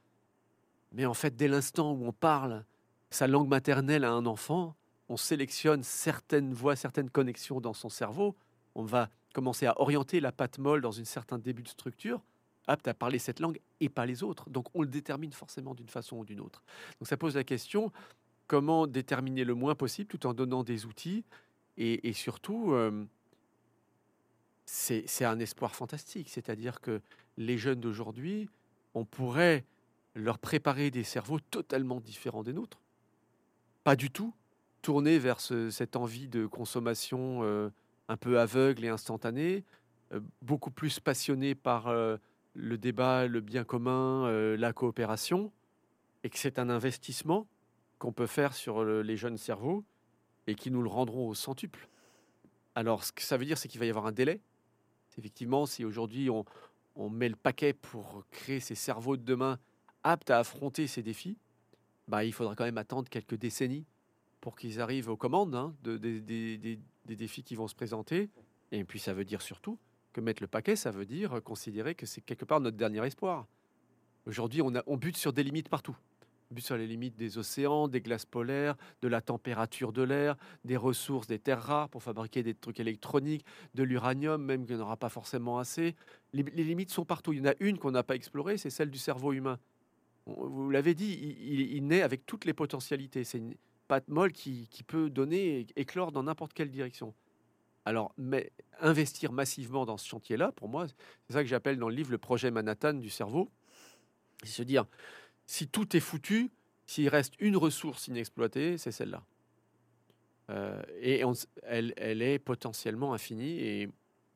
Mais 0.94 1.06
en 1.06 1.14
fait, 1.14 1.36
dès 1.36 1.50
l'instant 1.50 1.92
où 1.92 2.06
on 2.06 2.14
parle 2.14 2.64
sa 3.10 3.28
langue 3.28 3.50
maternelle 3.50 4.06
à 4.06 4.12
un 4.12 4.26
enfant, 4.26 4.74
on 5.10 5.18
sélectionne 5.18 5.84
certaines 5.84 6.54
voies, 6.54 6.78
certaines 6.78 7.10
connexions 7.10 7.60
dans 7.60 7.74
son 7.74 7.90
cerveau. 7.90 8.38
On 8.74 8.86
va 8.86 9.10
commencer 9.34 9.66
à 9.66 9.80
orienter 9.80 10.20
la 10.20 10.32
patte 10.32 10.58
molle 10.58 10.82
dans 10.82 10.92
une 10.92 11.06
certain 11.06 11.38
début 11.38 11.64
de 11.64 11.68
structure, 11.68 12.22
apte 12.68 12.88
à 12.88 12.94
parler 12.94 13.20
cette 13.20 13.40
langue 13.40 13.60
et 13.80 13.90
pas 13.90 14.06
les 14.06 14.24
autres. 14.24 14.50
Donc 14.50 14.68
on 14.74 14.82
le 14.82 14.88
détermine 14.88 15.32
forcément 15.32 15.74
d'une 15.74 15.88
façon 15.88 16.18
ou 16.18 16.26
d'une 16.26 16.40
autre. 16.40 16.64
Donc 17.00 17.08
ça 17.08 17.18
pose 17.18 17.36
la 17.36 17.44
question 17.44 17.92
comment 18.48 18.88
déterminer 18.88 19.44
le 19.44 19.56
moins 19.56 19.76
possible 19.76 20.10
tout 20.10 20.26
en 20.26 20.34
donnant 20.34 20.64
des 20.64 20.86
outils 20.86 21.24
et, 21.78 22.14
surtout 22.14 22.74
euh, 22.74 23.06
c'est 24.66 25.26
un 25.26 25.40
espoir 25.40 25.74
fantastique. 25.74 26.30
C'est-à-dire 26.30 26.80
que 26.80 27.02
les 27.38 27.58
jeunes 27.58 27.80
d'aujourd'hui, 27.80 28.50
on 28.94 29.06
pourrait 29.06 29.66
leur 30.14 30.38
préparer 30.38 30.92
des 30.92 31.04
cerveaux 31.04 31.40
totalement 31.40 32.02
différents 32.02 32.44
des 32.44 32.54
nôtres 32.54 32.82
pas 33.84 33.96
du 33.96 34.10
tout 34.12 34.34
tourné 34.82 35.20
vers 35.20 35.40
cette 35.40 35.96
envie 35.96 36.28
de 36.28 36.46
consommation 36.46 37.42
euh, 37.44 37.70
un 38.12 38.18
peu 38.18 38.40
aveugle 38.40 38.84
et 38.84 38.90
instantanée, 38.90 39.64
euh, 40.14 40.20
beaucoup 40.42 40.70
plus 40.70 41.00
passionné 41.00 41.56
par 41.56 41.88
euh, 41.88 42.18
le 42.54 42.78
débat, 42.78 43.26
le 43.28 43.40
bien 43.40 43.64
commun, 43.64 44.30
la 44.58 44.74
coopération, 44.74 45.54
et 46.24 46.30
que 46.30 46.38
c'est 46.38 46.60
un 46.60 46.70
investissement 46.70 47.48
qu'on 47.98 48.12
peut 48.12 48.28
faire 48.28 48.54
sur 48.54 48.84
les 48.84 49.16
jeunes 49.16 49.38
cerveaux 49.38 49.86
et 50.48 50.56
qui 50.56 50.70
nous 50.70 50.82
le 50.82 50.90
rendront 50.90 51.30
au 51.30 51.34
centuple. 51.34 51.88
Alors, 52.76 53.06
ce 53.06 53.14
que 53.14 53.22
ça 53.22 53.38
veut 53.38 53.46
dire, 53.46 53.58
c'est 53.58 53.70
qu'il 53.70 53.80
va 53.80 53.86
y 53.86 53.90
avoir 53.90 54.06
un 54.06 54.12
délai. 54.12 54.42
Effectivement, 55.18 55.66
si 55.66 55.86
aujourd'hui 55.86 56.30
on, 56.30 56.46
met 57.10 57.30
le 57.30 57.36
paquet 57.38 57.72
pour 57.72 58.26
créer 58.32 58.60
ces 58.60 58.76
cerveaux 58.76 59.16
de 59.16 59.24
demain 59.24 59.60
aptes 60.04 60.30
à 60.30 60.40
affronter 60.40 60.88
ces 60.88 61.04
défis, 61.04 61.38
bah, 62.08 62.26
il 62.26 62.34
faudra 62.34 62.56
quand 62.56 62.66
même 62.66 62.78
attendre 62.78 63.10
quelques 63.10 63.36
décennies 63.36 63.86
pour 64.42 64.58
qu'ils 64.58 64.82
arrivent 64.82 65.10
aux 65.10 65.18
commandes 65.18 65.56
hein, 65.56 65.74
des 67.06 67.16
défis 67.16 67.44
qui 67.44 67.56
vont 67.56 67.68
se 67.68 67.76
présenter. 67.76 68.30
Et 68.72 68.84
puis 68.84 69.00
ça 69.00 69.14
veut 69.14 69.26
dire 69.26 69.42
surtout 69.42 69.78
que 70.14 70.22
mettre 70.22 70.44
le 70.44 70.48
paquet, 70.48 70.76
ça 70.76 70.92
veut 70.92 71.06
dire 71.06 71.42
considérer 71.44 71.96
que 71.96 72.06
c'est 72.06 72.22
quelque 72.22 72.46
part 72.46 72.60
notre 72.60 72.78
dernier 72.78 73.06
espoir. 73.06 73.48
Aujourd'hui, 74.26 74.62
on, 74.62 74.98
bute 74.98 75.18
sur 75.18 75.34
des 75.34 75.44
limites 75.44 75.70
partout. 75.70 75.96
On 76.52 76.56
bute 76.56 76.66
sur 76.66 76.78
les 76.78 76.86
limites 76.86 77.18
des 77.18 77.38
océans, 77.38 77.88
des 77.88 78.02
glaces 78.02 78.26
polaires, 78.26 78.76
de 79.02 79.08
la 79.08 79.22
température 79.22 79.94
de 79.94 80.04
l'air, 80.04 80.36
des 80.64 80.78
ressources, 80.78 81.28
des 81.28 81.40
terres 81.40 81.64
rares 81.64 81.90
pour 81.90 82.04
fabriquer 82.04 82.44
des 82.44 82.54
trucs 82.54 82.80
électroniques, 82.80 83.46
de 83.74 83.84
l'uranium, 83.84 84.44
même 84.44 84.66
qu'il 84.66 84.76
n'y 84.76 84.82
en 84.82 84.86
aura 84.86 84.98
pas 84.98 85.10
forcément 85.10 85.58
assez. 85.58 85.96
Les, 86.34 86.44
limites 86.44 86.92
sont 86.92 87.06
partout. 87.06 87.34
Il 87.34 87.40
y 87.40 87.42
en 87.42 87.52
a 87.52 87.56
une 87.60 87.80
qu'on 87.80 87.92
n'a 87.92 88.04
pas 88.04 88.16
explorée, 88.16 88.58
c'est 88.58 88.70
celle 88.70 88.92
du 88.92 89.00
cerveau 89.00 89.34
humain 89.34 89.58
vous 90.26 90.70
l'avez 90.70 90.94
dit, 90.94 91.36
il, 91.72 91.86
naît 91.88 92.02
avec 92.02 92.26
toutes 92.26 92.46
les 92.46 92.54
potentialités. 92.54 93.24
C'est 93.24 93.40
une 93.40 93.56
pâte 93.92 94.08
molle 94.08 94.32
qui, 94.32 94.70
peut 94.88 95.10
donner, 95.10 95.68
éclore 95.76 96.14
dans 96.14 96.24
n'importe 96.24 96.54
quelle 96.54 96.72
direction. 96.72 97.14
Alors, 97.84 98.14
mais 98.18 98.54
investir 98.80 99.34
massivement 99.34 99.86
dans 99.86 99.98
ce 99.98 100.08
chantier-là, 100.08 100.54
pour 100.54 100.70
moi, 100.70 100.88
c'est 101.28 101.34
ça 101.34 101.44
que 101.44 101.50
j'appelle 101.50 101.78
dans 101.78 101.90
le 101.90 101.96
livre 101.96 102.10
le 102.10 102.18
projet 102.18 102.52
Manhattan 102.52 102.94
du 102.94 103.10
cerveau. 103.10 103.52
C'est 104.44 104.50
se 104.50 104.64
dire, 104.64 104.86
si 105.46 105.68
tout 105.68 105.94
est 105.98 106.00
foutu, 106.00 106.52
s'il 106.86 107.10
reste 107.10 107.34
une 107.40 107.58
ressource 107.58 108.08
inexploitée, 108.08 108.78
c'est 108.78 108.94
celle-là. 108.94 109.26
Euh, 110.52 110.82
et 111.02 111.22
elle, 111.64 111.94
elle, 111.98 112.22
est 112.22 112.40
potentiellement 112.40 113.14
infinie. 113.14 113.60
Et 113.60 113.90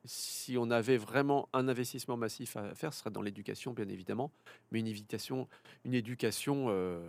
si 0.04 0.58
on 0.58 0.70
avait 0.70 0.98
vraiment 0.98 1.48
un 1.54 1.66
investissement 1.68 2.18
massif 2.18 2.58
à 2.58 2.74
faire, 2.74 2.92
ce 2.92 3.00
serait 3.00 3.10
dans 3.10 3.22
l'éducation, 3.22 3.72
bien 3.72 3.88
évidemment, 3.88 4.30
mais 4.70 4.80
une 4.80 4.88
éducation, 4.88 5.48
une 5.86 5.94
éducation 5.94 6.66
euh, 6.68 7.00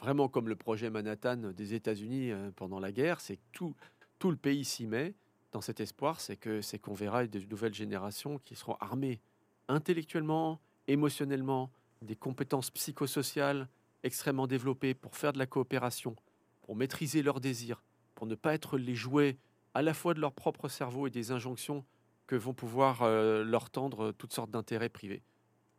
vraiment 0.00 0.28
comme 0.28 0.48
le 0.48 0.56
projet 0.56 0.90
Manhattan 0.90 1.52
des 1.52 1.74
États-Unis 1.74 2.32
euh, 2.32 2.50
pendant 2.56 2.80
la 2.80 2.90
guerre, 2.90 3.20
c'est 3.20 3.36
que 3.36 3.42
tout, 3.52 3.76
tout 4.18 4.30
le 4.30 4.36
pays 4.36 4.64
s'y 4.64 4.86
met 4.86 5.14
dans 5.52 5.60
cet 5.60 5.80
espoir, 5.80 6.20
c'est 6.20 6.36
que 6.36 6.62
c'est 6.62 6.78
qu'on 6.78 6.94
verra 6.94 7.26
de 7.26 7.40
nouvelles 7.40 7.74
générations 7.74 8.38
qui 8.38 8.54
seront 8.54 8.76
armées 8.80 9.20
intellectuellement, 9.68 10.60
émotionnellement, 10.88 11.70
des 12.02 12.16
compétences 12.16 12.70
psychosociales 12.70 13.68
extrêmement 14.02 14.46
développées 14.46 14.94
pour 14.94 15.16
faire 15.16 15.32
de 15.32 15.38
la 15.38 15.46
coopération, 15.46 16.16
pour 16.62 16.76
maîtriser 16.76 17.22
leurs 17.22 17.40
désirs, 17.40 17.82
pour 18.14 18.26
ne 18.26 18.34
pas 18.34 18.54
être 18.54 18.78
les 18.78 18.94
jouets 18.94 19.36
à 19.74 19.82
la 19.82 19.94
fois 19.94 20.14
de 20.14 20.20
leur 20.20 20.32
propre 20.32 20.68
cerveau 20.68 21.06
et 21.06 21.10
des 21.10 21.30
injonctions 21.30 21.84
que 22.26 22.36
vont 22.36 22.54
pouvoir 22.54 23.02
euh, 23.02 23.44
leur 23.44 23.70
tendre 23.70 24.12
toutes 24.12 24.32
sortes 24.32 24.50
d'intérêts 24.50 24.88
privés. 24.88 25.22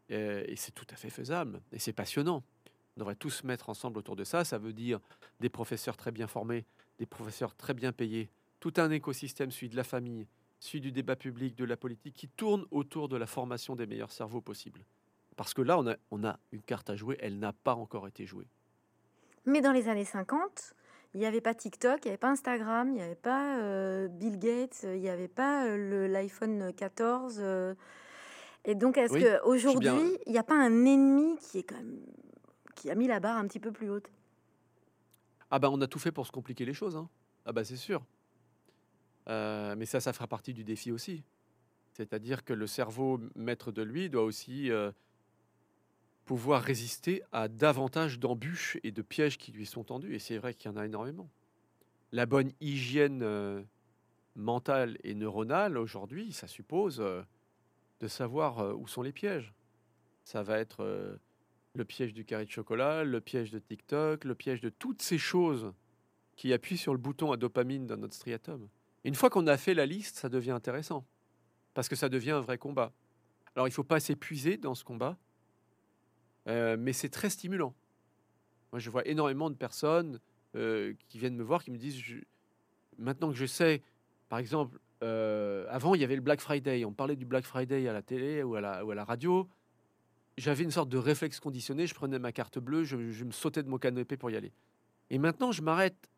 Et, 0.10 0.56
c'est 0.58 0.74
tout 0.74 0.86
à 0.90 0.98
fait 0.98 1.10
faisable. 1.10 1.62
Et 1.72 1.80
c'est 1.80 1.94
passionnant. 1.94 2.44
Devrait 3.02 3.16
tous 3.16 3.32
se 3.32 3.48
mettre 3.48 3.70
ensemble 3.70 3.98
autour 3.98 4.16
de 4.16 4.24
ça. 4.24 4.44
Ça 4.44 4.60
veut 4.60 4.74
dire 4.74 5.00
des 5.40 5.50
professeurs 5.50 5.98
très 5.98 6.12
bien 6.12 6.28
formés, 6.28 6.68
des 7.00 7.08
professeurs 7.08 7.56
très 7.56 7.74
bien 7.74 7.92
payés, 7.92 8.30
tout 8.60 8.74
un 8.78 8.92
écosystème, 8.92 9.50
celui 9.50 9.70
de 9.70 9.76
la 9.76 9.84
famille, 9.84 10.28
celui 10.60 10.82
du 10.82 10.92
débat 10.92 11.16
public, 11.16 11.56
de 11.56 11.66
la 11.66 11.78
politique, 11.78 12.14
qui 12.14 12.28
tourne 12.28 12.64
autour 12.70 13.10
de 13.10 13.18
la 13.18 13.26
formation 13.26 13.76
des 13.76 13.88
meilleurs 13.88 14.12
cerveaux 14.12 14.40
possibles. 14.40 14.86
Parce 15.36 15.56
que 15.56 15.64
là, 15.64 15.80
on 15.80 15.88
a, 15.88 15.96
on 16.12 16.24
a 16.24 16.38
une 16.52 16.62
carte 16.62 16.92
à 16.92 16.96
jouer, 16.96 17.18
elle 17.22 17.40
n'a 17.40 17.54
pas 17.54 17.74
encore 17.74 18.08
été 18.08 18.28
jouée. 18.28 18.46
Mais 19.48 19.62
dans 19.62 19.72
les 19.72 19.90
années 19.90 20.06
50, 20.06 20.76
il 21.16 21.22
n'y 21.22 21.26
avait 21.26 21.42
pas 21.42 21.56
TikTok, 21.56 22.02
il 22.04 22.08
n'y 22.08 22.12
avait 22.12 22.20
pas 22.20 22.30
Instagram, 22.30 22.90
il 22.90 22.94
n'y 22.98 23.02
avait 23.02 23.16
pas 23.16 23.58
euh, 23.58 24.10
Bill 24.10 24.38
Gates, 24.38 24.82
il 24.84 25.02
n'y 25.02 25.10
avait 25.10 25.28
pas 25.28 25.66
euh, 25.66 26.08
l'iPhone 26.08 26.72
14. 26.72 27.40
Euh. 27.40 27.74
et 28.64 28.76
donc, 28.76 29.00
est-ce 29.00 29.40
qu'aujourd'hui, 29.40 30.20
il 30.28 30.34
n'y 30.34 30.38
a 30.38 30.44
pas 30.44 30.54
un 30.54 30.86
ennemi 30.86 31.40
qui, 31.40 31.58
est 31.58 31.64
quand 31.64 31.78
même, 31.78 31.98
qui 32.74 32.90
a 32.90 32.96
mis 32.96 33.08
la 33.08 33.20
barre 33.20 33.38
un 33.38 33.48
petit 33.48 33.60
peu 33.60 33.72
plus 33.72 33.90
haute 33.90 34.10
Ah 35.50 35.60
bah 35.60 35.70
on 35.72 35.82
a 35.82 35.88
tout 35.88 36.00
fait 36.00 36.12
pour 36.12 36.28
se 36.28 36.32
compliquer 36.32 36.66
les 36.66 36.74
choses. 36.74 36.96
Hein. 36.96 37.10
Ah 37.46 37.52
bah 37.52 37.64
c'est 37.64 37.78
sûr. 37.78 38.04
mais 39.28 39.86
ça, 39.86 40.00
ça 40.02 40.14
fera 40.14 40.28
partie 40.28 40.54
du 40.54 40.64
défi 40.64 40.92
aussi. 40.92 41.24
C'est-à-dire 41.94 42.44
que 42.44 42.54
le 42.54 42.68
cerveau 42.68 43.20
maître 43.36 43.72
de 43.72 43.82
lui 43.82 44.10
doit 44.10 44.24
aussi 44.24 44.72
pouvoir 46.26 46.62
résister 46.62 47.24
à 47.32 47.48
davantage 47.48 48.20
d'embûches 48.20 48.78
et 48.84 48.92
de 48.92 49.02
pièges 49.02 49.38
qui 49.38 49.52
lui 49.52 49.66
sont 49.66 49.84
tendus. 49.84 50.16
Et 50.16 50.20
c'est 50.20 50.38
vrai 50.38 50.54
qu'il 50.54 50.72
y 50.72 50.74
en 50.74 50.78
a 50.78 50.86
énormément. 50.86 51.30
La 52.12 52.26
bonne 52.26 52.52
hygiène 52.62 53.22
euh, 53.22 53.62
mentale 54.36 54.98
et 55.04 55.14
neuronale, 55.14 55.78
aujourd'hui, 55.78 56.34
ça 56.34 56.48
suppose 56.48 57.00
euh, 57.02 57.22
de 58.00 58.08
savoir 58.08 58.60
euh, 58.60 58.74
où 58.74 58.88
sont 58.88 59.02
les 59.02 59.12
pièges. 59.12 59.54
Ça 60.24 60.44
va 60.44 60.60
être 60.60 61.20
le 61.74 61.86
piège 61.86 62.14
du 62.14 62.26
carré 62.26 62.46
de 62.46 62.52
chocolat, 62.52 63.04
le 63.04 63.22
piège 63.22 63.52
de 63.52 63.60
TikTok, 63.60 64.26
le 64.26 64.36
piège 64.36 64.62
de 64.62 64.70
toutes 64.70 65.02
ces 65.02 65.18
choses 65.18 65.74
qui 66.36 66.54
appuient 66.54 66.78
sur 66.78 66.94
le 66.94 67.00
bouton 67.00 67.32
à 67.32 67.38
dopamine 67.38 67.88
dans 67.88 67.98
notre 67.98 68.14
striatum. 68.14 68.68
Une 69.04 69.16
fois 69.16 69.30
qu'on 69.30 69.48
a 69.48 69.58
fait 69.58 69.74
la 69.74 69.86
liste, 69.86 70.18
ça 70.18 70.30
devient 70.30 70.52
intéressant, 70.52 71.06
parce 71.74 71.90
que 71.90 71.96
ça 71.96 72.10
devient 72.10 72.32
un 72.32 72.42
vrai 72.42 72.58
combat. 72.58 72.92
Alors 73.56 73.68
il 73.68 73.72
ne 73.72 73.76
faut 73.76 73.84
pas 73.84 74.00
s'épuiser 74.00 74.58
dans 74.58 74.76
ce 74.76 74.84
combat, 74.84 75.18
euh, 76.48 76.78
mais 76.78 76.94
c'est 76.94 77.10
très 77.10 77.30
stimulant. 77.30 77.74
Moi, 78.72 78.80
je 78.80 78.90
vois 78.90 79.06
énormément 79.08 79.50
de 79.50 79.56
personnes 79.56 80.20
euh, 80.56 80.94
qui 81.10 81.20
viennent 81.20 81.36
me 81.36 81.44
voir, 81.44 81.64
qui 81.64 81.72
me 81.72 81.78
disent, 81.78 82.02
maintenant 82.98 83.30
que 83.30 83.36
je 83.36 83.46
sais, 83.46 83.82
par 84.30 84.40
exemple, 84.40 84.80
euh, 85.04 85.66
avant, 85.70 85.96
il 85.96 86.02
y 86.02 86.04
avait 86.04 86.16
le 86.16 86.22
Black 86.22 86.42
Friday, 86.42 86.86
on 86.86 86.94
parlait 86.94 87.16
du 87.16 87.26
Black 87.26 87.44
Friday 87.44 87.88
à 87.88 87.94
la 87.94 88.02
télé 88.02 88.44
ou 88.44 88.56
à 88.56 88.62
la, 88.62 88.86
ou 88.86 88.92
à 88.92 88.96
la 88.96 89.04
radio. 89.04 89.50
J'avais 90.38 90.64
une 90.64 90.72
sorte 90.72 90.90
de 90.90 90.98
réflexe 90.98 91.40
conditionné, 91.40 91.88
je 91.88 91.94
prenais 91.94 92.20
ma 92.20 92.32
carte 92.32 92.60
bleue, 92.60 92.84
je, 92.84 92.96
me 92.96 93.32
sautais 93.32 93.64
de 93.64 93.70
mon 93.70 93.78
canapé 93.78 94.18
pour 94.18 94.32
y 94.32 94.36
aller. 94.36 94.52
Et 95.10 95.18
maintenant, 95.18 95.52
je 95.52 95.62
m'arrête 95.62 96.10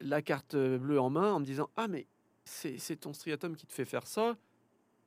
la 0.00 0.22
carte 0.22 0.56
bleue 0.56 1.00
en 1.00 1.10
main 1.10 1.32
en 1.32 1.40
me 1.40 1.44
disant, 1.44 1.70
ah 1.76 1.88
mais 1.88 2.06
c'est 2.44 2.96
ton 2.96 3.12
striatum 3.12 3.54
qui 3.54 3.66
te 3.66 3.72
fait 3.72 3.84
faire 3.84 4.06
ça. 4.06 4.36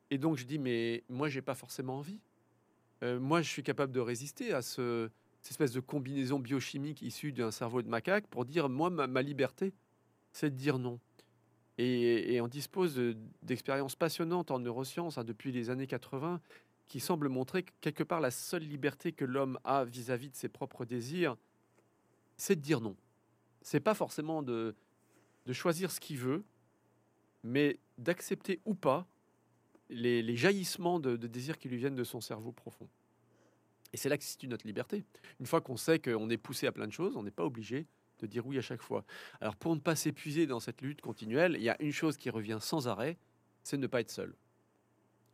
Et 0.09 0.18
donc 0.18 0.38
je 0.38 0.45
dis, 0.45 0.59
mais 0.59 1.03
moi, 1.09 1.28
j'ai 1.28 1.41
pas 1.41 1.55
forcément 1.55 1.97
envie. 1.97 2.20
Euh, 3.03 3.20
moi, 3.20 3.41
je 3.41 3.49
suis 3.49 3.63
capable 3.63 3.91
de 3.91 3.99
résister 3.99 4.53
à 4.53 4.61
ce, 4.61 5.09
cette 5.45 5.51
espèce 5.51 5.74
de 5.74 5.80
combinaison 5.80 6.39
biochimique 6.39 7.03
issue 7.03 7.32
d'un 7.32 7.51
cerveau 7.51 7.84
de 7.84 7.88
macaque 7.88 8.26
pour 8.28 8.45
dire, 8.45 8.68
moi, 8.68 8.89
ma, 8.89 9.22
liberté, 9.22 9.74
c'est 10.32 10.49
de 10.49 10.55
dire 10.55 10.80
non. 10.80 10.99
Et, 11.78 12.39
on 12.41 12.47
dispose 12.47 12.99
d'expériences 13.43 13.95
passionnantes 13.95 14.49
en 14.49 14.57
neurosciences 14.57 15.20
hein, 15.20 15.24
depuis 15.24 15.51
les 15.51 15.70
années 15.70 15.86
80 15.86 16.41
qui 16.88 16.99
semblent 16.99 17.29
montrer 17.29 17.63
que 17.63 17.71
quelque 17.81 18.03
part 18.03 18.21
la 18.21 18.31
seule 18.31 18.63
liberté 18.63 19.11
que 19.11 19.25
l'homme 19.25 19.59
a 19.63 19.86
vis-à-vis 19.86 20.29
de 20.29 20.36
ses 20.36 20.49
propres 20.49 20.86
désirs, 20.86 21.36
c'est 22.38 22.55
de 22.55 22.61
dire 22.61 22.81
non. 22.81 22.95
c'est 23.61 23.79
pas 23.79 23.93
forcément 23.93 24.43
de, 24.43 24.75
de 25.45 25.53
choisir 25.53 25.91
ce 25.91 25.99
qu'il 25.99 26.17
veut, 26.17 26.43
mais 27.43 27.79
d'accepter 27.97 28.59
ou 28.65 28.75
pas 28.75 29.07
les, 29.89 30.36
jaillissements 30.36 30.99
de, 30.99 31.15
de 31.15 31.27
désir 31.27 31.57
qui 31.57 31.69
lui 31.69 31.77
viennent 31.77 31.95
de 31.95 32.03
son 32.03 32.21
cerveau 32.21 32.51
profond. 32.51 32.88
Et 33.93 33.97
c'est 33.97 34.09
là 34.09 34.17
que 34.17 34.23
se 34.23 34.31
situe 34.31 34.47
notre 34.47 34.67
liberté. 34.67 35.05
Une 35.39 35.45
fois 35.45 35.61
qu'on 35.61 35.77
sait 35.77 35.99
qu'on 35.99 36.29
est 36.29 36.38
poussé 36.38 36.67
à 36.67 36.71
plein 36.71 36.88
de 36.88 36.91
choses, 36.91 37.15
on 37.15 37.23
n'est 37.23 37.31
pas 37.31 37.45
obligé 37.45 37.86
de 38.19 38.27
dire 38.27 38.45
oui 38.45 38.57
à 38.57 38.61
chaque 38.61 38.81
fois. 38.81 39.05
Alors 39.41 39.55
pour 39.55 39.75
ne 39.75 39.79
pas 39.79 39.95
s'épuiser 39.95 40.47
dans 40.47 40.59
cette 40.59 40.81
lutte 40.81 41.01
continuelle, 41.01 41.55
il 41.57 41.63
y 41.63 41.69
a 41.69 41.81
une 41.81 41.91
chose 41.91 42.17
qui 42.17 42.29
revient 42.29 42.57
sans 42.61 42.88
arrêt, 42.88 43.17
c'est 43.63 43.77
ne 43.77 43.88
pas 43.88 44.01
être 44.01 44.11
seul. 44.11 44.36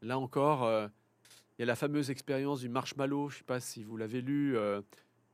Là 0.01 0.19
encore, 0.19 0.63
euh, 0.63 0.87
il 1.61 1.65
y 1.65 1.65
a 1.65 1.67
la 1.67 1.75
fameuse 1.75 2.09
expérience 2.09 2.61
du 2.61 2.69
marshmallow, 2.69 3.29
je 3.29 3.35
ne 3.35 3.37
sais 3.37 3.43
pas 3.43 3.59
si 3.59 3.83
vous 3.83 3.95
l'avez 3.95 4.21
lu, 4.21 4.57
euh, 4.57 4.81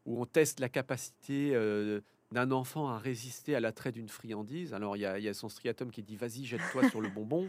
où 0.05 0.21
on 0.21 0.25
teste 0.25 0.59
la 0.59 0.67
capacité 0.67 1.51
euh, 1.53 2.01
d'un 2.33 2.51
enfant 2.51 2.89
à 2.89 2.97
résister 2.97 3.55
à 3.55 3.61
l'attrait 3.61 3.93
d'une 3.93 4.09
friandise. 4.09 4.73
Alors 4.73 4.97
il 4.97 4.99
y, 4.99 5.05
a, 5.05 5.33
son 5.33 5.47
striatum 5.47 5.89
qui 5.89 6.03
dit 6.03 6.17
vas-y, 6.17 6.43
jette-toi 6.43 6.89
sur 6.89 6.99
le 6.99 7.07
bonbon. 7.07 7.47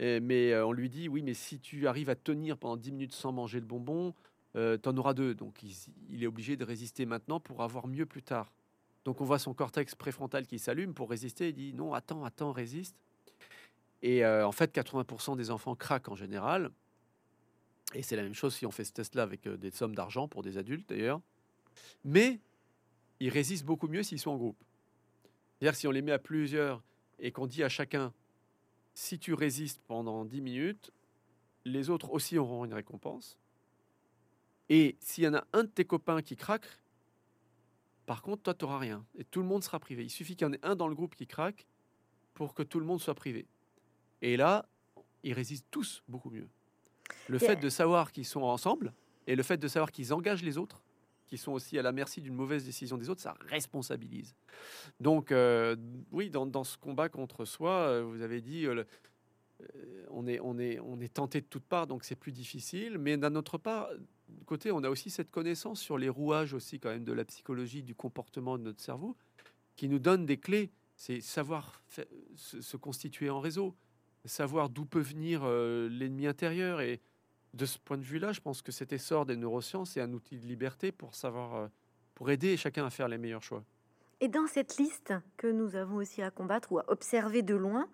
mais 0.00 0.58
on 0.62 0.72
lui 0.72 0.88
dit 0.88 1.06
oui, 1.06 1.20
mais 1.20 1.34
si 1.34 1.58
tu 1.58 1.86
arrives 1.86 2.08
à 2.08 2.14
tenir 2.14 2.56
pendant 2.56 2.78
10 2.78 2.92
minutes 2.92 3.12
sans 3.12 3.30
manger 3.30 3.60
le 3.60 3.66
bonbon, 3.66 4.14
tu 4.54 4.60
en 4.88 4.96
auras 4.96 5.12
deux. 5.12 5.34
Donc 5.34 5.62
il, 5.62 6.24
est 6.24 6.26
obligé 6.26 6.56
de 6.56 6.64
résister 6.64 7.04
maintenant 7.04 7.40
pour 7.40 7.62
avoir 7.62 7.88
mieux 7.88 8.06
plus 8.06 8.22
tard. 8.22 8.54
Donc 9.04 9.20
on 9.20 9.26
voit 9.26 9.38
son 9.38 9.52
cortex 9.52 9.94
préfrontal 9.94 10.46
qui 10.46 10.58
s'allume 10.58 10.94
pour 10.94 11.10
résister. 11.10 11.50
Il 11.50 11.54
dit 11.54 11.74
non, 11.74 11.92
attends, 11.92 12.24
attends, 12.24 12.52
résiste. 12.52 12.96
Et 14.00 14.24
euh, 14.24 14.46
en 14.46 14.52
fait, 14.52 14.74
80% 14.74 15.36
des 15.36 15.50
enfants 15.50 15.74
craquent 15.74 16.08
en 16.08 16.16
général. 16.16 16.70
Et 17.94 18.02
c'est 18.02 18.16
la 18.16 18.22
même 18.22 18.34
chose 18.34 18.54
si 18.54 18.66
on 18.66 18.70
fait 18.70 18.84
ce 18.84 18.92
test-là 18.92 19.22
avec 19.22 19.46
euh, 19.46 19.56
des 19.56 19.70
sommes 19.70 19.94
d'argent 19.94 20.28
pour 20.28 20.42
des 20.42 20.58
adultes 20.58 20.88
d'ailleurs. 20.88 21.20
Mais 22.04 22.40
ils 23.20 23.28
résistent 23.28 23.64
beaucoup 23.64 23.88
mieux 23.88 24.02
s'ils 24.02 24.18
sont 24.18 24.30
en 24.30 24.36
groupe. 24.36 24.62
C'est-à-dire 25.58 25.76
si 25.76 25.86
on 25.86 25.90
les 25.90 26.02
met 26.02 26.12
à 26.12 26.18
plusieurs 26.18 26.82
et 27.18 27.32
qu'on 27.32 27.46
dit 27.46 27.62
à 27.62 27.68
chacun, 27.68 28.12
si 28.94 29.18
tu 29.18 29.34
résistes 29.34 29.80
pendant 29.86 30.24
10 30.24 30.40
minutes, 30.40 30.90
les 31.64 31.90
autres 31.90 32.10
aussi 32.10 32.38
auront 32.38 32.64
une 32.64 32.74
récompense. 32.74 33.38
Et 34.68 34.96
s'il 35.00 35.24
y 35.24 35.28
en 35.28 35.34
a 35.34 35.44
un 35.52 35.64
de 35.64 35.68
tes 35.68 35.84
copains 35.84 36.22
qui 36.22 36.36
craque, 36.36 36.66
par 38.06 38.22
contre, 38.22 38.42
toi, 38.42 38.54
tu 38.54 38.64
n'auras 38.64 38.78
rien. 38.78 39.06
Et 39.16 39.24
tout 39.24 39.40
le 39.40 39.46
monde 39.46 39.62
sera 39.62 39.78
privé. 39.78 40.02
Il 40.02 40.10
suffit 40.10 40.34
qu'il 40.34 40.46
y 40.46 40.50
en 40.50 40.52
ait 40.52 40.64
un 40.64 40.74
dans 40.74 40.88
le 40.88 40.94
groupe 40.94 41.14
qui 41.14 41.26
craque 41.26 41.66
pour 42.34 42.54
que 42.54 42.62
tout 42.62 42.80
le 42.80 42.86
monde 42.86 43.00
soit 43.00 43.14
privé. 43.14 43.46
Et 44.20 44.36
là, 44.36 44.66
ils 45.22 45.32
résistent 45.32 45.68
tous 45.70 46.02
beaucoup 46.08 46.30
mieux. 46.30 46.48
Le 47.28 47.38
fait 47.38 47.56
de 47.56 47.68
savoir 47.68 48.12
qu'ils 48.12 48.26
sont 48.26 48.42
ensemble 48.42 48.92
et 49.26 49.36
le 49.36 49.42
fait 49.42 49.56
de 49.56 49.68
savoir 49.68 49.92
qu'ils 49.92 50.12
engagent 50.12 50.42
les 50.42 50.58
autres, 50.58 50.82
qui 51.26 51.38
sont 51.38 51.52
aussi 51.52 51.78
à 51.78 51.82
la 51.82 51.92
merci 51.92 52.20
d'une 52.20 52.34
mauvaise 52.34 52.64
décision 52.64 52.98
des 52.98 53.08
autres, 53.08 53.22
ça 53.22 53.34
responsabilise. 53.48 54.34
Donc, 55.00 55.32
euh, 55.32 55.76
oui, 56.10 56.28
dans, 56.28 56.64
ce 56.64 56.76
combat 56.76 57.08
contre 57.08 57.44
soi, 57.44 57.70
euh, 57.70 58.02
vous 58.02 58.20
avez 58.20 58.42
dit, 58.42 58.66
euh, 58.66 58.84
on, 60.10 60.26
est, 60.26 60.40
on, 60.40 60.58
est, 60.58 60.78
on 60.80 61.00
est 61.00 61.14
tenté 61.14 61.40
de 61.40 61.46
toutes 61.46 61.64
parts, 61.64 61.86
donc 61.86 62.04
c'est 62.04 62.16
plus 62.16 62.32
difficile. 62.32 62.98
Mais 62.98 63.16
d'un 63.16 63.34
autre 63.34 63.56
part, 63.56 63.88
côté, 64.44 64.70
on 64.72 64.84
a 64.84 64.90
aussi 64.90 65.10
cette 65.10 65.30
connaissance 65.30 65.80
sur 65.80 65.98
les 65.98 66.08
rouages 66.08 66.54
aussi 66.54 66.78
quand 66.78 66.90
même 66.90 67.04
de 67.04 67.12
la 67.12 67.24
psychologie, 67.24 67.82
du 67.82 67.94
comportement 67.94 68.58
de 68.58 68.64
notre 68.64 68.80
cerveau, 68.80 69.16
qui 69.76 69.88
nous 69.88 69.98
donne 69.98 70.26
des 70.26 70.36
clés. 70.36 70.70
C'est 70.96 71.20
savoir 71.20 71.82
se, 72.36 72.76
constituer 72.76 73.30
en 73.30 73.40
réseau, 73.40 73.74
savoir 74.24 74.68
d'où 74.68 74.84
peut 74.84 75.00
venir 75.00 75.42
euh, 75.44 75.88
l'ennemi 75.88 76.26
intérieur. 76.26 76.80
Et 76.80 77.00
de 77.54 77.66
ce 77.66 77.78
point 77.78 77.98
de 77.98 78.02
vue-là, 78.02 78.32
je 78.32 78.40
pense 78.40 78.62
que 78.62 78.72
cet 78.72 78.92
essor 78.92 79.26
des 79.26 79.36
neurosciences 79.36 79.96
est 79.96 80.00
un 80.00 80.12
outil 80.12 80.38
de 80.38 80.46
liberté 80.46 80.92
pour 80.92 81.14
savoir, 81.14 81.54
euh, 81.54 81.66
pour 82.14 82.30
aider 82.30 82.56
chacun 82.56 82.86
à 82.86 82.90
faire 82.90 83.08
les 83.08 83.18
meilleurs 83.18 83.42
choix. 83.42 83.64
Et 84.20 84.28
dans 84.28 84.46
cette 84.46 84.76
liste 84.76 85.12
que 85.36 85.48
nous 85.48 85.74
avons 85.74 85.96
aussi 85.96 86.22
à 86.22 86.30
combattre 86.30 86.72
ou 86.72 86.78
à 86.78 86.84
observer 86.88 87.42
de 87.42 87.56
loin, 87.56 87.88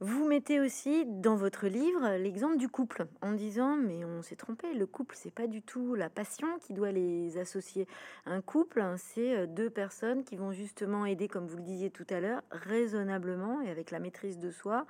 vous 0.00 0.28
mettez 0.28 0.60
aussi 0.60 1.04
dans 1.06 1.34
votre 1.34 1.66
livre 1.66 2.16
l'exemple 2.18 2.56
du 2.56 2.68
couple 2.68 3.06
en 3.20 3.32
disant 3.32 3.76
mais 3.76 4.04
on 4.04 4.22
s'est 4.22 4.36
trompé, 4.36 4.72
le 4.72 4.86
couple 4.86 5.16
c'est 5.18 5.34
pas 5.34 5.48
du 5.48 5.60
tout 5.60 5.96
la 5.96 6.08
passion 6.08 6.46
qui 6.60 6.72
doit 6.72 6.92
les 6.92 7.36
associer. 7.36 7.88
Un 8.24 8.40
couple 8.40 8.84
c'est 8.96 9.36
euh, 9.36 9.46
deux 9.46 9.70
personnes 9.70 10.22
qui 10.22 10.36
vont 10.36 10.52
justement 10.52 11.04
aider 11.04 11.26
comme 11.26 11.48
vous 11.48 11.56
le 11.56 11.64
disiez 11.64 11.90
tout 11.90 12.06
à 12.10 12.20
l'heure 12.20 12.42
raisonnablement 12.52 13.60
et 13.60 13.70
avec 13.70 13.90
la 13.90 13.98
maîtrise 13.98 14.38
de 14.38 14.52
soi 14.52 14.86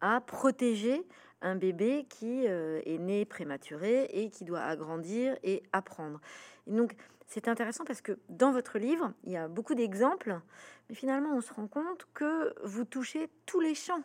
à 0.00 0.20
protéger 0.20 1.06
un 1.40 1.54
bébé 1.54 2.06
qui 2.08 2.48
euh, 2.48 2.80
est 2.84 2.98
né 2.98 3.24
prématuré 3.24 4.06
et 4.10 4.28
qui 4.28 4.44
doit 4.44 4.62
agrandir 4.62 5.36
et 5.44 5.62
apprendre. 5.72 6.20
donc 6.66 6.96
c'est 7.26 7.46
intéressant 7.46 7.84
parce 7.84 8.00
que 8.00 8.18
dans 8.30 8.52
votre 8.52 8.78
livre, 8.78 9.12
il 9.22 9.32
y 9.32 9.36
a 9.36 9.48
beaucoup 9.48 9.74
d'exemples, 9.74 10.40
mais 10.88 10.94
finalement 10.94 11.36
on 11.36 11.42
se 11.42 11.52
rend 11.52 11.68
compte 11.68 12.08
que 12.14 12.54
vous 12.64 12.86
touchez 12.86 13.28
tous 13.44 13.60
les 13.60 13.74
champs 13.74 14.02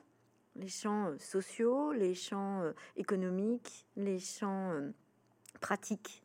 les 0.55 0.67
champs 0.67 1.07
euh, 1.07 1.17
sociaux, 1.17 1.91
les 1.93 2.15
champs 2.15 2.61
euh, 2.61 2.71
économiques, 2.95 3.85
les 3.95 4.19
champs 4.19 4.71
euh, 4.71 4.91
pratiques, 5.61 6.23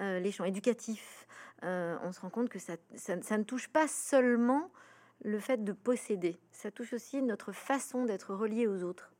les 0.00 0.32
champs 0.32 0.44
éducatifs. 0.44 1.28
on 1.62 2.10
se 2.10 2.20
rend 2.20 2.28
compte 2.28 2.48
que 2.48 2.58
ça, 2.58 2.76
ne 2.96 3.42
touche 3.44 3.68
pas 3.68 3.86
seulement 3.86 4.72
le 5.22 5.38
fait 5.38 5.62
de 5.62 5.72
posséder, 5.72 6.36
ça 6.50 6.72
touche 6.72 6.92
aussi 6.92 7.22
notre 7.22 7.52
façon 7.52 8.04
d'être 8.04 8.34
relié 8.34 8.66
aux 8.66 8.82
autres. 8.82 9.12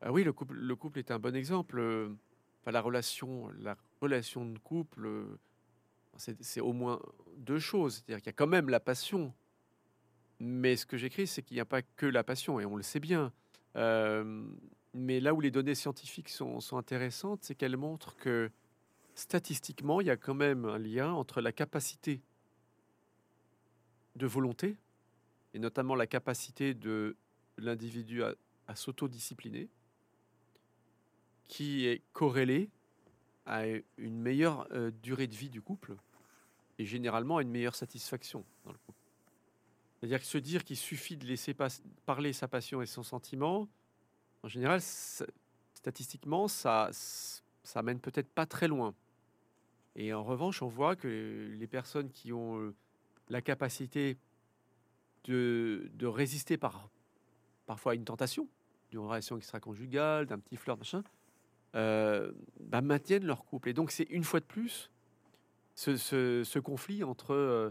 Ah 0.00 0.12
oui, 0.12 0.24
le 0.24 0.32
couple, 0.32 0.54
le 0.54 0.74
couple 0.74 0.98
est 0.98 1.10
un 1.10 1.18
bon 1.18 1.36
exemple. 1.36 1.78
Enfin, 2.62 2.70
la 2.70 2.80
relation, 2.80 3.50
la 3.58 3.76
relation 4.00 4.46
de 4.46 4.58
couple, 4.58 5.10
c'est 6.16 6.62
au 6.62 6.72
moins 6.72 7.00
deux 7.36 7.58
choses. 7.58 7.96
C'est-à-dire 7.96 8.22
qu'il 8.22 8.28
y 8.28 8.34
a 8.34 8.36
quand 8.36 8.46
même 8.46 8.70
la 8.70 8.80
passion, 8.80 9.34
mais 10.40 10.76
ce 10.76 10.86
que 10.86 10.96
j'écris, 10.96 11.26
c'est 11.26 11.42
qu'il 11.42 11.56
n'y 11.56 11.60
a 11.60 11.66
pas 11.66 11.82
que 11.82 12.06
la 12.06 12.24
passion, 12.24 12.60
et 12.60 12.64
on 12.64 12.76
le 12.76 12.82
sait 12.82 13.00
bien. 13.00 13.32
Euh, 13.76 14.44
mais 14.92 15.20
là 15.20 15.34
où 15.34 15.40
les 15.40 15.50
données 15.50 15.74
scientifiques 15.74 16.28
sont, 16.28 16.60
intéressantes, 16.76 17.40
c'est 17.42 17.54
qu'elles 17.54 17.76
montrent 17.76 18.16
que 18.16 18.50
statistiquement, 19.14 20.00
il 20.00 20.06
y 20.06 20.10
a 20.10 20.16
quand 20.16 20.34
même 20.34 20.64
un 20.64 20.78
lien 20.78 21.12
entre 21.12 21.40
la 21.40 21.52
capacité 21.52 22.20
de 24.16 24.26
volonté, 24.26 24.76
et 25.52 25.58
notamment 25.58 25.94
la 25.94 26.06
capacité 26.06 26.74
de 26.74 27.16
l'individu 27.58 28.22
à, 28.22 28.34
s'autodiscipliner, 28.74 29.68
qui 31.46 31.86
est 31.86 32.02
corrélée 32.12 32.70
à 33.46 33.66
une 33.98 34.18
meilleure 34.18 34.66
euh, 34.72 34.90
durée 35.02 35.26
de 35.26 35.34
vie 35.34 35.50
du 35.50 35.60
couple, 35.60 35.96
et 36.78 36.86
généralement 36.86 37.36
à 37.36 37.42
une 37.42 37.50
meilleure 37.50 37.74
satisfaction 37.74 38.44
dans 38.64 38.72
le 38.72 38.78
couple. 38.78 39.03
C'est-à-dire 40.04 40.20
que 40.20 40.26
se 40.26 40.36
dire 40.36 40.64
qu'il 40.64 40.76
suffit 40.76 41.16
de 41.16 41.24
laisser 41.24 41.56
parler 42.04 42.34
sa 42.34 42.46
passion 42.46 42.82
et 42.82 42.86
son 42.86 43.02
sentiment, 43.02 43.70
en 44.42 44.48
général, 44.48 44.82
statistiquement, 45.72 46.46
ça, 46.46 46.90
ça 46.92 47.82
mène 47.82 47.98
peut-être 48.00 48.28
pas 48.28 48.44
très 48.44 48.68
loin. 48.68 48.94
Et 49.96 50.12
en 50.12 50.22
revanche, 50.22 50.60
on 50.60 50.68
voit 50.68 50.94
que 50.94 51.48
les 51.58 51.66
personnes 51.66 52.10
qui 52.10 52.34
ont 52.34 52.60
euh, 52.60 52.74
la 53.30 53.40
capacité 53.40 54.18
de, 55.24 55.88
résister 56.02 56.58
par, 56.58 56.90
parfois 57.64 57.92
à 57.92 57.94
une 57.94 58.04
tentation, 58.04 58.46
d'une 58.90 59.00
relation 59.00 59.38
extra-conjugale, 59.38 60.26
d'un 60.26 60.38
petit 60.38 60.56
flirt, 60.56 60.76
machin, 60.76 61.02
euh, 61.76 62.30
bah, 62.60 62.82
maintiennent 62.82 63.24
leur 63.24 63.46
couple. 63.46 63.70
Et 63.70 63.72
donc, 63.72 63.90
c'est 63.90 64.10
une 64.10 64.24
fois 64.24 64.40
de 64.40 64.44
plus 64.44 64.90
ce, 65.74 65.96
ce, 65.96 66.58
conflit 66.58 67.04
entre 67.04 67.32
euh, 67.32 67.70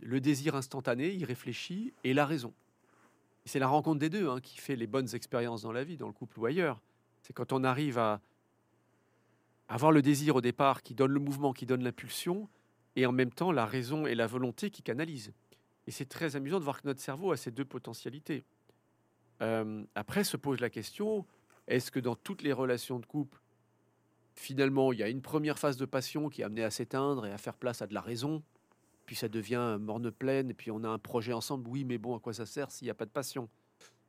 le 0.00 0.20
désir 0.20 0.54
instantané, 0.54 1.12
irréfléchi, 1.14 1.92
et 2.04 2.14
la 2.14 2.26
raison. 2.26 2.52
C'est 3.44 3.58
la 3.58 3.68
rencontre 3.68 3.98
des 3.98 4.10
deux 4.10 4.28
hein, 4.28 4.40
qui 4.40 4.58
fait 4.58 4.76
les 4.76 4.86
bonnes 4.86 5.14
expériences 5.14 5.62
dans 5.62 5.72
la 5.72 5.84
vie, 5.84 5.96
dans 5.96 6.06
le 6.06 6.12
couple 6.12 6.38
ou 6.38 6.46
ailleurs. 6.46 6.80
C'est 7.22 7.32
quand 7.32 7.52
on 7.52 7.64
arrive 7.64 7.98
à 7.98 8.20
avoir 9.68 9.92
le 9.92 10.02
désir 10.02 10.36
au 10.36 10.40
départ 10.40 10.82
qui 10.82 10.94
donne 10.94 11.12
le 11.12 11.20
mouvement, 11.20 11.52
qui 11.52 11.66
donne 11.66 11.82
l'impulsion, 11.82 12.48
et 12.96 13.06
en 13.06 13.12
même 13.12 13.30
temps 13.30 13.52
la 13.52 13.66
raison 13.66 14.06
et 14.06 14.14
la 14.14 14.26
volonté 14.26 14.70
qui 14.70 14.82
canalisent. 14.82 15.32
Et 15.86 15.90
c'est 15.90 16.08
très 16.08 16.36
amusant 16.36 16.58
de 16.58 16.64
voir 16.64 16.82
que 16.82 16.86
notre 16.86 17.00
cerveau 17.00 17.32
a 17.32 17.36
ces 17.36 17.50
deux 17.50 17.64
potentialités. 17.64 18.44
Euh, 19.40 19.84
après 19.94 20.24
se 20.24 20.36
pose 20.36 20.60
la 20.60 20.70
question, 20.70 21.24
est-ce 21.66 21.90
que 21.90 22.00
dans 22.00 22.16
toutes 22.16 22.42
les 22.42 22.52
relations 22.52 22.98
de 22.98 23.06
couple, 23.06 23.40
finalement, 24.34 24.92
il 24.92 24.98
y 24.98 25.02
a 25.02 25.08
une 25.08 25.22
première 25.22 25.58
phase 25.58 25.76
de 25.76 25.84
passion 25.84 26.28
qui 26.28 26.42
est 26.42 26.44
amenée 26.44 26.64
à 26.64 26.70
s'éteindre 26.70 27.26
et 27.26 27.32
à 27.32 27.38
faire 27.38 27.56
place 27.56 27.82
à 27.82 27.86
de 27.86 27.94
la 27.94 28.00
raison? 28.00 28.42
Puis 29.08 29.16
ça 29.16 29.30
devient 29.30 29.78
morne 29.80 30.10
pleine, 30.10 30.50
et 30.50 30.54
puis 30.54 30.70
on 30.70 30.84
a 30.84 30.88
un 30.88 30.98
projet 30.98 31.32
ensemble. 31.32 31.66
Oui, 31.66 31.82
mais 31.82 31.96
bon, 31.96 32.14
à 32.14 32.20
quoi 32.20 32.34
ça 32.34 32.44
sert 32.44 32.70
s'il 32.70 32.84
n'y 32.84 32.90
a 32.90 32.94
pas 32.94 33.06
de 33.06 33.10
passion? 33.10 33.48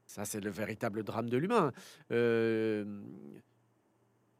Ça, 0.06 0.26
c'est 0.26 0.42
le 0.42 0.50
véritable 0.50 1.04
drame 1.06 1.30
de 1.30 1.38
l'humain. 1.38 1.72
Euh, 2.12 3.02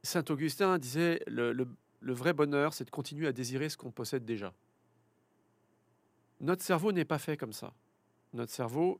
Saint 0.04 0.26
Augustin 0.28 0.78
disait 0.78 1.24
le, 1.28 1.54
le 1.54 2.14
vrai 2.14 2.34
bonheur, 2.34 2.74
c'est 2.74 2.84
de 2.84 2.90
continuer 2.90 3.26
à 3.26 3.32
désirer 3.32 3.70
ce 3.70 3.78
qu'on 3.78 3.92
possède 3.92 4.26
déjà. 4.26 4.54
Notre 6.42 6.62
cerveau 6.62 6.92
n'est 6.92 7.06
pas 7.06 7.20
fait 7.20 7.38
comme 7.38 7.54
ça. 7.54 7.74
Notre 8.34 8.52
cerveau, 8.52 9.00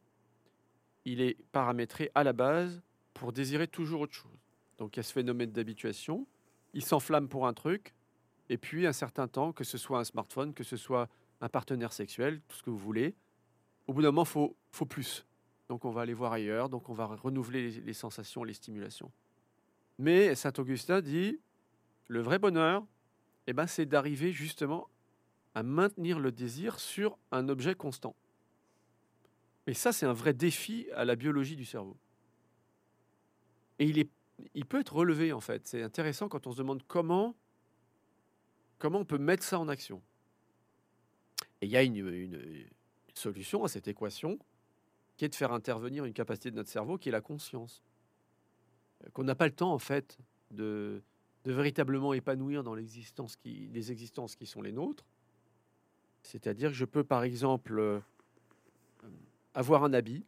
il 1.04 1.20
est 1.20 1.36
paramétré 1.52 2.10
à 2.16 2.24
la 2.24 2.32
base 2.32 2.82
pour 3.14 3.34
désirer 3.34 3.68
toujours 3.68 4.00
autre 4.00 4.14
chose. 4.14 4.40
Donc 4.78 4.96
il 4.96 5.00
y 5.00 5.02
a 5.02 5.04
ce 5.04 5.12
phénomène 5.12 5.52
d'habituation. 5.52 6.26
Il 6.74 6.86
s'enflamme 6.86 7.28
pour 7.28 7.48
un 7.48 7.54
truc, 7.54 7.94
et 8.48 8.58
puis 8.58 8.88
un 8.88 8.94
certain 8.94 9.28
temps, 9.28 9.52
que 9.52 9.66
ce 9.66 9.78
soit 9.78 10.00
un 10.00 10.06
smartphone, 10.06 10.54
que 10.54 10.64
ce 10.64 10.78
soit 10.78 11.10
un 11.42 11.50
partenaire 11.50 11.94
sexuel, 11.94 12.42
tout 12.48 12.58
ce 12.58 12.64
que 12.64 12.70
vous 12.70 12.78
voulez. 12.78 13.16
Au 13.88 13.94
bout 13.94 14.02
d'un 14.02 14.10
moment, 14.10 14.26
faut, 14.26 14.56
faut 14.72 14.86
plus. 14.86 15.26
Donc 15.68 15.86
on 15.86 15.92
va 15.92 16.02
aller 16.02 16.14
voir 16.14 16.34
ailleurs, 16.34 16.70
donc 16.70 16.90
on 16.90 16.94
va 16.94 17.06
renouveler 17.06 17.70
les, 17.70 17.82
les 17.82 17.94
sensations, 17.94 18.44
les 18.44 18.54
stimulations. 18.54 19.12
Mais 19.98 20.34
Saint 20.36 20.54
Augustin 20.58 21.02
dit, 21.02 21.40
le 22.08 22.22
vrai 22.22 22.40
bonheur, 22.40 22.86
eh 23.48 23.54
ben, 23.54 23.68
c'est 23.68 23.86
d'arriver 23.86 24.32
justement 24.32 24.90
à 25.56 25.64
maintenir 25.64 26.20
le 26.20 26.32
désir 26.32 26.80
sur 26.80 27.18
un 27.32 27.50
objet 27.50 27.76
constant. 27.76 28.16
Et 29.68 29.74
ça, 29.74 29.92
c'est 29.92 30.06
un 30.06 30.14
vrai 30.14 30.34
défi 30.34 30.88
à 30.96 31.06
la 31.06 31.16
biologie 31.16 31.56
du 31.56 31.66
cerveau. 31.66 31.98
Et 33.78 33.86
il, 33.86 34.00
est, 34.00 34.10
il 34.54 34.66
peut 34.66 34.80
être 34.80 34.96
relevé, 34.96 35.34
en 35.34 35.40
fait. 35.40 35.68
C'est 35.68 35.84
intéressant 35.84 36.30
quand 36.30 36.48
on 36.48 36.52
se 36.52 36.58
demande 36.58 36.84
comment, 36.88 37.36
comment 38.78 39.00
on 39.00 39.06
peut 39.06 39.18
mettre 39.18 39.44
ça 39.44 39.60
en 39.60 39.68
action. 39.68 40.02
Et 41.62 41.66
il 41.66 41.72
y 41.72 41.78
a 41.78 41.84
une, 41.84 42.68
solution 43.14 43.64
à 43.66 43.68
cette 43.68 43.88
équation 43.88 44.40
qui 45.18 45.26
est 45.26 45.30
de 45.30 45.36
faire 45.36 45.52
intervenir 45.52 46.06
une 46.06 46.14
capacité 46.14 46.52
de 46.52 46.56
notre 46.56 46.70
cerveau 46.70 46.98
qui 46.98 47.10
est 47.10 47.12
la 47.12 47.22
conscience. 47.22 47.84
Euh, 49.04 49.10
qu'on 49.12 49.24
n'a 49.24 49.36
pas 49.36 49.46
le 49.46 49.54
temps, 49.54 49.74
en 49.74 49.80
fait, 49.80 50.18
de, 50.52 51.02
véritablement 51.46 52.14
épanouir 52.14 52.64
dans 52.64 52.76
qui, 52.76 53.70
les 53.74 53.92
existences 53.92 54.36
qui 54.36 54.46
sont 54.46 54.62
les 54.62 54.72
nôtres. 54.72 55.06
C'est-à-dire 56.22 56.70
que 56.70 56.76
je 56.76 56.86
peux, 56.86 57.04
par 57.04 57.24
exemple, 57.24 57.78
euh, 57.78 58.00
avoir 59.54 59.84
un 59.84 59.94
habit 59.94 60.26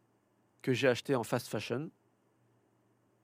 que 0.61 0.73
j'ai 0.73 0.87
acheté 0.87 1.15
en 1.15 1.23
fast 1.23 1.47
fashion, 1.47 1.89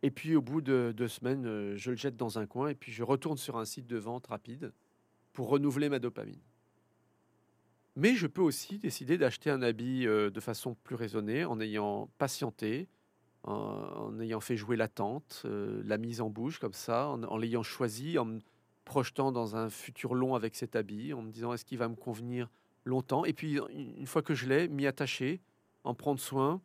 et 0.04 0.12
puis 0.12 0.36
au 0.36 0.42
bout 0.42 0.62
de 0.62 0.94
deux 0.96 1.08
semaines, 1.08 1.46
euh, 1.46 1.76
je 1.76 1.92
le 1.92 1.98
jette 1.98 2.16
dans 2.16 2.40
un 2.40 2.46
coin, 2.46 2.70
et 2.70 2.76
puis 2.76 2.92
je 2.92 3.04
retourne 3.04 3.38
sur 3.38 3.58
un 3.58 3.66
site 3.66 3.88
de 3.88 3.98
vente 3.98 4.28
rapide 4.28 4.72
pour 5.34 5.50
renouveler 5.50 5.90
ma 5.90 6.00
dopamine. 6.00 6.40
Mais 7.98 8.14
je 8.14 8.28
peux 8.28 8.44
aussi 8.44 8.78
décider 8.78 9.18
d'acheter 9.18 9.50
un 9.50 9.64
habit 9.64 10.06
euh, 10.06 10.30
de 10.30 10.40
façon 10.40 10.76
plus 10.84 10.94
raisonnée, 10.94 11.46
en 11.46 11.60
ayant 11.60 12.12
patienté, 12.20 12.88
en, 13.42 14.20
ayant 14.20 14.40
fait 14.40 14.56
jouer 14.56 14.76
l'attente, 14.76 15.42
euh, 15.46 15.82
la 15.84 15.98
mise 15.98 16.22
en 16.22 16.30
bouche 16.30 16.60
comme 16.60 16.74
ça, 16.74 17.08
en, 17.08 17.38
l'ayant 17.38 17.64
choisi, 17.64 18.20
en 18.20 18.26
me 18.26 18.40
projetant 18.86 19.32
dans 19.32 19.56
un 19.56 19.72
futur 19.72 20.14
long 20.14 20.36
avec 20.36 20.56
cet 20.56 20.76
habit, 20.76 21.12
en 21.12 21.24
me 21.24 21.32
disant 21.32 21.54
est-ce 21.54 21.66
qu'il 21.66 21.80
va 21.80 21.90
me 21.90 21.96
convenir 21.96 22.52
longtemps, 22.86 23.26
et 23.26 23.34
puis 23.34 23.58
une 23.74 24.06
fois 24.06 24.22
que 24.22 24.36
je 24.36 24.46
l'ai, 24.46 24.68
m'y 24.68 24.86
attacher, 24.86 25.42
en 25.84 25.96
prendre 25.96 26.20
soin, 26.20 26.62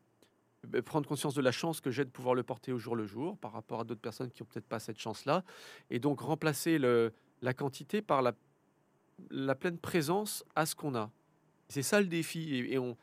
euh, 0.74 0.82
prendre 0.82 1.08
conscience 1.08 1.34
de 1.34 1.40
la 1.40 1.50
chance 1.50 1.80
que 1.80 1.90
j'ai 1.90 2.04
de 2.04 2.10
pouvoir 2.10 2.34
le 2.34 2.42
porter 2.42 2.72
au 2.74 2.78
jour 2.78 2.94
le 2.94 3.06
jour 3.06 3.38
par 3.38 3.52
rapport 3.52 3.80
à 3.80 3.84
d'autres 3.84 4.02
personnes 4.02 4.30
qui 4.30 4.42
n'ont 4.42 4.48
peut-être 4.52 4.68
pas 4.68 4.80
cette 4.80 4.98
chance-là, 4.98 5.44
et 5.88 5.98
donc 5.98 6.20
remplacer 6.20 6.78
la 6.78 7.54
quantité 7.54 8.02
par 8.02 8.20
la, 8.20 8.34
la 9.30 9.54
pleine 9.54 9.78
présence 9.78 10.44
à 10.54 10.66
ce 10.66 10.74
qu'on 10.74 10.94
a. 10.94 11.10
C'est 11.68 11.82
ça 11.82 12.00
le 12.00 12.06
défi, 12.06 12.54
et, 12.54 12.74
et 12.74 12.78
on 12.78 12.96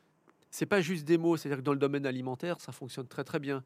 c'est 0.51 0.65
pas 0.65 0.81
juste 0.81 1.05
des 1.05 1.17
mots, 1.17 1.37
c'est-à-dire 1.37 1.59
que 1.59 1.63
dans 1.63 1.73
le 1.73 1.79
domaine 1.79 2.05
alimentaire, 2.05 2.59
ça 2.59 2.71
fonctionne 2.71 3.07
très 3.07 3.23
très 3.23 3.39
bien. 3.39 3.63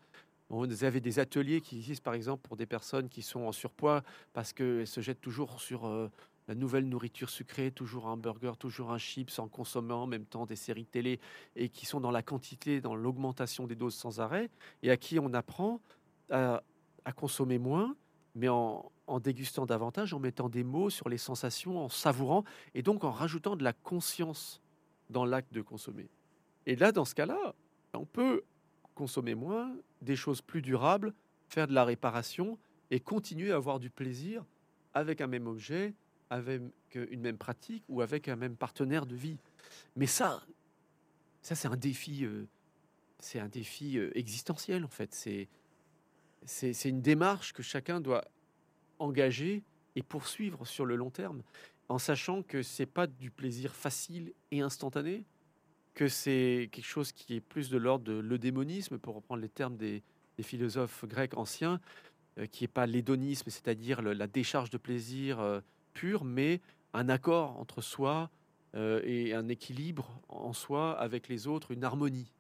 Vous 0.50 0.84
avez 0.84 1.00
des 1.00 1.20
ateliers 1.20 1.62
qui 1.62 1.78
existent 1.78 2.04
par 2.04 2.14
exemple 2.14 2.48
pour 2.48 2.58
des 2.58 2.66
personnes 2.66 3.10
qui 3.10 3.22
sont 3.22 3.42
en 3.42 3.52
surpoids 3.52 4.04
parce 4.34 4.54
qu'elles 4.54 4.86
se 4.86 5.02
jettent 5.02 5.22
toujours 5.22 5.62
sur 5.62 5.88
euh, 5.88 6.12
la 6.48 6.56
nouvelle 6.56 6.88
nourriture 6.88 7.30
sucrée, 7.30 7.72
toujours 7.72 8.08
un 8.08 8.18
burger, 8.18 8.52
toujours 8.60 8.92
un 8.92 8.98
chips, 8.98 9.40
en 9.40 9.48
consommant 9.48 10.04
en 10.04 10.08
même 10.08 10.26
temps 10.26 10.46
des 10.46 10.58
séries 10.58 10.86
télé 10.86 11.20
et 11.56 11.70
qui 11.70 11.86
sont 11.86 12.02
dans 12.02 12.12
la 12.12 12.22
quantité, 12.22 12.82
dans 12.82 12.96
l'augmentation 12.96 13.66
des 13.66 13.76
doses 13.76 13.96
sans 13.96 14.20
arrêt 14.20 14.50
et 14.84 14.92
à 14.92 14.98
qui 14.98 15.18
on 15.20 15.34
apprend 15.34 15.80
à, 16.30 16.62
consommer 17.16 17.58
moins, 17.58 17.96
mais 18.36 18.50
en 18.50 18.92
dégustant 19.22 19.66
davantage, 19.66 20.14
en 20.14 20.20
mettant 20.20 20.50
des 20.50 20.64
mots 20.64 20.90
sur 20.90 21.10
les 21.10 21.18
sensations, 21.18 21.84
en 21.84 21.90
savourant 21.90 22.44
et 22.76 22.82
donc 22.82 23.04
en 23.04 23.12
rajoutant 23.12 23.56
de 23.56 23.64
la 23.64 23.74
conscience 23.74 24.63
dans 25.14 25.26
l'acte 25.26 25.54
de 25.54 25.62
consommer. 25.62 26.10
Et 26.66 26.76
là, 26.76 26.92
dans 26.92 27.06
ce 27.06 27.16
cas-là, 27.16 27.56
on 27.94 28.06
peut 28.06 28.44
consommer 28.96 29.36
moins, 29.36 29.74
des 30.02 30.16
choses 30.16 30.42
plus 30.42 30.62
durables, 30.62 31.14
faire 31.48 31.68
de 31.68 31.74
la 31.74 31.86
réparation 31.86 32.58
et 32.92 33.00
continuer 33.00 33.52
à 33.52 33.56
avoir 33.56 33.80
du 33.80 33.90
plaisir 33.90 34.44
avec 34.94 35.22
un 35.22 35.28
même 35.28 35.48
objet, 35.48 35.94
avec 36.30 36.62
une 36.94 37.22
même 37.22 37.38
pratique 37.38 37.84
ou 37.88 38.02
avec 38.02 38.28
un 38.28 38.36
même 38.36 38.56
partenaire 38.56 39.06
de 39.06 39.16
vie. 39.16 39.38
Mais 39.96 40.08
ça, 40.08 40.44
ça 41.42 41.56
c'est 41.56 41.68
un 41.68 41.78
défi, 41.78 42.26
euh, 42.26 42.48
c'est 43.20 43.40
un 43.40 43.48
défi 43.48 43.98
euh, 43.98 44.12
existentiel 44.18 44.84
en 44.84 44.90
fait. 44.90 45.14
C'est 45.14 45.48
c'est 46.46 46.90
une 46.90 47.02
démarche 47.02 47.54
que 47.54 47.64
chacun 47.64 48.02
doit 48.02 48.26
engager 49.00 49.64
et 49.96 50.04
poursuivre 50.04 50.68
sur 50.68 50.86
le 50.86 50.98
long 50.98 51.10
terme, 51.10 51.42
en 51.90 51.98
sachant 51.98 52.44
que 52.44 52.62
c'est 52.62 52.86
pas 52.86 53.08
du 53.08 53.32
plaisir 53.32 53.74
facile 53.76 54.34
et 54.52 54.62
instantané, 54.62 55.26
que 55.94 56.08
c'est 56.08 56.70
quelque 56.72 56.86
chose 56.86 57.12
qui 57.12 57.36
est 57.36 57.42
plus 57.42 57.70
de 57.70 57.78
l'ordre 57.78 58.06
de 58.06 58.14
l'eudémonisme, 58.14 58.98
pour 58.98 59.16
reprendre 59.16 59.42
les 59.42 59.50
termes 59.50 59.78
des, 59.78 60.04
philosophes 60.42 61.06
grecs 61.06 61.38
anciens, 61.38 61.80
euh, 62.40 62.48
qui 62.48 62.64
n'est 62.64 62.70
pas 62.70 62.88
l'hédonisme, 62.88 63.52
c'est-à-dire 63.52 64.02
le- 64.02 64.14
la 64.14 64.28
décharge 64.28 64.72
de 64.72 64.78
plaisir 64.78 65.40
euh, 65.40 65.62
pur, 65.94 66.24
mais 66.24 66.60
un 66.94 67.08
accord 67.08 67.60
entre 67.60 67.82
soi 67.82 68.32
euh, 68.76 69.00
et 69.04 69.34
un 69.36 69.48
équilibre 69.48 70.20
en 70.30 70.52
soi 70.52 71.00
avec 71.00 71.28
les 71.28 71.46
autres, 71.46 71.72
une 71.72 71.84
harmonie. 71.84 72.32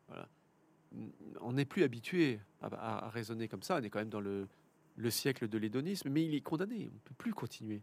On 1.41 1.53
n'est 1.53 1.65
plus 1.65 1.83
habitué 1.83 2.39
à 2.61 3.09
raisonner 3.09 3.47
comme 3.47 3.63
ça, 3.63 3.77
on 3.79 3.83
est 3.83 3.89
quand 3.89 3.99
même 3.99 4.09
dans 4.09 4.21
le, 4.21 4.47
le 4.95 5.09
siècle 5.11 5.47
de 5.47 5.57
l'hédonisme, 5.57 6.09
mais 6.09 6.25
il 6.25 6.35
est 6.35 6.41
condamné, 6.41 6.89
on 6.91 6.93
ne 6.93 6.99
peut 6.99 7.15
plus 7.17 7.33
continuer 7.33 7.81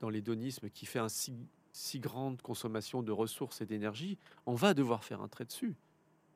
dans 0.00 0.08
l'hédonisme 0.08 0.70
qui 0.70 0.86
fait 0.86 0.98
un 0.98 1.08
si, 1.08 2.00
grande 2.00 2.40
consommation 2.42 3.02
de 3.02 3.12
ressources 3.12 3.60
et 3.60 3.66
d'énergie, 3.66 4.18
on 4.46 4.54
va 4.54 4.74
devoir 4.74 5.04
faire 5.04 5.22
un 5.22 5.28
trait 5.28 5.44
dessus. 5.44 5.74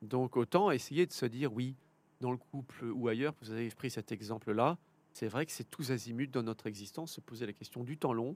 Donc 0.01 0.37
autant 0.37 0.71
essayer 0.71 1.05
de 1.05 1.13
se 1.13 1.25
dire 1.25 1.53
oui, 1.53 1.75
dans 2.21 2.31
le 2.31 2.37
couple 2.37 2.85
ou 2.85 3.07
ailleurs, 3.07 3.33
vous 3.41 3.51
avez 3.51 3.69
pris 3.69 3.89
cet 3.89 4.11
exemple-là, 4.11 4.77
c'est 5.13 5.27
vrai 5.27 5.45
que 5.45 5.51
c'est 5.51 5.69
tous 5.69 5.91
azimuts 5.91 6.27
dans 6.27 6.43
notre 6.43 6.67
existence, 6.67 7.13
se 7.13 7.21
poser 7.21 7.45
la 7.45 7.53
question 7.53 7.83
du 7.83 7.97
temps 7.97 8.13
long, 8.13 8.35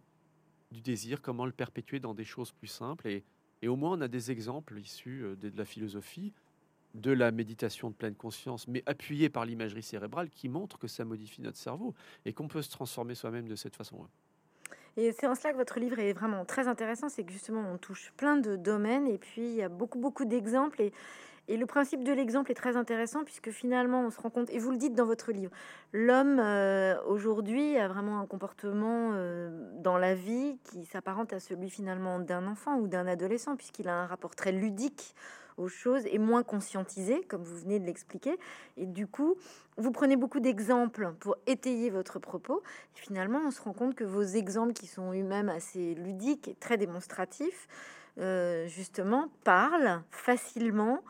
du 0.71 0.82
désir, 0.82 1.21
comment 1.21 1.45
le 1.45 1.51
perpétuer 1.51 1.99
dans 1.99 2.13
des 2.13 2.26
choses 2.26 2.51
plus 2.51 2.67
simples. 2.67 3.07
Et, 3.07 3.24
au 3.67 3.78
moins, 3.78 3.97
on 3.97 4.01
a 4.01 4.09
des 4.09 4.32
exemples 4.32 4.78
issus 4.78 5.24
euh, 5.24 5.36
de, 5.38 5.51
la 5.55 5.63
philosophie, 5.63 6.34
de 6.95 7.11
la 7.11 7.32
méditation 7.32 7.89
de 7.89 7.95
pleine 7.95 8.15
conscience, 8.15 8.67
mais 8.67 8.84
appuyés 8.86 9.30
par 9.30 9.45
l'imagerie 9.45 9.84
cérébrale 9.84 10.30
qui 10.30 10.49
montre 10.49 10.78
que 10.78 10.88
ça 10.88 11.05
modifie 11.05 11.41
notre 11.41 11.57
cerveau 11.57 11.95
et 12.26 12.34
qu'on 12.34 12.49
peut 12.49 12.61
se 12.61 12.69
transformer 12.69 13.15
soi-même 13.15 13.47
de 13.47 13.55
cette 13.55 13.76
façon-là. 13.76 14.09
Et 14.97 15.11
c'est 15.11 15.27
en 15.27 15.35
cela 15.35 15.53
que 15.53 15.57
votre 15.57 15.79
livre 15.79 15.99
est 15.99 16.13
vraiment 16.13 16.45
très 16.45 16.67
intéressant, 16.67 17.09
c'est 17.09 17.23
que 17.23 17.31
justement 17.31 17.63
on 17.73 17.77
touche 17.77 18.13
plein 18.15 18.37
de 18.37 18.55
domaines 18.55 19.07
et 19.07 19.17
puis 19.17 19.41
il 19.41 19.55
y 19.55 19.63
a 19.63 19.69
beaucoup 19.69 19.97
beaucoup 19.97 20.25
d'exemples 20.25 20.81
et, 20.81 20.93
le 21.49 21.65
principe 21.65 22.05
de 22.05 22.13
l'exemple 22.13 22.51
est 22.51 22.55
très 22.55 22.77
intéressant 22.77 23.25
puisque 23.25 23.51
finalement 23.51 24.05
on 24.05 24.09
se 24.11 24.19
rend 24.21 24.29
compte, 24.29 24.49
et 24.49 24.59
vous 24.59 24.71
le 24.71 24.77
dites 24.77 24.95
dans 24.95 25.05
votre 25.05 25.33
livre, 25.33 25.51
l'homme 25.91 26.39
euh, 26.39 26.95
aujourd'hui 27.05 27.77
a 27.77 27.89
vraiment 27.89 28.21
un 28.21 28.25
comportement 28.25 29.11
euh, 29.13 29.49
dans 29.81 29.97
la 29.97 30.15
vie 30.15 30.57
qui 30.63 30.85
s'apparente 30.85 31.33
à 31.33 31.41
celui 31.41 31.69
finalement 31.69 32.19
d'un 32.19 32.47
enfant 32.47 32.77
ou 32.77 32.87
d'un 32.87 33.07
adolescent 33.07 33.57
puisqu'il 33.57 33.89
a 33.89 33.95
un 34.03 34.05
rapport 34.05 34.35
très 34.35 34.53
ludique 34.53 35.15
aux 35.58 35.68
choses 35.68 36.04
et 36.06 36.20
moins 36.20 36.43
conscientisé, 36.43 37.22
comme 37.28 37.43
vous 37.43 37.58
venez 37.58 37.80
de 37.80 37.86
l'expliquer. 37.86 38.38
Et 38.78 38.86
du 38.86 39.08
coup, 39.08 39.36
vous 39.78 39.91
prenez 39.91 40.16
beaucoup 40.16 40.39
d'exemples 40.39 41.14
pour 41.20 41.36
étayer 41.47 41.89
votre 41.89 42.20
propos. 42.20 42.62
Et 42.95 42.99
finalement, 42.99 43.41
on 43.45 43.51
se 43.51 43.62
rend 43.62 43.74
compte 43.74 43.95
que 43.95 44.04
vos 44.04 44.24
exemples, 44.24 44.74
qui 44.74 44.88
sont 44.88 45.14
eux-mêmes 45.14 45.49
assez 45.49 45.95
ludiques 45.95 46.47
et 46.47 46.56
très 46.56 46.78
démonstratifs, 46.78 47.68
euh, 48.20 48.68
justement, 48.68 49.30
parlent 49.43 50.01
facilement 50.12 51.01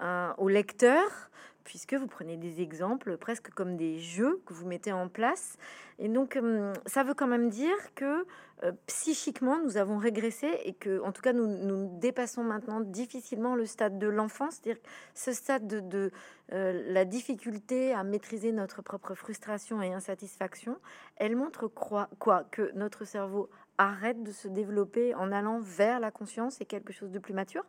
euh, 0.00 0.32
au 0.38 0.48
lecteur, 0.48 1.30
puisque 1.64 1.94
vous 1.94 2.06
prenez 2.06 2.36
des 2.36 2.60
exemples 2.60 3.16
presque 3.16 3.50
comme 3.50 3.76
des 3.76 3.98
jeux 3.98 4.40
que 4.46 4.52
vous 4.52 4.66
mettez 4.66 4.92
en 4.92 5.08
place. 5.08 5.56
Et 5.98 6.08
donc, 6.08 6.36
hum, 6.36 6.72
ça 6.86 7.04
veut 7.04 7.14
quand 7.14 7.26
même 7.26 7.48
dire 7.48 7.76
que 7.94 8.26
euh, 8.64 8.72
psychiquement, 8.86 9.58
nous 9.62 9.76
avons 9.76 9.98
régressé 9.98 10.48
et 10.64 10.72
que, 10.72 11.00
en 11.02 11.12
tout 11.12 11.22
cas, 11.22 11.32
nous, 11.32 11.98
dépassons 11.98 12.44
maintenant 12.44 12.80
difficilement 12.80 13.54
le 13.54 13.66
stade 13.66 13.98
de 13.98 14.06
l'enfance, 14.06 14.60
c'est-à-dire 14.62 14.82
ce 15.14 15.32
stade 15.32 15.66
de, 15.66 16.10
euh, 16.52 16.82
la 16.92 17.04
difficulté 17.04 17.92
à 17.92 18.04
maîtriser 18.04 18.52
notre 18.52 18.82
propre 18.82 19.14
frustration 19.14 19.82
et 19.82 19.92
insatisfaction. 19.92 20.76
Elle 21.16 21.36
montre 21.36 21.66
quoi? 21.68 22.08
Que 22.50 22.70
notre 22.74 23.04
cerveau 23.04 23.48
arrête 23.78 24.22
de 24.22 24.32
se 24.32 24.48
développer 24.48 25.14
en 25.14 25.32
allant 25.32 25.60
vers 25.60 26.00
la 26.00 26.10
conscience 26.10 26.60
et 26.60 26.64
quelque 26.64 26.92
chose 26.92 27.10
de 27.10 27.18
plus 27.18 27.34
mature? 27.34 27.64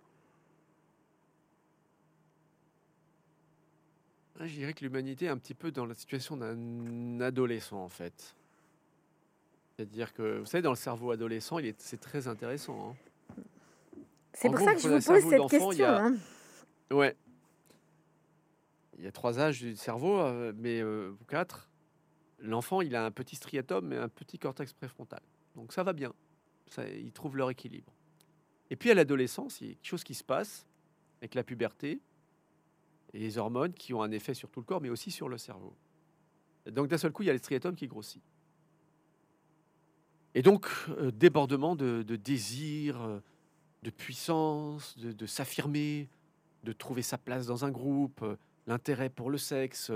Je 4.40 4.46
dirais 4.56 4.74
que 4.74 4.84
l'humanité 4.84 5.26
est 5.26 5.30
un 5.30 5.38
petit 5.38 5.54
peu 5.54 5.72
dans 5.72 5.86
la 5.86 5.94
situation 5.94 6.36
d'un 6.38 7.22
adolescent, 7.22 7.78
en 7.84 7.90
fait. 7.90 8.36
C'est-à-dire 9.76 10.14
que, 10.14 10.40
vous 10.40 10.46
savez, 10.46 10.62
dans 10.62 10.72
le 10.72 10.76
cerveau 10.76 11.12
adolescent, 11.12 11.60
il 11.60 11.68
est, 11.68 11.82
c'est 11.82 12.00
très 12.00 12.28
intéressant. 12.28 12.92
hein. 12.92 13.36
C'est 14.34 14.48
En 14.48 14.52
pour 14.52 14.60
gros, 14.60 14.68
ça 14.68 14.74
que 14.76 14.82
je 14.82 14.88
vous 14.88 14.94
pose 14.96 15.04
cette 15.30 15.40
il 15.42 15.46
y 15.46 15.48
question. 15.50 15.86
a- 15.86 16.02
hein. 16.06 16.16
Ouais. 16.92 17.16
Il 18.98 19.04
y 19.04 19.08
a 19.08 19.12
trois 19.12 19.40
âges 19.40 19.60
du 19.60 19.76
cerveau, 19.76 20.20
euh, 20.20 20.52
mais 20.56 20.82
euh, 20.82 21.14
quatre. 21.28 21.70
L'enfant, 22.40 22.82
il 22.82 22.96
a 22.96 23.06
un 23.06 23.12
petit 23.12 23.36
striatum 23.36 23.94
et 23.94 23.98
un 23.98 24.10
petit 24.10 24.38
cortex 24.40 24.74
préfrontal. 24.74 25.22
Donc 25.56 25.72
ça 25.74 25.84
va 25.84 25.94
bien. 25.94 26.14
Ça, 26.68 26.88
ils 26.88 27.12
trouvent 27.12 27.38
leur 27.38 27.50
équilibre. 27.50 27.94
Et 28.70 28.76
puis 28.76 28.90
à 28.92 28.96
l'adolescence, 28.96 29.62
il 29.62 29.68
y 29.68 29.72
a 29.72 29.74
quelque 29.76 29.86
chose 29.86 30.04
qui 30.04 30.14
se 30.16 30.24
passe 30.24 30.66
avec 31.22 31.36
la 31.36 31.44
puberté 31.44 32.00
et 33.14 33.20
les 33.20 33.38
hormones 33.38 33.74
qui 33.74 33.94
ont 33.94 34.02
un 34.02 34.12
effet 34.12 34.34
sur 34.34 34.50
tout 34.50 34.60
le 34.60 34.66
corps, 34.66 34.82
mais 34.82 34.90
aussi 34.90 35.12
sur 35.12 35.30
le 35.30 35.38
cerveau. 35.38 35.76
Donc 36.66 36.88
d'un 36.88 36.98
seul 36.98 37.12
coup, 37.12 37.24
il 37.24 37.28
y 37.28 37.30
a 37.30 37.34
l'estriatum 37.34 37.76
qui 37.76 37.88
grossit. 37.88 38.22
Et 40.36 40.42
donc, 40.42 40.68
euh, 40.90 41.12
débordement 41.12 41.76
de, 41.76 42.02
désir, 42.02 43.02
euh, 43.02 43.20
de 43.84 43.90
puissance, 43.92 44.98
de, 44.98 45.26
s'affirmer, 45.26 46.10
de 46.64 46.74
trouver 46.74 47.04
sa 47.04 47.18
place 47.18 47.46
dans 47.46 47.66
un 47.66 47.72
groupe, 47.72 48.24
euh, 48.24 48.36
l'intérêt 48.66 49.10
pour 49.10 49.30
le 49.30 49.38
sexe, 49.38 49.92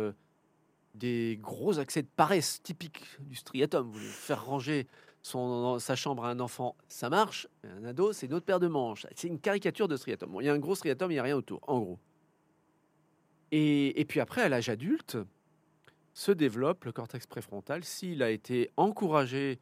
des 0.94 1.40
gros 1.42 1.80
accès 1.80 2.04
de 2.04 2.08
paresse 2.16 2.62
typiques 2.62 3.04
du 3.22 3.36
striatum. 3.36 3.90
Vous 3.90 4.00
faire 4.00 4.46
ranger 4.46 4.88
son, 5.24 5.80
sa 5.80 5.96
chambre 5.96 6.26
à 6.26 6.30
un 6.30 6.40
enfant, 6.40 6.76
ça 6.88 7.10
marche. 7.10 7.48
Un 7.64 7.84
ado, 7.86 8.14
c'est 8.14 8.28
une 8.28 8.34
autre 8.34 8.46
paire 8.46 8.60
de 8.60 8.68
manches. 8.68 9.08
C'est 9.16 9.28
une 9.28 9.40
caricature 9.40 9.88
de 9.88 9.98
striatum. 9.98 10.38
il 10.40 10.46
y 10.46 10.50
a 10.50 10.54
un 10.54 10.60
gros 10.60 10.76
striatum, 10.76 11.10
il 11.10 11.16
n'y 11.16 11.20
a 11.20 11.24
rien 11.24 11.38
autour, 11.38 11.62
en 11.68 11.80
gros. 11.80 12.00
Et, 13.52 14.06
puis 14.08 14.20
après, 14.20 14.42
à 14.42 14.50
l'âge 14.50 14.70
adulte, 14.70 15.18
se 16.14 16.32
développe 16.32 16.86
le 16.86 16.92
cortex 16.92 17.28
préfrontal 17.28 17.84
s'il 17.84 18.24
a 18.24 18.32
été 18.32 18.72
encouragé 18.76 19.60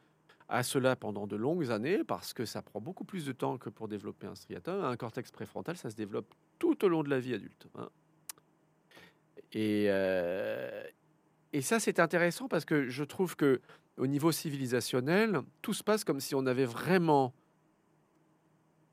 à 0.48 0.64
cela 0.64 0.96
pendant 0.96 1.28
de 1.28 1.36
longues 1.36 1.72
années, 1.72 2.04
parce 2.04 2.34
que 2.34 2.46
ça 2.46 2.62
prend 2.62 2.80
beaucoup 2.80 3.04
plus 3.04 3.26
de 3.26 3.32
temps 3.32 3.58
que 3.58 3.70
pour 3.70 3.88
développer 3.88 4.28
un 4.28 4.36
striatum. 4.36 4.84
Un 4.84 4.96
cortex 4.96 5.32
préfrontal, 5.32 5.76
ça 5.76 5.90
se 5.90 5.96
développe 5.96 6.34
tout 6.60 6.86
au 6.86 6.88
long 6.88 7.04
de 7.04 7.10
la 7.10 7.20
vie 7.20 7.34
adulte. 7.34 7.68
Hein. 7.76 7.90
Et, 9.54 9.86
euh, 9.90 10.84
et 11.54 11.62
ça, 11.62 11.80
c'est 11.80 12.00
intéressant 12.00 12.48
parce 12.48 12.66
que 12.66 12.90
je 12.90 13.04
trouve 13.04 13.36
que 13.36 13.62
au 13.98 14.08
niveau 14.08 14.32
civilisationnel, 14.32 15.42
tout 15.62 15.74
se 15.74 15.84
passe 15.84 16.04
comme 16.04 16.20
si 16.20 16.36
on 16.36 16.46
avait 16.46 16.66
vraiment 16.66 17.34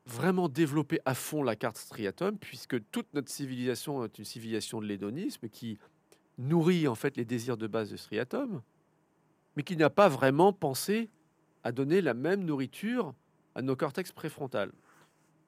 vraiment 0.05 0.49
développé 0.49 0.99
à 1.05 1.13
fond 1.13 1.43
la 1.43 1.55
carte 1.55 1.77
striatum, 1.77 2.37
puisque 2.37 2.77
toute 2.91 3.13
notre 3.13 3.29
civilisation 3.29 4.03
est 4.03 4.17
une 4.17 4.25
civilisation 4.25 4.81
de 4.81 4.85
l'hédonisme 4.85 5.47
qui 5.49 5.77
nourrit 6.37 6.87
en 6.87 6.95
fait 6.95 7.15
les 7.15 7.25
désirs 7.25 7.57
de 7.57 7.67
base 7.67 7.89
de 7.91 7.97
striatum, 7.97 8.61
mais 9.55 9.63
qui 9.63 9.77
n'a 9.77 9.89
pas 9.89 10.09
vraiment 10.09 10.51
pensé 10.51 11.09
à 11.63 11.71
donner 11.71 12.01
la 12.01 12.13
même 12.13 12.43
nourriture 12.43 13.13
à 13.55 13.61
nos 13.61 13.75
cortex 13.75 14.11
préfrontales. 14.11 14.71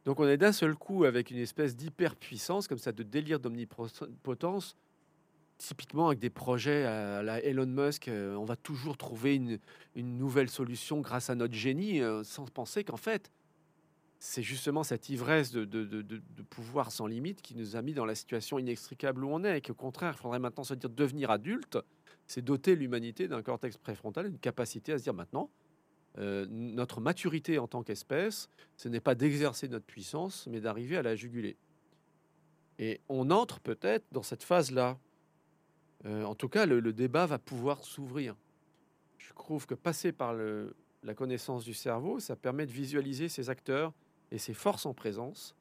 Donc 0.06 0.20
on 0.20 0.28
est 0.28 0.38
d'un 0.38 0.52
seul 0.52 0.76
coup 0.76 1.04
avec 1.04 1.32
une 1.32 1.40
espèce 1.40 1.76
d'hyperpuissance, 1.76 2.68
comme 2.68 2.78
ça, 2.78 2.92
de 2.92 3.04
délire 3.04 3.40
d'omnipotence, 3.40 4.78
typiquement 5.58 6.08
avec 6.08 6.20
des 6.20 6.30
projets 6.30 6.86
à 6.86 7.24
la 7.24 7.44
Elon 7.44 7.66
Musk, 7.66 8.08
euh, 8.08 8.36
on 8.36 8.46
va 8.46 8.56
toujours 8.56 8.98
trouver 8.98 9.36
une, 9.36 9.60
nouvelle 9.96 10.50
solution 10.50 11.00
grâce 11.00 11.30
à 11.30 11.36
notre 11.36 11.54
génie, 11.54 12.02
euh, 12.02 12.24
sans 12.24 12.46
penser 12.50 12.84
qu'en 12.84 12.98
fait, 12.98 13.32
c'est 14.20 14.44
justement 14.44 14.84
cette 14.84 15.10
ivresse 15.10 15.52
de, 15.52 16.22
pouvoir 16.50 16.92
sans 16.92 17.08
limite 17.08 17.42
qui 17.42 17.56
nous 17.56 17.76
a 17.76 17.82
mis 17.82 17.94
dans 17.94 18.06
la 18.06 18.16
situation 18.16 18.58
inextricable 18.60 19.24
où 19.24 19.30
on 19.30 19.44
est, 19.44 19.58
et 19.58 19.62
qu'au 19.62 19.74
contraire, 19.74 20.16
il 20.18 20.22
faudrait 20.22 20.40
maintenant 20.40 20.64
se 20.64 20.74
dire 20.74 20.90
devenir 20.90 21.32
adulte, 21.32 21.78
c'est 22.28 22.42
doter 22.42 22.76
l'humanité 22.76 23.28
d'un 23.28 23.44
cortex 23.44 23.78
préfrontal, 23.78 24.28
une 24.28 24.40
capacité 24.40 24.94
à 24.94 24.98
se 24.98 25.04
dire 25.04 25.14
maintenant, 25.14 25.50
euh, 26.18 26.46
notre 26.50 27.02
maturité 27.02 27.60
en 27.60 27.68
tant 27.68 27.84
qu'espèce, 27.84 28.50
ce 28.78 28.88
n'est 28.88 29.02
pas 29.02 29.16
d'exercer 29.16 29.68
notre 29.68 29.86
puissance, 29.86 30.48
mais 30.48 30.62
d'arriver 30.62 30.98
à 30.98 31.02
la 31.04 31.16
juguler. 31.16 31.58
Et 32.80 33.02
on 33.10 33.32
entre 33.32 33.60
peut-être 33.60 34.06
dans 34.12 34.24
cette 34.24 34.44
phase-là. 34.44 34.98
Euh, 36.06 36.24
en 36.24 36.36
tout 36.36 36.50
cas, 36.50 36.66
le, 36.66 36.82
débat 36.94 37.26
va 37.26 37.38
pouvoir 37.38 37.84
s'ouvrir. 37.84 38.36
Je 39.18 39.34
trouve 39.34 39.66
que 39.66 39.76
passer 39.76 40.12
par 40.12 40.34
la 41.04 41.14
connaissance 41.14 41.64
du 41.64 41.74
cerveau, 41.74 42.20
ça 42.20 42.36
permet 42.36 42.66
de 42.66 42.72
visualiser 42.72 43.28
ces 43.28 43.50
acteurs 43.50 43.94
et 44.32 44.38
ses 44.38 44.54
forces 44.54 44.86
en 44.86 44.94
présence. 44.94 45.56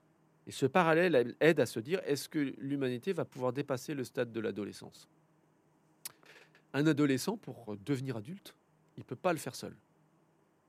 Et 0.46 0.52
ce 0.52 0.66
parallèle 0.66 1.36
aide 1.40 1.60
à 1.60 1.66
se 1.66 1.80
dire, 1.80 2.00
est-ce 2.04 2.28
que 2.28 2.38
l'humanité 2.58 3.12
va 3.12 3.24
pouvoir 3.24 3.52
dépasser 3.52 3.94
le 3.94 4.04
stade 4.04 4.32
de 4.32 4.40
l'adolescence? 4.40 5.08
Un 6.72 6.86
adolescent, 6.86 7.36
pour 7.36 7.76
devenir 7.84 8.16
adulte, 8.16 8.54
il 8.96 9.00
ne 9.00 9.04
peut 9.04 9.16
pas 9.16 9.32
le 9.32 9.38
faire 9.38 9.54
seul 9.54 9.74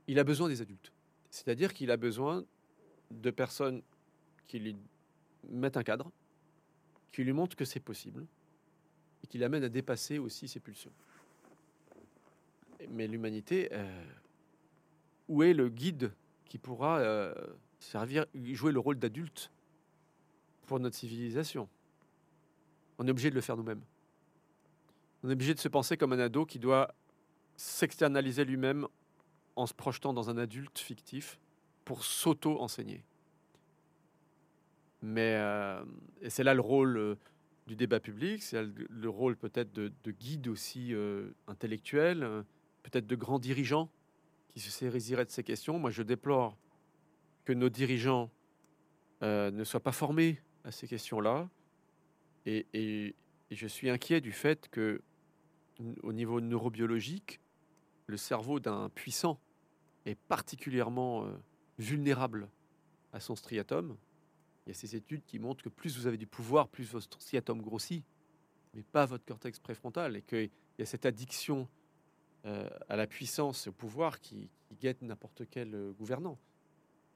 il 0.08 0.20
a 0.20 0.24
besoin 0.24 0.50
des 0.50 0.62
adultes. 0.62 0.92
C'est-à-dire 1.30 1.74
qu'il 1.74 1.92
a 1.92 1.98
besoin 1.98 2.46
de 3.12 3.32
personnes 3.32 3.82
qui 4.48 4.60
lui 4.60 4.76
mettent 5.50 5.78
un 5.78 5.84
cadre, 5.84 6.12
qui 7.12 7.24
lui 7.24 7.34
montrent 7.34 7.56
que 7.56 7.66
c'est 7.66 7.80
possible 7.80 8.26
et 9.24 9.28
qui 9.28 9.38
l'amènent 9.38 9.64
à 9.64 9.70
dépasser 9.70 10.20
aussi 10.20 10.48
ses 10.48 10.60
pulsions. 10.60 10.94
Mais 12.90 13.08
l'humanité, 13.08 13.70
euh, 13.72 14.06
où 15.28 15.44
est 15.44 15.54
le 15.54 15.70
guide 15.70 16.12
qui 16.46 16.58
pourra 16.58 17.00
euh, 17.00 17.34
servir, 17.86 18.26
jouer 18.34 18.72
le 18.72 18.80
rôle 18.80 18.98
d'adulte 18.98 19.52
pour 20.66 20.80
notre 20.80 20.96
civilisation 20.96 21.70
On 22.98 23.08
est 23.08 23.12
obligé 23.12 23.30
de 23.30 23.36
le 23.36 23.42
faire 23.42 23.56
nous-mêmes. 23.58 23.82
On 25.24 25.30
est 25.30 25.34
obligé 25.34 25.54
de 25.54 25.60
se 25.60 25.68
penser 25.68 25.98
comme 25.98 26.14
un 26.14 26.20
ado 26.20 26.46
qui 26.46 26.60
doit 26.60 26.94
s'externaliser 27.56 28.44
lui-même 28.44 28.88
en 29.56 29.66
se 29.66 29.74
projetant 29.74 30.14
dans 30.14 30.30
un 30.30 30.38
adulte 30.38 30.80
fictif 30.80 31.40
pour 31.86 32.04
s'auto-enseigner. 32.04 33.04
Mais 35.02 35.36
euh, 35.36 35.84
c'est 36.28 36.44
là 36.44 36.54
le 36.54 36.62
rôle 36.62 36.98
euh, 36.98 37.16
du 37.68 37.76
débat 37.76 38.00
public, 38.00 38.42
c'est 38.44 38.64
le, 38.64 39.10
rôle 39.10 39.36
peut-être 39.36 39.72
de, 39.72 39.92
guide 40.12 40.48
aussi 40.48 40.94
euh, 40.94 41.30
intellectuel, 41.48 42.44
peut-être 42.84 43.08
de 43.08 43.16
grands 43.16 43.40
dirigeants 43.40 43.90
qui 44.50 44.60
se 44.60 44.72
saisiraient 44.72 45.26
de 45.26 45.32
ces 45.32 45.44
questions. 45.44 45.80
Moi, 45.80 45.92
je 45.92 46.02
déplore 46.02 46.58
que 47.46 47.54
nos 47.54 47.70
dirigeants 47.70 48.30
ne 49.22 49.64
soient 49.64 49.80
pas 49.80 49.92
formés 49.92 50.40
à 50.64 50.72
ces 50.72 50.88
questions-là, 50.88 51.50
et, 52.46 53.16
je 53.52 53.68
suis 53.68 53.90
inquiet 53.90 54.22
du 54.22 54.32
fait 54.32 54.68
que, 54.70 55.02
au 56.04 56.14
niveau 56.14 56.42
neurobiologique, 56.42 57.40
le 58.08 58.18
cerveau 58.18 58.60
d'un 58.60 58.90
puissant 58.90 59.40
est 60.06 60.16
particulièrement 60.16 61.26
euh, 61.26 61.38
vulnérable 61.80 62.50
à 63.14 63.20
son 63.20 63.36
striatum. 63.36 63.98
Il 64.66 64.70
y 64.70 64.72
a 64.72 64.74
ces 64.74 64.96
études 64.96 65.24
qui 65.26 65.40
montrent 65.40 65.64
que 65.64 65.70
plus 65.70 65.98
vous 65.98 66.08
avez 66.08 66.18
du 66.18 66.28
pouvoir, 66.28 66.68
plus 66.68 66.92
votre 66.92 67.22
striatum 67.22 67.62
grossit, 67.62 68.04
mais 68.74 68.84
pas 68.84 69.06
votre 69.06 69.26
cortex 69.26 69.60
préfrontal, 69.60 70.18
et 70.18 70.22
qu'il 70.22 70.50
y 70.80 70.82
a 70.82 70.86
cette 70.86 71.06
addiction 71.06 71.68
euh, 72.46 72.70
à 72.90 72.96
la 72.96 73.08
puissance, 73.08 73.68
au 73.68 73.72
pouvoir 73.72 74.20
qui, 74.20 74.50
guette 74.80 75.02
n'importe 75.02 75.44
quel 75.50 75.74
euh, 75.74 75.94
gouvernant. 75.94 76.38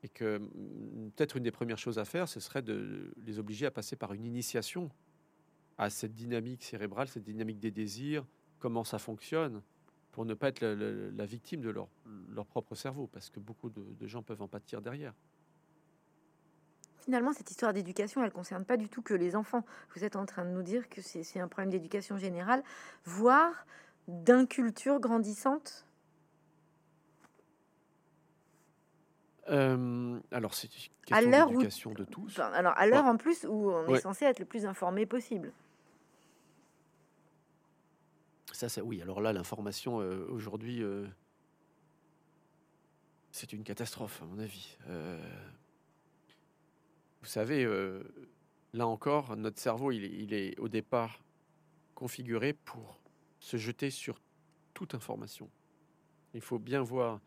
Et 0.03 0.09
que 0.09 0.37
mm, 0.39 1.11
peut-être 1.15 1.37
une 1.37 1.43
des 1.43 1.51
premières 1.51 1.77
choses 1.77 1.99
à 1.99 2.05
faire, 2.05 2.27
ce 2.27 2.39
serait 2.39 2.61
de 2.61 3.13
les 3.25 3.39
obliger 3.39 3.65
à 3.65 3.71
passer 3.71 3.95
par 3.95 4.13
une 4.13 4.25
initiation 4.25 4.89
à 5.77 5.89
cette 5.89 6.13
dynamique 6.13 6.63
cérébrale, 6.63 7.07
cette 7.07 7.23
dynamique 7.23 7.59
des 7.59 7.71
désirs, 7.71 8.25
comment 8.59 8.83
ça 8.83 8.99
fonctionne, 8.99 9.61
pour 10.11 10.25
ne 10.25 10.33
pas 10.33 10.49
être 10.49 10.61
la, 10.61 11.25
victime 11.25 11.61
de 11.61 11.69
leur, 11.69 11.87
leur, 12.29 12.45
propre 12.45 12.75
cerveau, 12.75 13.07
parce 13.07 13.29
que 13.29 13.39
beaucoup 13.39 13.69
de, 13.69 14.07
gens 14.07 14.21
peuvent 14.21 14.41
en 14.41 14.47
pâtir 14.49 14.81
derrière. 14.81 15.13
Finalement, 16.97 17.31
cette 17.31 17.49
histoire 17.49 17.73
d'éducation, 17.73 18.21
elle 18.21 18.27
ne 18.27 18.33
concerne 18.33 18.65
pas 18.65 18.75
du 18.75 18.89
tout 18.89 19.01
que 19.01 19.13
les 19.13 19.37
enfants. 19.37 19.63
Vous 19.95 20.03
êtes 20.03 20.17
en 20.17 20.25
train 20.25 20.43
de 20.43 20.49
nous 20.49 20.63
dire 20.63 20.89
que 20.89 21.01
c'est 21.01 21.39
un 21.39 21.47
problème 21.47 21.71
d'éducation 21.71 22.17
générale, 22.17 22.61
voire 23.05 23.65
d'inculture 24.09 24.99
grandissante 24.99 25.87
euh, 29.49 30.19
alors, 30.31 30.53
c'est 30.53 30.69
une 31.09 31.59
question 31.59 31.91
de 31.93 32.03
tous. 32.03 32.39
Alors, 32.39 32.73
à 32.77 32.85
l'heure 32.85 33.05
en 33.05 33.17
plus 33.17 33.45
où 33.49 33.71
on 33.71 33.93
est 33.95 33.99
censé 33.99 34.25
être 34.25 34.39
le 34.39 34.45
plus 34.45 34.65
informé 34.65 35.05
possible. 35.05 35.51
Ça, 38.67 38.83
oui. 38.83 39.01
Alors 39.01 39.21
là, 39.21 39.31
l'information 39.31 40.01
euh, 40.01 40.25
aujourd'hui, 40.29 40.83
euh, 40.83 41.07
c'est 43.31 43.53
une 43.53 43.63
catastrophe 43.63 44.21
à 44.21 44.25
mon 44.25 44.37
avis. 44.37 44.77
Euh, 44.89 45.17
vous 47.21 47.27
savez, 47.27 47.65
là 48.73 48.85
encore, 48.85 49.37
notre 49.37 49.59
cerveau, 49.59 49.91
il 49.91 50.33
est, 50.33 50.59
au 50.59 50.67
départ 50.67 51.23
configuré 51.95 52.51
pour 52.51 52.99
se 53.39 53.55
jeter 53.55 53.89
sur 53.89 54.19
toute 54.73 54.93
information. 54.93 55.49
Il 56.33 56.41
faut 56.41 56.59
bien 56.59 56.81
voir 56.81 57.21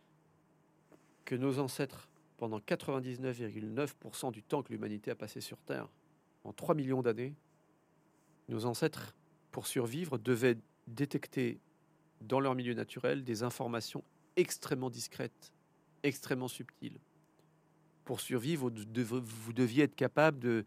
que 1.24 1.34
nos 1.34 1.58
ancêtres, 1.58 2.08
pendant 2.42 2.58
99,9% 2.58 4.32
du 4.32 4.42
temps 4.42 4.64
que 4.64 4.72
l'humanité 4.72 5.12
a 5.12 5.14
passé 5.14 5.40
sur 5.40 5.58
Terre, 5.58 5.88
en 6.42 6.52
3 6.52 6.74
millions 6.74 7.00
d'années, 7.00 7.36
nos 8.48 8.64
ancêtres, 8.64 9.14
pour 9.52 9.68
survivre, 9.68 10.18
devaient 10.18 10.58
détecter 10.88 11.60
dans 12.20 12.40
leur 12.40 12.56
milieu 12.56 12.74
naturel 12.74 13.22
des 13.22 13.44
informations 13.44 14.02
extrêmement 14.34 14.90
discrètes, 14.90 15.52
extrêmement 16.02 16.48
subtiles. 16.48 16.98
Pour 18.04 18.20
survivre, 18.20 18.72
vous 18.72 19.52
deviez 19.52 19.84
être 19.84 19.94
capable 19.94 20.40
de 20.40 20.64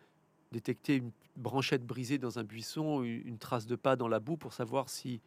détecter 0.54 0.96
une 0.96 1.12
branchette 1.36 1.86
brisée 1.86 2.20
dans 2.20 2.40
un 2.40 2.46
buisson, 2.46 3.04
une 3.04 3.38
trace 3.38 3.66
de 3.66 3.76
pas 3.76 3.98
dans 3.98 4.08
la 4.08 4.22
boue 4.22 4.38
pour 4.38 4.54
savoir 4.54 4.88
si 4.88 5.20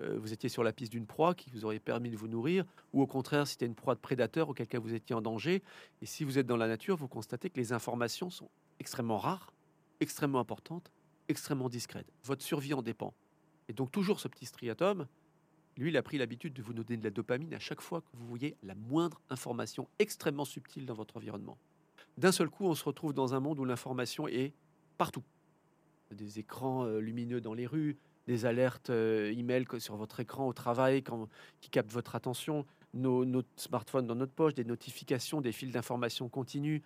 euh, 0.00 0.18
vous 0.18 0.32
étiez 0.32 0.48
sur 0.48 0.62
la 0.62 0.72
piste 0.72 0.92
d'une 0.92 1.06
proie 1.06 1.34
qui 1.34 1.50
vous 1.50 1.64
aurait 1.64 1.78
permis 1.78 2.10
de 2.10 2.16
vous 2.16 2.28
nourrir, 2.28 2.64
ou 2.92 3.02
au 3.02 3.06
contraire, 3.06 3.46
c'était 3.46 3.66
une 3.66 3.74
proie 3.74 3.94
de 3.94 4.00
prédateur 4.00 4.48
auquel 4.48 4.66
cas 4.66 4.78
vous 4.78 4.94
étiez 4.94 5.14
en 5.14 5.20
danger. 5.20 5.62
Et 6.02 6.06
si 6.06 6.24
vous 6.24 6.38
êtes 6.38 6.46
dans 6.46 6.56
la 6.56 6.68
nature, 6.68 6.96
vous 6.96 7.08
constatez 7.08 7.50
que 7.50 7.58
les 7.58 7.72
informations 7.72 8.30
sont 8.30 8.50
extrêmement 8.78 9.18
rares, 9.18 9.52
extrêmement 10.00 10.40
importantes, 10.40 10.90
extrêmement 11.28 11.68
discrètes. 11.68 12.12
Votre 12.24 12.42
survie 12.42 12.74
en 12.74 12.82
dépend. 12.82 13.14
Et 13.68 13.72
donc 13.72 13.92
toujours 13.92 14.20
ce 14.20 14.28
petit 14.28 14.46
striatum, 14.46 15.06
lui, 15.76 15.90
il 15.90 15.96
a 15.96 16.02
pris 16.02 16.18
l'habitude 16.18 16.52
de 16.52 16.62
vous 16.62 16.74
donner 16.74 16.96
de 16.96 17.04
la 17.04 17.10
dopamine 17.10 17.54
à 17.54 17.58
chaque 17.58 17.80
fois 17.80 18.00
que 18.00 18.08
vous 18.12 18.26
voyez 18.26 18.56
la 18.62 18.74
moindre 18.74 19.20
information 19.30 19.88
extrêmement 19.98 20.44
subtile 20.44 20.84
dans 20.84 20.94
votre 20.94 21.16
environnement. 21.16 21.56
D'un 22.18 22.32
seul 22.32 22.50
coup, 22.50 22.66
on 22.66 22.74
se 22.74 22.84
retrouve 22.84 23.14
dans 23.14 23.34
un 23.34 23.40
monde 23.40 23.58
où 23.58 23.64
l'information 23.64 24.28
est 24.28 24.52
partout. 24.98 25.22
Des 26.10 26.38
écrans 26.38 26.84
euh, 26.84 26.98
lumineux 26.98 27.40
dans 27.40 27.54
les 27.54 27.66
rues, 27.66 27.96
des 28.30 28.46
alertes 28.46 28.90
euh, 28.90 29.32
email 29.32 29.66
sur 29.78 29.96
votre 29.96 30.20
écran 30.20 30.46
au 30.46 30.52
travail 30.52 31.02
qui 31.60 31.68
captent 31.68 31.90
votre 31.90 32.14
attention, 32.14 32.64
nos, 32.94 33.24
nos, 33.24 33.42
smartphones 33.56 34.06
dans 34.06 34.14
notre 34.14 34.32
poche, 34.32 34.54
des 34.54 34.64
notifications, 34.64 35.40
des 35.40 35.50
fils 35.50 35.72
d'informations 35.72 36.28
continues. 36.28 36.80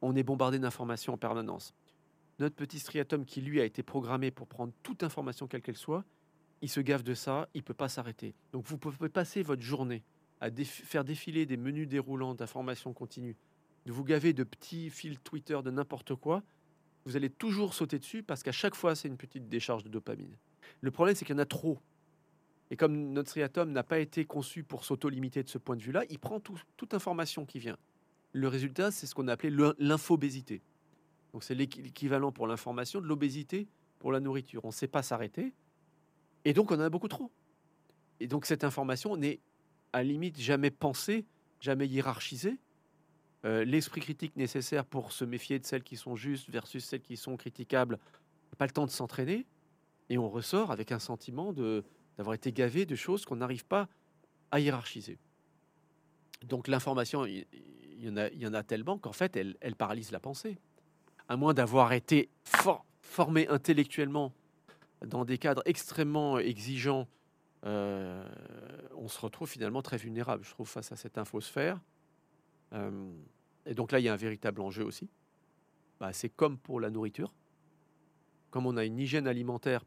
On 0.00 0.16
est 0.16 0.22
bombardé 0.22 0.58
d'informations 0.58 1.12
en 1.12 1.18
permanence. 1.18 1.74
Notre 2.38 2.56
petit 2.56 2.78
striatum 2.78 3.26
qui, 3.26 3.42
lui, 3.42 3.60
a 3.60 3.66
été 3.66 3.82
programmé 3.82 4.30
pour 4.30 4.46
prendre 4.46 4.72
toute 4.82 5.02
information 5.02 5.46
quelle 5.46 5.60
qu'elle 5.60 5.76
soit, 5.76 6.06
il 6.62 6.70
se 6.70 6.80
gave 6.80 7.02
de 7.02 7.12
ça, 7.12 7.50
il 7.52 7.58
ne 7.58 7.64
peut 7.64 7.74
pas 7.74 7.90
s'arrêter. 7.90 8.34
Donc 8.52 8.64
vous 8.66 8.78
pouvez 8.78 9.10
passer 9.10 9.42
votre 9.42 9.62
journée 9.62 10.02
à 10.40 10.48
faire 10.50 11.04
défiler 11.04 11.44
des 11.44 11.58
menus 11.58 11.86
déroulants 11.86 12.34
d'informations 12.34 12.94
continues, 12.94 13.36
de 13.84 13.92
vous 13.92 14.04
gaver 14.04 14.32
de 14.32 14.42
petits 14.42 14.88
fils 14.88 15.18
Twitter, 15.22 15.58
de 15.62 15.70
n'importe 15.70 16.14
quoi. 16.14 16.42
Vous 17.04 17.14
allez 17.14 17.28
toujours 17.28 17.74
sauter 17.74 17.98
dessus 17.98 18.22
parce 18.22 18.42
qu'à 18.42 18.52
chaque 18.52 18.74
fois, 18.74 18.94
c'est 18.94 19.08
une 19.08 19.18
petite 19.18 19.50
décharge 19.50 19.84
de 19.84 19.90
dopamine. 19.90 20.34
Le 20.80 20.90
problème, 20.90 21.14
c'est 21.14 21.24
qu'il 21.24 21.34
y 21.34 21.38
en 21.38 21.42
a 21.42 21.46
trop. 21.46 21.78
Et 22.70 22.76
comme 22.76 23.12
notre 23.12 23.28
striatum 23.28 23.70
n'a 23.70 23.82
pas 23.82 23.98
été 23.98 24.24
conçu 24.24 24.64
pour 24.64 24.84
s'auto-limiter 24.84 25.42
de 25.42 25.48
ce 25.48 25.58
point 25.58 25.76
de 25.76 25.82
vue-là, 25.82 26.04
il 26.08 26.18
prend 26.18 26.40
toute 26.40 26.94
information 26.94 27.44
qui 27.44 27.58
vient. 27.58 27.76
Le 28.32 28.48
résultat, 28.48 28.90
c'est 28.90 29.06
ce 29.06 29.14
qu'on 29.14 29.28
a 29.28 29.32
appelé 29.32 29.54
l'infobésité. 29.78 30.62
Donc 31.32 31.44
c'est 31.44 31.54
l'équivalent 31.54 32.32
pour 32.32 32.46
l'information 32.46 33.00
de 33.00 33.06
l'obésité 33.06 33.68
pour 33.98 34.12
la 34.12 34.20
nourriture. 34.20 34.64
On 34.64 34.68
ne 34.68 34.72
sait 34.72 34.88
pas 34.88 35.02
s'arrêter. 35.02 35.52
Et 36.44 36.52
donc 36.52 36.70
on 36.70 36.76
en 36.76 36.80
a 36.80 36.90
beaucoup 36.90 37.08
trop. 37.08 37.30
Et 38.20 38.26
donc 38.26 38.46
cette 38.46 38.64
information 38.64 39.16
n'est 39.16 39.40
à 39.92 40.02
limite 40.02 40.38
jamais 40.38 40.70
pensée, 40.70 41.26
jamais 41.60 41.86
hiérarchisée. 41.86 42.58
Euh, 43.44 43.64
l'esprit 43.64 44.00
critique 44.00 44.36
nécessaire 44.36 44.84
pour 44.84 45.12
se 45.12 45.24
méfier 45.24 45.58
de 45.58 45.66
celles 45.66 45.82
qui 45.82 45.96
sont 45.96 46.16
justes 46.16 46.48
versus 46.48 46.84
celles 46.84 47.02
qui 47.02 47.16
sont 47.16 47.36
critiquables, 47.36 47.98
pas 48.56 48.66
le 48.66 48.72
temps 48.72 48.86
de 48.86 48.90
s'entraîner. 48.90 49.46
Et 50.12 50.18
on 50.18 50.28
ressort 50.28 50.70
avec 50.70 50.92
un 50.92 50.98
sentiment 50.98 51.54
d'avoir 51.54 52.34
été 52.34 52.52
gavé 52.52 52.84
de 52.84 52.94
choses 52.94 53.24
qu'on 53.24 53.36
n'arrive 53.36 53.64
pas 53.64 53.88
à 54.50 54.60
hiérarchiser. 54.60 55.18
Donc 56.44 56.68
l'information, 56.68 57.24
il 57.24 57.46
y, 57.96 58.10
en 58.10 58.18
a, 58.18 58.28
y 58.28 58.46
en 58.46 58.52
a 58.52 58.62
tellement 58.62 58.98
qu'en 58.98 59.14
fait, 59.14 59.36
elle, 59.36 59.74
paralyse 59.74 60.12
la 60.12 60.20
pensée 60.20 60.58
à 61.28 61.36
moins 61.38 61.54
d'avoir 61.54 61.94
été 61.94 62.28
formé 63.00 63.48
intellectuellement 63.48 64.34
dans 65.00 65.24
des 65.24 65.38
cadres 65.38 65.62
extrêmement 65.64 66.38
exigeants, 66.38 67.08
euh, 67.64 68.22
on 68.94 69.08
se 69.08 69.18
retrouve 69.18 69.48
finalement 69.48 69.80
très 69.80 69.96
vulnérable, 69.96 70.44
je 70.44 70.50
trouve, 70.50 70.68
face 70.68 70.92
à 70.92 70.96
cette 70.96 71.16
infosphère. 71.16 71.80
Euh, 72.74 73.10
et 73.64 73.72
donc 73.72 73.92
là, 73.92 73.98
il 73.98 74.02
y 74.02 74.10
a 74.10 74.12
un 74.12 74.16
véritable 74.16 74.60
enjeu 74.60 74.84
aussi. 74.84 75.08
Bah, 75.98 76.12
c'est 76.12 76.28
comme 76.28 76.58
pour 76.58 76.80
la 76.80 76.90
nourriture. 76.90 77.32
Comme 78.50 78.66
on 78.66 78.76
a 78.76 78.84
une 78.84 78.98
hygiène 78.98 79.26
alimentaire 79.26 79.86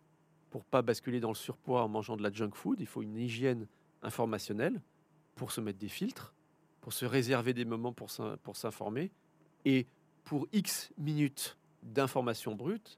pour 0.56 0.64
pas 0.64 0.82
basculer 0.82 1.20
dans 1.20 1.28
le 1.28 1.36
surpoids 1.36 1.84
en 1.84 1.90
mangeant 1.90 2.16
de 2.16 2.24
la 2.24 2.32
junk 2.32 2.52
food, 2.54 2.80
il 2.80 2.86
faut 2.86 3.02
une 3.02 3.18
hygiène 3.18 3.68
informationnelle 4.04 4.80
pour 5.36 5.52
se 5.52 5.60
mettre 5.60 5.80
des 5.80 5.90
filtres, 5.90 6.34
pour 6.80 6.94
se 6.94 7.04
réserver 7.04 7.54
des 7.54 7.66
moments 7.66 7.92
pour 7.92 8.10
s'informer. 8.56 9.12
Et 9.66 9.86
pour 10.24 10.48
X 10.54 10.94
minutes 10.98 11.58
d'information 11.84 12.56
brute, 12.56 12.98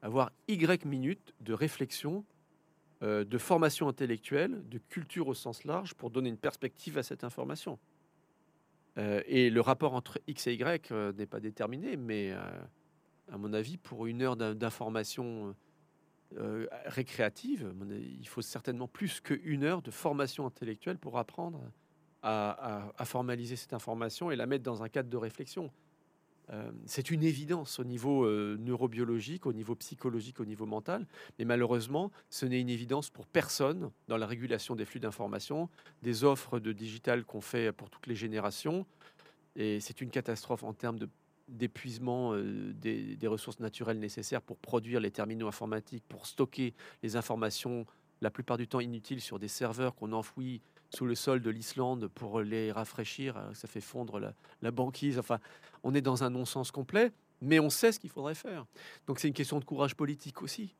avoir 0.00 0.32
Y 0.48 0.86
minutes 0.86 1.34
de 1.42 1.52
réflexion, 1.52 2.24
euh, 3.02 3.22
de 3.22 3.36
formation 3.36 3.86
intellectuelle, 3.86 4.66
de 4.70 4.78
culture 4.78 5.28
au 5.28 5.34
sens 5.34 5.64
large, 5.64 5.92
pour 5.92 6.08
donner 6.08 6.30
une 6.30 6.38
perspective 6.38 6.96
à 6.96 7.02
cette 7.02 7.22
information. 7.22 7.78
Euh, 8.96 9.20
et 9.26 9.50
le 9.50 9.60
rapport 9.60 9.92
entre 9.92 10.22
X 10.26 10.46
et 10.46 10.54
Y 10.54 10.90
euh, 10.90 11.12
n'est 11.12 11.26
pas 11.26 11.40
déterminé, 11.40 11.98
mais 11.98 12.32
à 13.30 13.36
mon 13.36 13.52
avis, 13.52 13.76
pour 13.76 14.06
une 14.06 14.22
heure 14.22 14.36
d'information 14.36 15.54
récréative, 16.86 17.72
il 18.18 18.26
faut 18.26 18.42
certainement 18.42 18.88
plus 18.88 19.20
qu'une 19.20 19.62
heure 19.62 19.82
de 19.82 19.90
formation 19.90 20.46
intellectuelle 20.46 20.98
pour 20.98 21.18
apprendre 21.18 21.60
à, 22.24 23.04
formaliser 23.04 23.56
cette 23.56 23.74
information 23.74 24.30
et 24.30 24.36
la 24.36 24.46
mettre 24.46 24.64
dans 24.64 24.82
un 24.82 24.88
cadre 24.88 25.10
de 25.10 25.16
réflexion. 25.16 25.70
Euh, 26.50 26.70
c'est 26.84 27.10
une 27.10 27.22
évidence 27.22 27.78
au 27.78 27.84
niveau 27.84 28.24
euh, 28.24 28.58
neurobiologique, 28.60 29.46
au 29.46 29.54
niveau 29.54 29.74
psychologique, 29.76 30.40
au 30.40 30.44
niveau 30.44 30.66
mental, 30.66 31.06
mais 31.38 31.46
malheureusement, 31.46 32.10
ce 32.28 32.44
n'est 32.44 32.60
une 32.60 32.68
évidence 32.68 33.08
pour 33.08 33.26
personne 33.26 33.90
dans 34.08 34.18
la 34.18 34.26
régulation 34.26 34.76
des 34.76 34.84
flux 34.84 35.00
d'informations, 35.00 35.70
des 36.02 36.22
offres 36.22 36.58
de 36.58 36.72
digital 36.72 37.24
qu'on 37.24 37.40
fait 37.40 37.72
pour 37.72 37.88
toutes 37.88 38.06
les 38.06 38.14
générations, 38.14 38.84
et 39.56 39.80
c'est 39.80 40.02
une 40.02 40.10
catastrophe 40.10 40.64
en 40.64 40.74
termes 40.74 40.98
d'épuisement 41.48 42.34
euh, 42.34 42.72
des, 42.74 43.26
ressources 43.26 43.60
naturelles 43.60 43.98
nécessaires 43.98 44.42
pour 44.42 44.58
produire 44.58 45.00
les 45.00 45.10
terminaux 45.10 45.48
informatiques, 45.48 46.04
pour 46.08 46.26
stocker 46.26 46.74
les 47.02 47.16
informations, 47.16 47.86
la 48.20 48.30
plupart 48.30 48.56
du 48.56 48.68
temps 48.68 48.80
inutiles, 48.80 49.20
sur 49.20 49.38
des 49.38 49.48
serveurs 49.48 49.94
qu'on 49.94 50.12
enfouit 50.12 50.62
sous 50.90 51.06
le 51.06 51.14
sol 51.14 51.40
de 51.40 51.50
l'Islande 51.50 52.08
pour 52.08 52.40
les 52.40 52.72
rafraîchir. 52.72 53.36
Euh, 53.36 53.54
ça 53.54 53.68
fait 53.68 53.80
fondre 53.80 54.34
la, 54.62 54.70
banquise. 54.70 55.18
Enfin, 55.18 55.38
on 55.82 55.94
est 55.94 56.00
dans 56.00 56.24
un 56.24 56.30
non-sens 56.30 56.70
complet, 56.70 57.12
mais 57.40 57.60
on 57.60 57.70
sait 57.70 57.92
ce 57.92 57.98
qu'il 57.98 58.10
faudrait 58.10 58.34
faire. 58.34 58.66
Donc 59.06 59.18
c'est 59.18 59.28
une 59.28 59.34
question 59.34 59.58
de 59.58 59.64
courage 59.64 59.94
politique 59.94 60.42
aussi. 60.42 60.74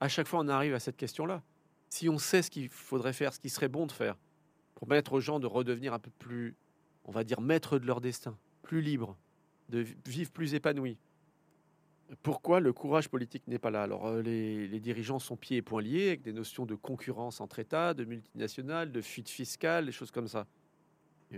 À 0.00 0.08
chaque 0.08 0.28
fois, 0.28 0.40
on 0.40 0.48
arrive 0.48 0.74
à 0.74 0.80
cette 0.80 0.96
question-là. 0.96 1.42
Si 1.88 2.08
on 2.08 2.18
sait 2.18 2.42
ce 2.42 2.50
qu'il 2.50 2.68
faudrait 2.68 3.12
faire, 3.14 3.32
ce 3.32 3.40
qui 3.40 3.48
serait 3.48 3.68
bon 3.68 3.86
de 3.86 3.92
faire, 3.92 4.16
pour 4.74 4.86
permettre 4.86 5.14
aux 5.14 5.20
gens 5.20 5.40
de 5.40 5.46
redevenir 5.46 5.94
un 5.94 5.98
peu 5.98 6.10
plus, 6.18 6.54
on 7.04 7.10
va 7.10 7.24
dire, 7.24 7.40
maîtres 7.40 7.78
de 7.78 7.86
leur 7.86 8.00
destin, 8.00 8.36
plus 8.62 8.80
libres, 8.80 9.16
de 9.68 9.84
vivre 10.06 10.30
plus 10.30 10.54
épanouis, 10.54 10.98
pourquoi 12.22 12.60
le 12.60 12.72
courage 12.72 13.08
politique 13.08 13.46
n'est 13.46 13.58
pas 13.58 13.70
là? 13.70 13.82
Alors, 13.82 14.06
euh, 14.06 14.22
les, 14.22 14.80
dirigeants 14.80 15.18
sont 15.18 15.36
pieds 15.36 15.58
et 15.58 15.62
poings 15.62 15.82
liés 15.82 16.08
avec 16.08 16.22
des 16.22 16.32
notions 16.32 16.64
de 16.64 16.74
concurrence 16.74 17.40
entre 17.40 17.58
États, 17.58 17.94
de 17.94 18.04
multinationales, 18.04 18.92
de 18.92 19.00
fuite 19.02 19.28
fiscale, 19.28 19.86
des 19.86 19.92
choses 19.92 20.10
comme 20.10 20.28
ça. 20.28 20.46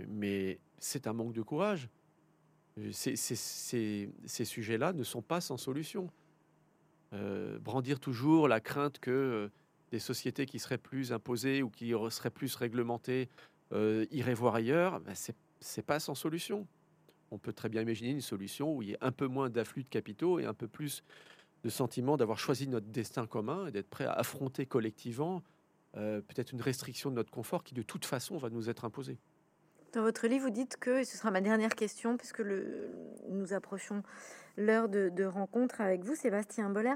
Mais 0.07 0.59
c'est 0.79 1.07
un 1.07 1.13
manque 1.13 1.33
de 1.33 1.41
courage. 1.41 1.89
ces 2.91 3.25
sujets-là 4.45 4.93
ne 4.93 5.03
sont 5.03 5.21
pas 5.21 5.41
sans 5.41 5.57
solution. 5.57 6.09
Euh, 7.13 7.59
brandir 7.59 7.99
toujours 7.99 8.47
la 8.47 8.61
crainte 8.61 8.99
que 8.99 9.11
euh, 9.11 9.49
des 9.91 9.99
sociétés 9.99 10.45
qui 10.45 10.59
seraient 10.59 10.77
plus 10.77 11.11
imposées 11.11 11.61
ou 11.61 11.69
qui 11.69 11.91
seraient 12.09 12.29
plus 12.29 12.55
réglementées 12.55 13.27
iraient 14.11 14.33
voir 14.33 14.55
ailleurs, 14.55 14.99
ben 14.99 15.13
c'est 15.59 15.85
pas 15.85 15.99
sans 15.99 16.15
solution 16.15 16.67
on 17.31 17.37
peut 17.37 17.53
très 17.53 17.69
bien 17.69 17.81
imaginer 17.81 18.11
une 18.11 18.21
solution 18.21 18.75
où 18.75 18.81
il 18.81 18.89
y 18.89 18.91
ait 18.93 18.97
un 19.01 19.11
peu 19.11 19.27
moins 19.27 19.49
d'afflux 19.49 19.83
de 19.83 19.89
capitaux 19.89 20.39
et 20.39 20.45
un 20.45 20.53
peu 20.53 20.67
plus 20.67 21.03
de 21.63 21.69
sentiment 21.69 22.17
d'avoir 22.17 22.37
choisi 22.37 22.67
notre 22.67 22.87
destin 22.87 23.25
commun 23.25 23.67
et 23.67 23.71
d'être 23.71 23.89
prêt 23.89 24.05
à 24.05 24.13
affronter 24.13 24.65
collectivement 24.65 25.43
euh, 25.97 26.21
peut-être 26.21 26.51
une 26.53 26.61
restriction 26.61 27.09
de 27.09 27.15
notre 27.15 27.31
confort 27.31 27.63
qui 27.63 27.73
de 27.73 27.81
toute 27.81 28.05
façon 28.05 28.37
va 28.37 28.49
nous 28.49 28.69
être 28.69 28.85
imposée. 28.85 29.17
Dans 29.93 30.01
votre 30.01 30.25
livre, 30.27 30.45
vous 30.45 30.51
dites 30.51 30.77
que, 30.77 30.99
et 31.01 31.03
ce 31.03 31.17
sera 31.17 31.31
ma 31.31 31.41
dernière 31.41 31.75
question, 31.75 32.15
puisque 32.15 32.41
nous 33.29 33.53
approchons 33.53 34.03
l'heure 34.55 34.87
de, 34.87 35.25
rencontre 35.25 35.81
avec 35.81 36.03
vous, 36.03 36.15
Sébastien 36.15 36.69
Boller, 36.69 36.93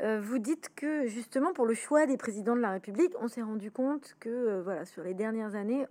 euh, 0.00 0.20
vous 0.20 0.38
dites 0.38 0.70
que 0.74 1.06
justement 1.06 1.54
pour 1.54 1.64
le 1.64 1.72
choix 1.72 2.06
des 2.06 2.18
présidents 2.18 2.54
de 2.54 2.60
la 2.60 2.72
République, 2.72 3.12
on 3.18 3.28
s'est 3.28 3.42
rendu 3.42 3.70
compte 3.70 4.14
que 4.20 4.28
euh, 4.28 4.62
voilà, 4.62 4.84
sur 4.84 5.02
les 5.02 5.14
dernières 5.14 5.54
années, 5.54 5.86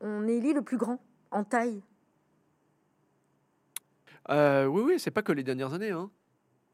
on 0.00 0.28
élit 0.28 0.52
le 0.52 0.62
plus 0.62 0.76
grand 0.76 1.00
en 1.32 1.42
taille 1.42 1.82
euh, 4.30 4.66
oui, 4.66 4.82
oui, 4.84 5.00
c'est 5.00 5.10
pas 5.10 5.22
que 5.22 5.32
les 5.32 5.42
dernières 5.42 5.72
années. 5.72 5.90
Hein. 5.90 6.10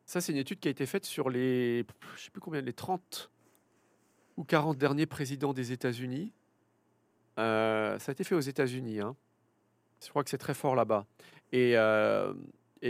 Ça, 0.07 0.21
c'est 0.21 0.33
une 0.33 0.39
étude 0.39 0.61
qui 0.61 0.69
a 0.69 0.71
été 0.71 0.87
faite 0.87 1.05
sur 1.05 1.31
les, 1.31 1.87
je 2.17 2.23
sais 2.23 2.31
plus 2.31 2.41
combien, 2.41 2.61
les 2.61 2.73
30 2.73 3.31
ou 4.37 4.45
40 4.45 4.77
derniers 4.77 5.07
présidents 5.07 5.53
des 5.53 5.73
États-Unis. 5.73 6.33
Euh, 7.39 7.99
ça 7.99 8.11
a 8.11 8.13
été 8.13 8.25
fait 8.25 8.35
aux 8.35 8.41
États-Unis. 8.41 9.01
Hein. 9.01 9.17
Je 10.03 10.09
crois 10.09 10.25
que 10.25 10.31
c'est 10.31 10.39
très 10.39 10.55
fort 10.55 10.75
là-bas. 10.75 11.07
Et, 11.53 11.73
euh, 11.77 12.35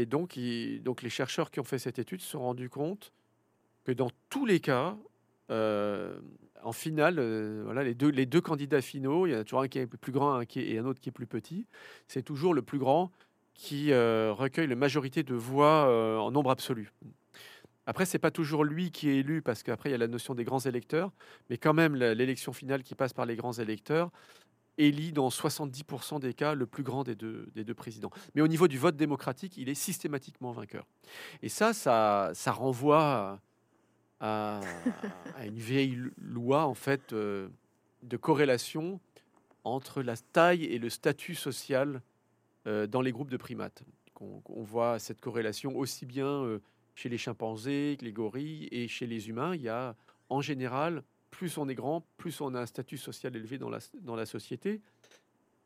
donc, 0.06 0.38
donc, 0.82 1.02
les 1.02 1.10
chercheurs 1.10 1.50
qui 1.50 1.60
ont 1.60 1.64
fait 1.64 1.78
cette 1.78 1.98
étude 1.98 2.20
se 2.20 2.30
sont 2.30 2.40
rendus 2.40 2.70
compte 2.70 3.12
que 3.84 3.92
dans 3.92 4.10
tous 4.28 4.46
les 4.46 4.58
cas, 4.58 4.96
en 5.50 6.72
finale, 6.72 7.20
voilà, 7.62 7.84
les 7.84 7.94
deux, 7.94 8.40
candidats 8.40 8.80
finaux, 8.80 9.26
il 9.26 9.32
y 9.34 9.36
en 9.36 9.40
a 9.40 9.44
toujours 9.44 9.60
un 9.60 9.68
qui 9.68 9.78
est 9.78 9.86
plus 9.86 10.10
grand 10.10 10.34
un 10.34 10.46
qui 10.46 10.60
et 10.60 10.78
un 10.78 10.86
autre 10.86 11.00
qui 11.00 11.10
est 11.10 11.12
plus 11.12 11.26
petit. 11.26 11.66
C'est 12.08 12.22
toujours 12.22 12.54
le 12.54 12.62
plus 12.62 12.78
grand 12.78 13.12
qui 13.54 13.92
euh, 13.92 14.32
recueille 14.32 14.66
la 14.66 14.76
majorité 14.76 15.22
de 15.22 15.34
voix 15.34 15.88
euh, 15.88 16.18
en 16.18 16.30
nombre 16.30 16.50
absolu. 16.50 16.92
Après, 17.86 18.06
c'est 18.06 18.18
pas 18.18 18.30
toujours 18.30 18.64
lui 18.64 18.90
qui 18.90 19.10
est 19.10 19.18
élu, 19.18 19.42
parce 19.42 19.62
qu'après, 19.62 19.90
il 19.90 19.92
y 19.92 19.94
a 19.94 19.98
la 19.98 20.08
notion 20.08 20.34
des 20.34 20.44
grands 20.44 20.60
électeurs, 20.60 21.12
mais 21.50 21.58
quand 21.58 21.74
même, 21.74 21.94
l'élection 21.94 22.52
finale 22.52 22.82
qui 22.82 22.94
passe 22.94 23.12
par 23.12 23.26
les 23.26 23.36
grands 23.36 23.52
électeurs 23.52 24.10
élit 24.78 25.12
dans 25.12 25.28
70% 25.28 26.18
des 26.18 26.34
cas 26.34 26.54
le 26.54 26.66
plus 26.66 26.82
grand 26.82 27.04
des 27.04 27.14
deux, 27.14 27.46
des 27.54 27.62
deux 27.62 27.74
présidents. 27.74 28.10
Mais 28.34 28.40
au 28.40 28.48
niveau 28.48 28.68
du 28.68 28.78
vote 28.78 28.96
démocratique, 28.96 29.56
il 29.56 29.68
est 29.68 29.74
systématiquement 29.74 30.50
vainqueur. 30.50 30.86
Et 31.42 31.48
ça, 31.48 31.72
ça, 31.72 32.30
ça 32.34 32.52
renvoie 32.52 33.38
à, 34.20 34.60
une 35.44 35.58
vieille 35.58 35.98
loi, 36.18 36.64
en 36.64 36.74
fait, 36.74 37.12
euh, 37.12 37.48
de 38.02 38.16
corrélation 38.16 39.00
entre 39.64 40.02
la 40.02 40.16
taille 40.16 40.64
et 40.64 40.78
le 40.78 40.90
statut 40.90 41.34
social 41.34 42.02
dans 42.66 43.00
les 43.02 43.12
groupes 43.12 43.30
de 43.30 43.36
primates. 43.36 43.84
On, 44.20 44.62
voit 44.62 44.98
cette 44.98 45.20
corrélation 45.20 45.76
aussi 45.76 46.06
bien 46.06 46.26
euh, 46.26 46.60
chez 46.94 47.08
les 47.08 47.18
chimpanzés 47.18 47.96
que 47.98 48.04
les 48.04 48.12
gorilles 48.12 48.68
et 48.70 48.86
chez 48.88 49.06
les 49.06 49.28
humains. 49.28 49.54
Il 49.54 49.62
y 49.62 49.68
a 49.68 49.96
en 50.28 50.40
général, 50.40 51.02
plus 51.30 51.58
on 51.58 51.68
est 51.68 51.74
grand, 51.74 52.06
plus 52.16 52.40
on 52.40 52.54
a 52.54 52.60
un 52.60 52.66
statut 52.66 52.96
social 52.96 53.34
élevé 53.34 53.58
dans 53.58 53.68
la, 53.68 53.78
dans 54.02 54.16
la 54.16 54.26
société. 54.26 54.80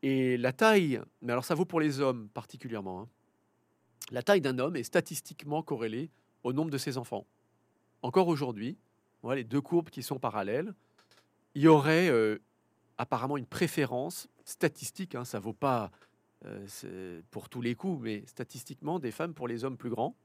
Et 0.01 0.37
la 0.37 0.51
taille, 0.51 1.01
mais 1.21 1.31
alors 1.31 1.45
ça 1.45 1.55
vaut 1.55 1.65
pour 1.65 1.79
les 1.79 1.99
hommes 1.99 2.29
particulièrement, 2.29 3.01
hein. 3.01 3.07
la 4.11 4.23
taille 4.23 4.41
d'un 4.41 4.57
homme 4.57 4.75
est 4.75 4.83
statistiquement 4.83 5.61
corrélée 5.61 6.09
au 6.43 6.53
nombre 6.53 6.71
de 6.71 6.77
ses 6.77 6.97
enfants. 6.97 7.27
Encore 8.01 8.29
aujourd'hui, 8.29 8.77
voilà 9.21 9.37
les 9.37 9.43
deux 9.43 9.61
courbes 9.61 9.89
qui 9.89 10.03
sont 10.03 10.17
parallèles, 10.17 10.73
il 11.53 11.63
y 11.63 11.67
aurait 11.67 12.09
euh, 12.09 12.39
apparemment 12.97 13.35
une 13.35 13.45
préférence 13.45 14.29
statistique, 14.45 15.15
hein, 15.15 15.25
ça 15.25 15.39
vaut 15.39 15.53
pas 15.53 15.85
euh, 15.85 15.87
pour 17.31 17.49
tous 17.49 17.61
les 17.61 17.75
coups, 17.75 18.01
mais 18.01 18.23
statistiquement, 18.25 18.99
des 18.99 19.11
femmes 19.11 19.33
pour 19.33 19.47
les 19.47 19.65
hommes 19.65 19.77
plus 19.77 19.89
grands, 19.89 20.15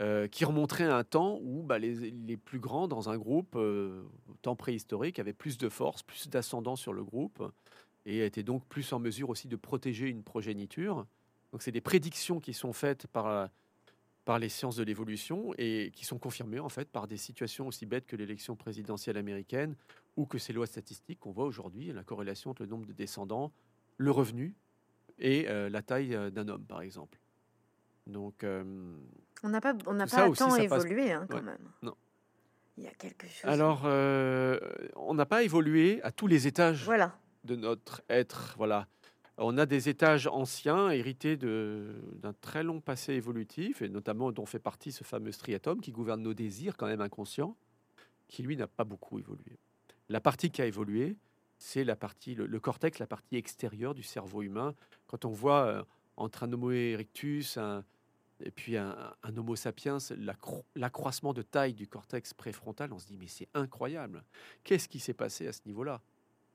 euh, 0.00 0.26
qui 0.26 0.44
remonterait 0.44 0.86
à 0.86 0.96
un 0.96 1.04
temps 1.04 1.38
où 1.40 1.62
bah, 1.62 1.78
les, 1.78 2.36
plus 2.36 2.58
grands 2.58 2.88
dans 2.88 3.10
un 3.10 3.16
groupe, 3.16 3.54
euh, 3.54 4.02
temps 4.42 4.56
préhistorique, 4.56 5.20
avaient 5.20 5.32
plus 5.32 5.56
de 5.56 5.68
force, 5.68 6.02
plus 6.02 6.28
d'ascendant 6.28 6.74
sur 6.74 6.92
le 6.92 7.04
groupe, 7.04 7.48
et 8.04 8.24
étaient 8.24 8.42
donc 8.42 8.66
plus 8.66 8.92
en 8.92 8.98
mesure 8.98 9.30
aussi 9.30 9.46
de 9.46 9.54
protéger 9.54 10.08
une 10.08 10.24
progéniture. 10.24 11.06
Donc 11.52 11.62
c'est 11.62 11.70
des 11.70 11.80
prédictions 11.80 12.40
qui 12.40 12.54
sont 12.54 12.72
faites 12.72 13.06
par, 13.06 13.48
par 14.24 14.40
les 14.40 14.48
sciences 14.48 14.74
de 14.74 14.82
l'évolution 14.82 15.54
et 15.58 15.92
qui 15.94 16.04
sont 16.04 16.18
confirmées 16.18 16.58
en 16.58 16.68
fait 16.68 16.88
par 16.88 17.06
des 17.06 17.16
situations 17.16 17.68
aussi 17.68 17.86
bêtes 17.86 18.06
que 18.06 18.16
l'élection 18.16 18.56
présidentielle 18.56 19.16
américaine 19.16 19.76
ou 20.16 20.26
que 20.26 20.38
ces 20.38 20.52
lois 20.52 20.66
statistiques 20.66 21.20
qu'on 21.20 21.30
voit 21.30 21.44
aujourd'hui, 21.44 21.92
la 21.92 22.02
corrélation 22.02 22.50
entre 22.50 22.62
le 22.62 22.68
nombre 22.68 22.86
de 22.86 22.92
descendants, 22.92 23.52
le 23.96 24.10
revenu 24.10 24.56
et 25.18 25.48
euh, 25.48 25.68
la 25.68 25.82
taille 25.82 26.14
euh, 26.14 26.30
d'un 26.30 26.48
homme, 26.48 26.64
par 26.64 26.82
exemple. 26.82 27.18
Donc, 28.06 28.44
euh, 28.44 28.64
on 29.42 29.48
n'a 29.48 29.60
pas, 29.60 29.74
on 29.86 29.94
n'a 29.94 30.06
pas 30.06 30.30
tant 30.30 30.56
évolué 30.56 31.12
hein, 31.12 31.26
quand 31.28 31.42
même. 31.42 31.70
Non. 31.82 31.94
Il 32.76 32.84
y 32.84 32.88
a 32.88 32.94
quelque 32.94 33.26
chose. 33.28 33.44
Alors, 33.44 33.84
on 33.84 35.14
n'a 35.14 35.26
pas 35.26 35.44
évolué 35.44 36.02
à 36.02 36.10
tous 36.10 36.26
les 36.26 36.48
étages 36.48 36.84
voilà. 36.84 37.16
de 37.44 37.54
notre 37.54 38.02
être. 38.08 38.54
Voilà. 38.56 38.88
On 39.38 39.58
a 39.58 39.66
des 39.66 39.88
étages 39.88 40.26
anciens 40.26 40.90
hérités 40.90 41.36
d'un 41.36 42.32
très 42.40 42.64
long 42.64 42.80
passé 42.80 43.12
évolutif, 43.14 43.80
et 43.80 43.88
notamment 43.88 44.32
dont 44.32 44.46
fait 44.46 44.58
partie 44.58 44.90
ce 44.90 45.04
fameux 45.04 45.30
striatum 45.30 45.80
qui 45.80 45.92
gouverne 45.92 46.22
nos 46.22 46.34
désirs, 46.34 46.76
quand 46.76 46.86
même 46.86 47.00
inconscients, 47.00 47.56
qui 48.26 48.42
lui 48.42 48.56
n'a 48.56 48.66
pas 48.66 48.84
beaucoup 48.84 49.20
évolué. 49.20 49.58
La 50.08 50.20
partie 50.20 50.50
qui 50.50 50.60
a 50.60 50.66
évolué, 50.66 51.16
c'est 51.64 51.82
la 51.82 51.96
partie, 51.96 52.34
le, 52.34 52.60
cortex, 52.60 52.98
la 52.98 53.06
partie 53.06 53.36
extérieure 53.36 53.94
du 53.94 54.02
cerveau 54.02 54.42
humain. 54.42 54.74
Quand 55.06 55.24
on 55.24 55.30
voit 55.30 55.64
euh, 55.64 55.82
entre 56.18 56.42
un 56.42 56.52
Homo 56.52 56.70
erectus 56.70 57.58
et 58.44 58.50
puis 58.50 58.76
un, 58.76 59.14
Homo 59.24 59.56
sapiens, 59.56 59.96
l'accroissement 60.76 61.32
de 61.32 61.40
taille 61.40 61.72
du 61.72 61.88
cortex 61.88 62.34
préfrontal, 62.34 62.92
on 62.92 62.98
se 62.98 63.06
dit 63.06 63.16
mais 63.16 63.28
c'est 63.28 63.48
incroyable. 63.54 64.24
Qu'est-ce 64.62 64.90
qui 64.90 65.00
s'est 65.00 65.14
passé 65.14 65.46
à 65.46 65.54
ce 65.54 65.62
niveau-là? 65.64 66.02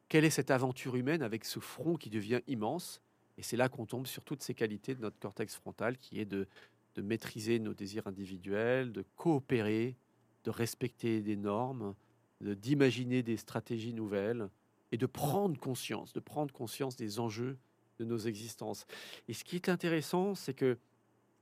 Quelle 0.10 0.26
est 0.26 0.30
cette 0.30 0.52
aventure 0.52 0.96
humaine 0.96 1.24
avec 1.24 1.44
ce 1.44 1.60
front 1.60 1.96
qui 1.96 2.12
devient 2.12 2.42
immense? 2.46 3.02
Et 3.40 3.42
c'est 3.42 3.58
là 3.58 3.68
qu'on 3.68 3.88
tombe 3.88 4.06
sur 4.06 4.24
toutes 4.24 4.44
ces 4.44 4.54
qualités 4.54 4.94
de 4.94 5.02
notre 5.02 5.18
cortex 5.18 5.56
frontal, 5.56 5.98
qui 5.98 6.20
est 6.20 6.26
de, 6.26 6.48
de 6.94 7.02
maîtriser 7.02 7.58
nos 7.58 7.74
désirs 7.74 8.06
individuels, 8.06 8.92
de 8.92 9.04
coopérer, 9.16 9.98
de 10.44 10.52
respecter 10.52 11.22
des 11.22 11.36
normes, 11.36 11.96
d'imaginer 12.42 13.24
des 13.24 13.38
stratégies 13.38 13.94
nouvelles, 13.94 14.50
et 14.92 14.98
de 14.98 15.06
prendre 15.06 15.60
conscience, 15.60 16.14
de 16.14 16.20
prendre 16.20 16.54
conscience 16.54 16.96
des 16.96 17.20
enjeux 17.20 17.58
de 18.00 18.06
nos 18.06 18.18
existences. 18.18 18.86
Et 19.28 19.34
ce 19.34 19.44
qui 19.44 19.56
est 19.56 19.70
intéressant, 19.70 20.36
c'est 20.36 20.54
que 20.54 20.78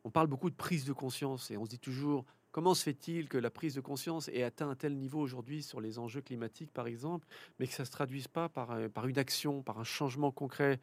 on 0.04 0.10
parle 0.10 0.28
beaucoup 0.28 0.50
de 0.50 0.56
prise 0.56 0.86
de 0.86 0.94
conscience 0.94 1.52
et 1.52 1.58
on 1.58 1.66
se 1.66 1.70
dit 1.70 1.80
toujours 1.80 2.24
comment 2.52 2.74
se 2.74 2.84
fait-il 2.84 3.28
que 3.28 3.38
la 3.38 3.50
prise 3.50 3.76
de 3.76 3.82
conscience 3.82 4.30
ait 4.30 4.44
atteint 4.44 4.70
un 4.70 4.76
tel 4.76 4.96
niveau 4.96 5.20
aujourd'hui 5.20 5.62
sur 5.62 5.82
les 5.82 6.00
enjeux 6.00 6.22
climatiques, 6.22 6.72
par 6.72 6.88
exemple, 6.88 7.28
mais 7.60 7.68
que 7.68 7.74
ça 7.74 7.84
ne 7.84 7.88
se 7.88 7.92
traduise 7.92 8.28
pas 8.28 8.50
par, 8.50 8.72
euh, 8.72 8.90
par 8.90 9.08
une 9.08 9.20
action, 9.20 9.62
par 9.62 9.80
un 9.80 9.84
changement 9.84 10.32
concret 10.32 10.80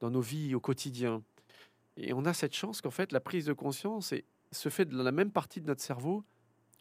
dans 0.00 0.10
nos 0.10 0.20
vies 0.20 0.54
au 0.54 0.60
quotidien? 0.60 1.22
Et 1.96 2.12
on 2.12 2.24
a 2.24 2.32
cette 2.32 2.54
chance 2.54 2.80
qu'en 2.80 2.92
fait, 2.92 3.10
la 3.10 3.20
prise 3.20 3.46
de 3.46 3.52
conscience 3.52 4.14
se 4.52 4.68
fait 4.68 4.84
dans 4.84 5.02
la 5.02 5.12
même 5.12 5.32
partie 5.32 5.60
de 5.60 5.66
notre 5.66 5.82
cerveau 5.82 6.24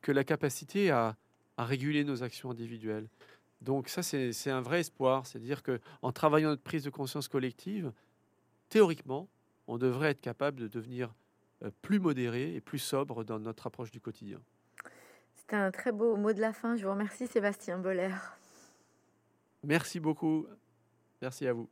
que 0.01 0.11
la 0.11 0.23
capacité 0.23 0.91
à 0.91 1.17
réguler 1.57 2.03
nos 2.03 2.21
actions 2.21 2.51
individuelles. 2.51 3.09
Donc 3.61 3.89
ça, 3.89 4.03
c'est 4.03 4.49
un 4.49 4.61
vrai 4.61 4.81
espoir. 4.81 5.25
C'est-à-dire 5.25 5.61
qu'en 5.63 6.11
travaillant 6.11 6.49
notre 6.49 6.63
prise 6.63 6.83
de 6.83 6.89
conscience 6.89 7.27
collective, 7.27 7.91
théoriquement, 8.69 9.27
on 9.67 9.77
devrait 9.77 10.11
être 10.11 10.21
capable 10.21 10.59
de 10.59 10.67
devenir 10.67 11.13
euh, 11.63 11.71
plus 11.81 11.99
modéré 11.99 12.53
et 12.55 12.61
plus 12.61 12.79
sobre 12.79 13.23
dans 13.23 13.39
notre 13.39 13.67
approche 13.67 13.91
du 13.91 13.99
quotidien. 13.99 14.39
C'était 15.35 15.55
un 15.55 15.71
très 15.71 15.91
beau 15.91 16.15
mot 16.15 16.33
de 16.33 16.41
la 16.41 16.53
fin. 16.53 16.75
Je 16.75 16.85
vous 16.85 16.91
remercie 16.91 17.27
Sébastien 17.27 17.77
Boller. 17.77 18.13
Merci 19.63 19.99
beaucoup. 19.99 20.45
Merci 21.21 21.47
à 21.47 21.53
vous. 21.53 21.69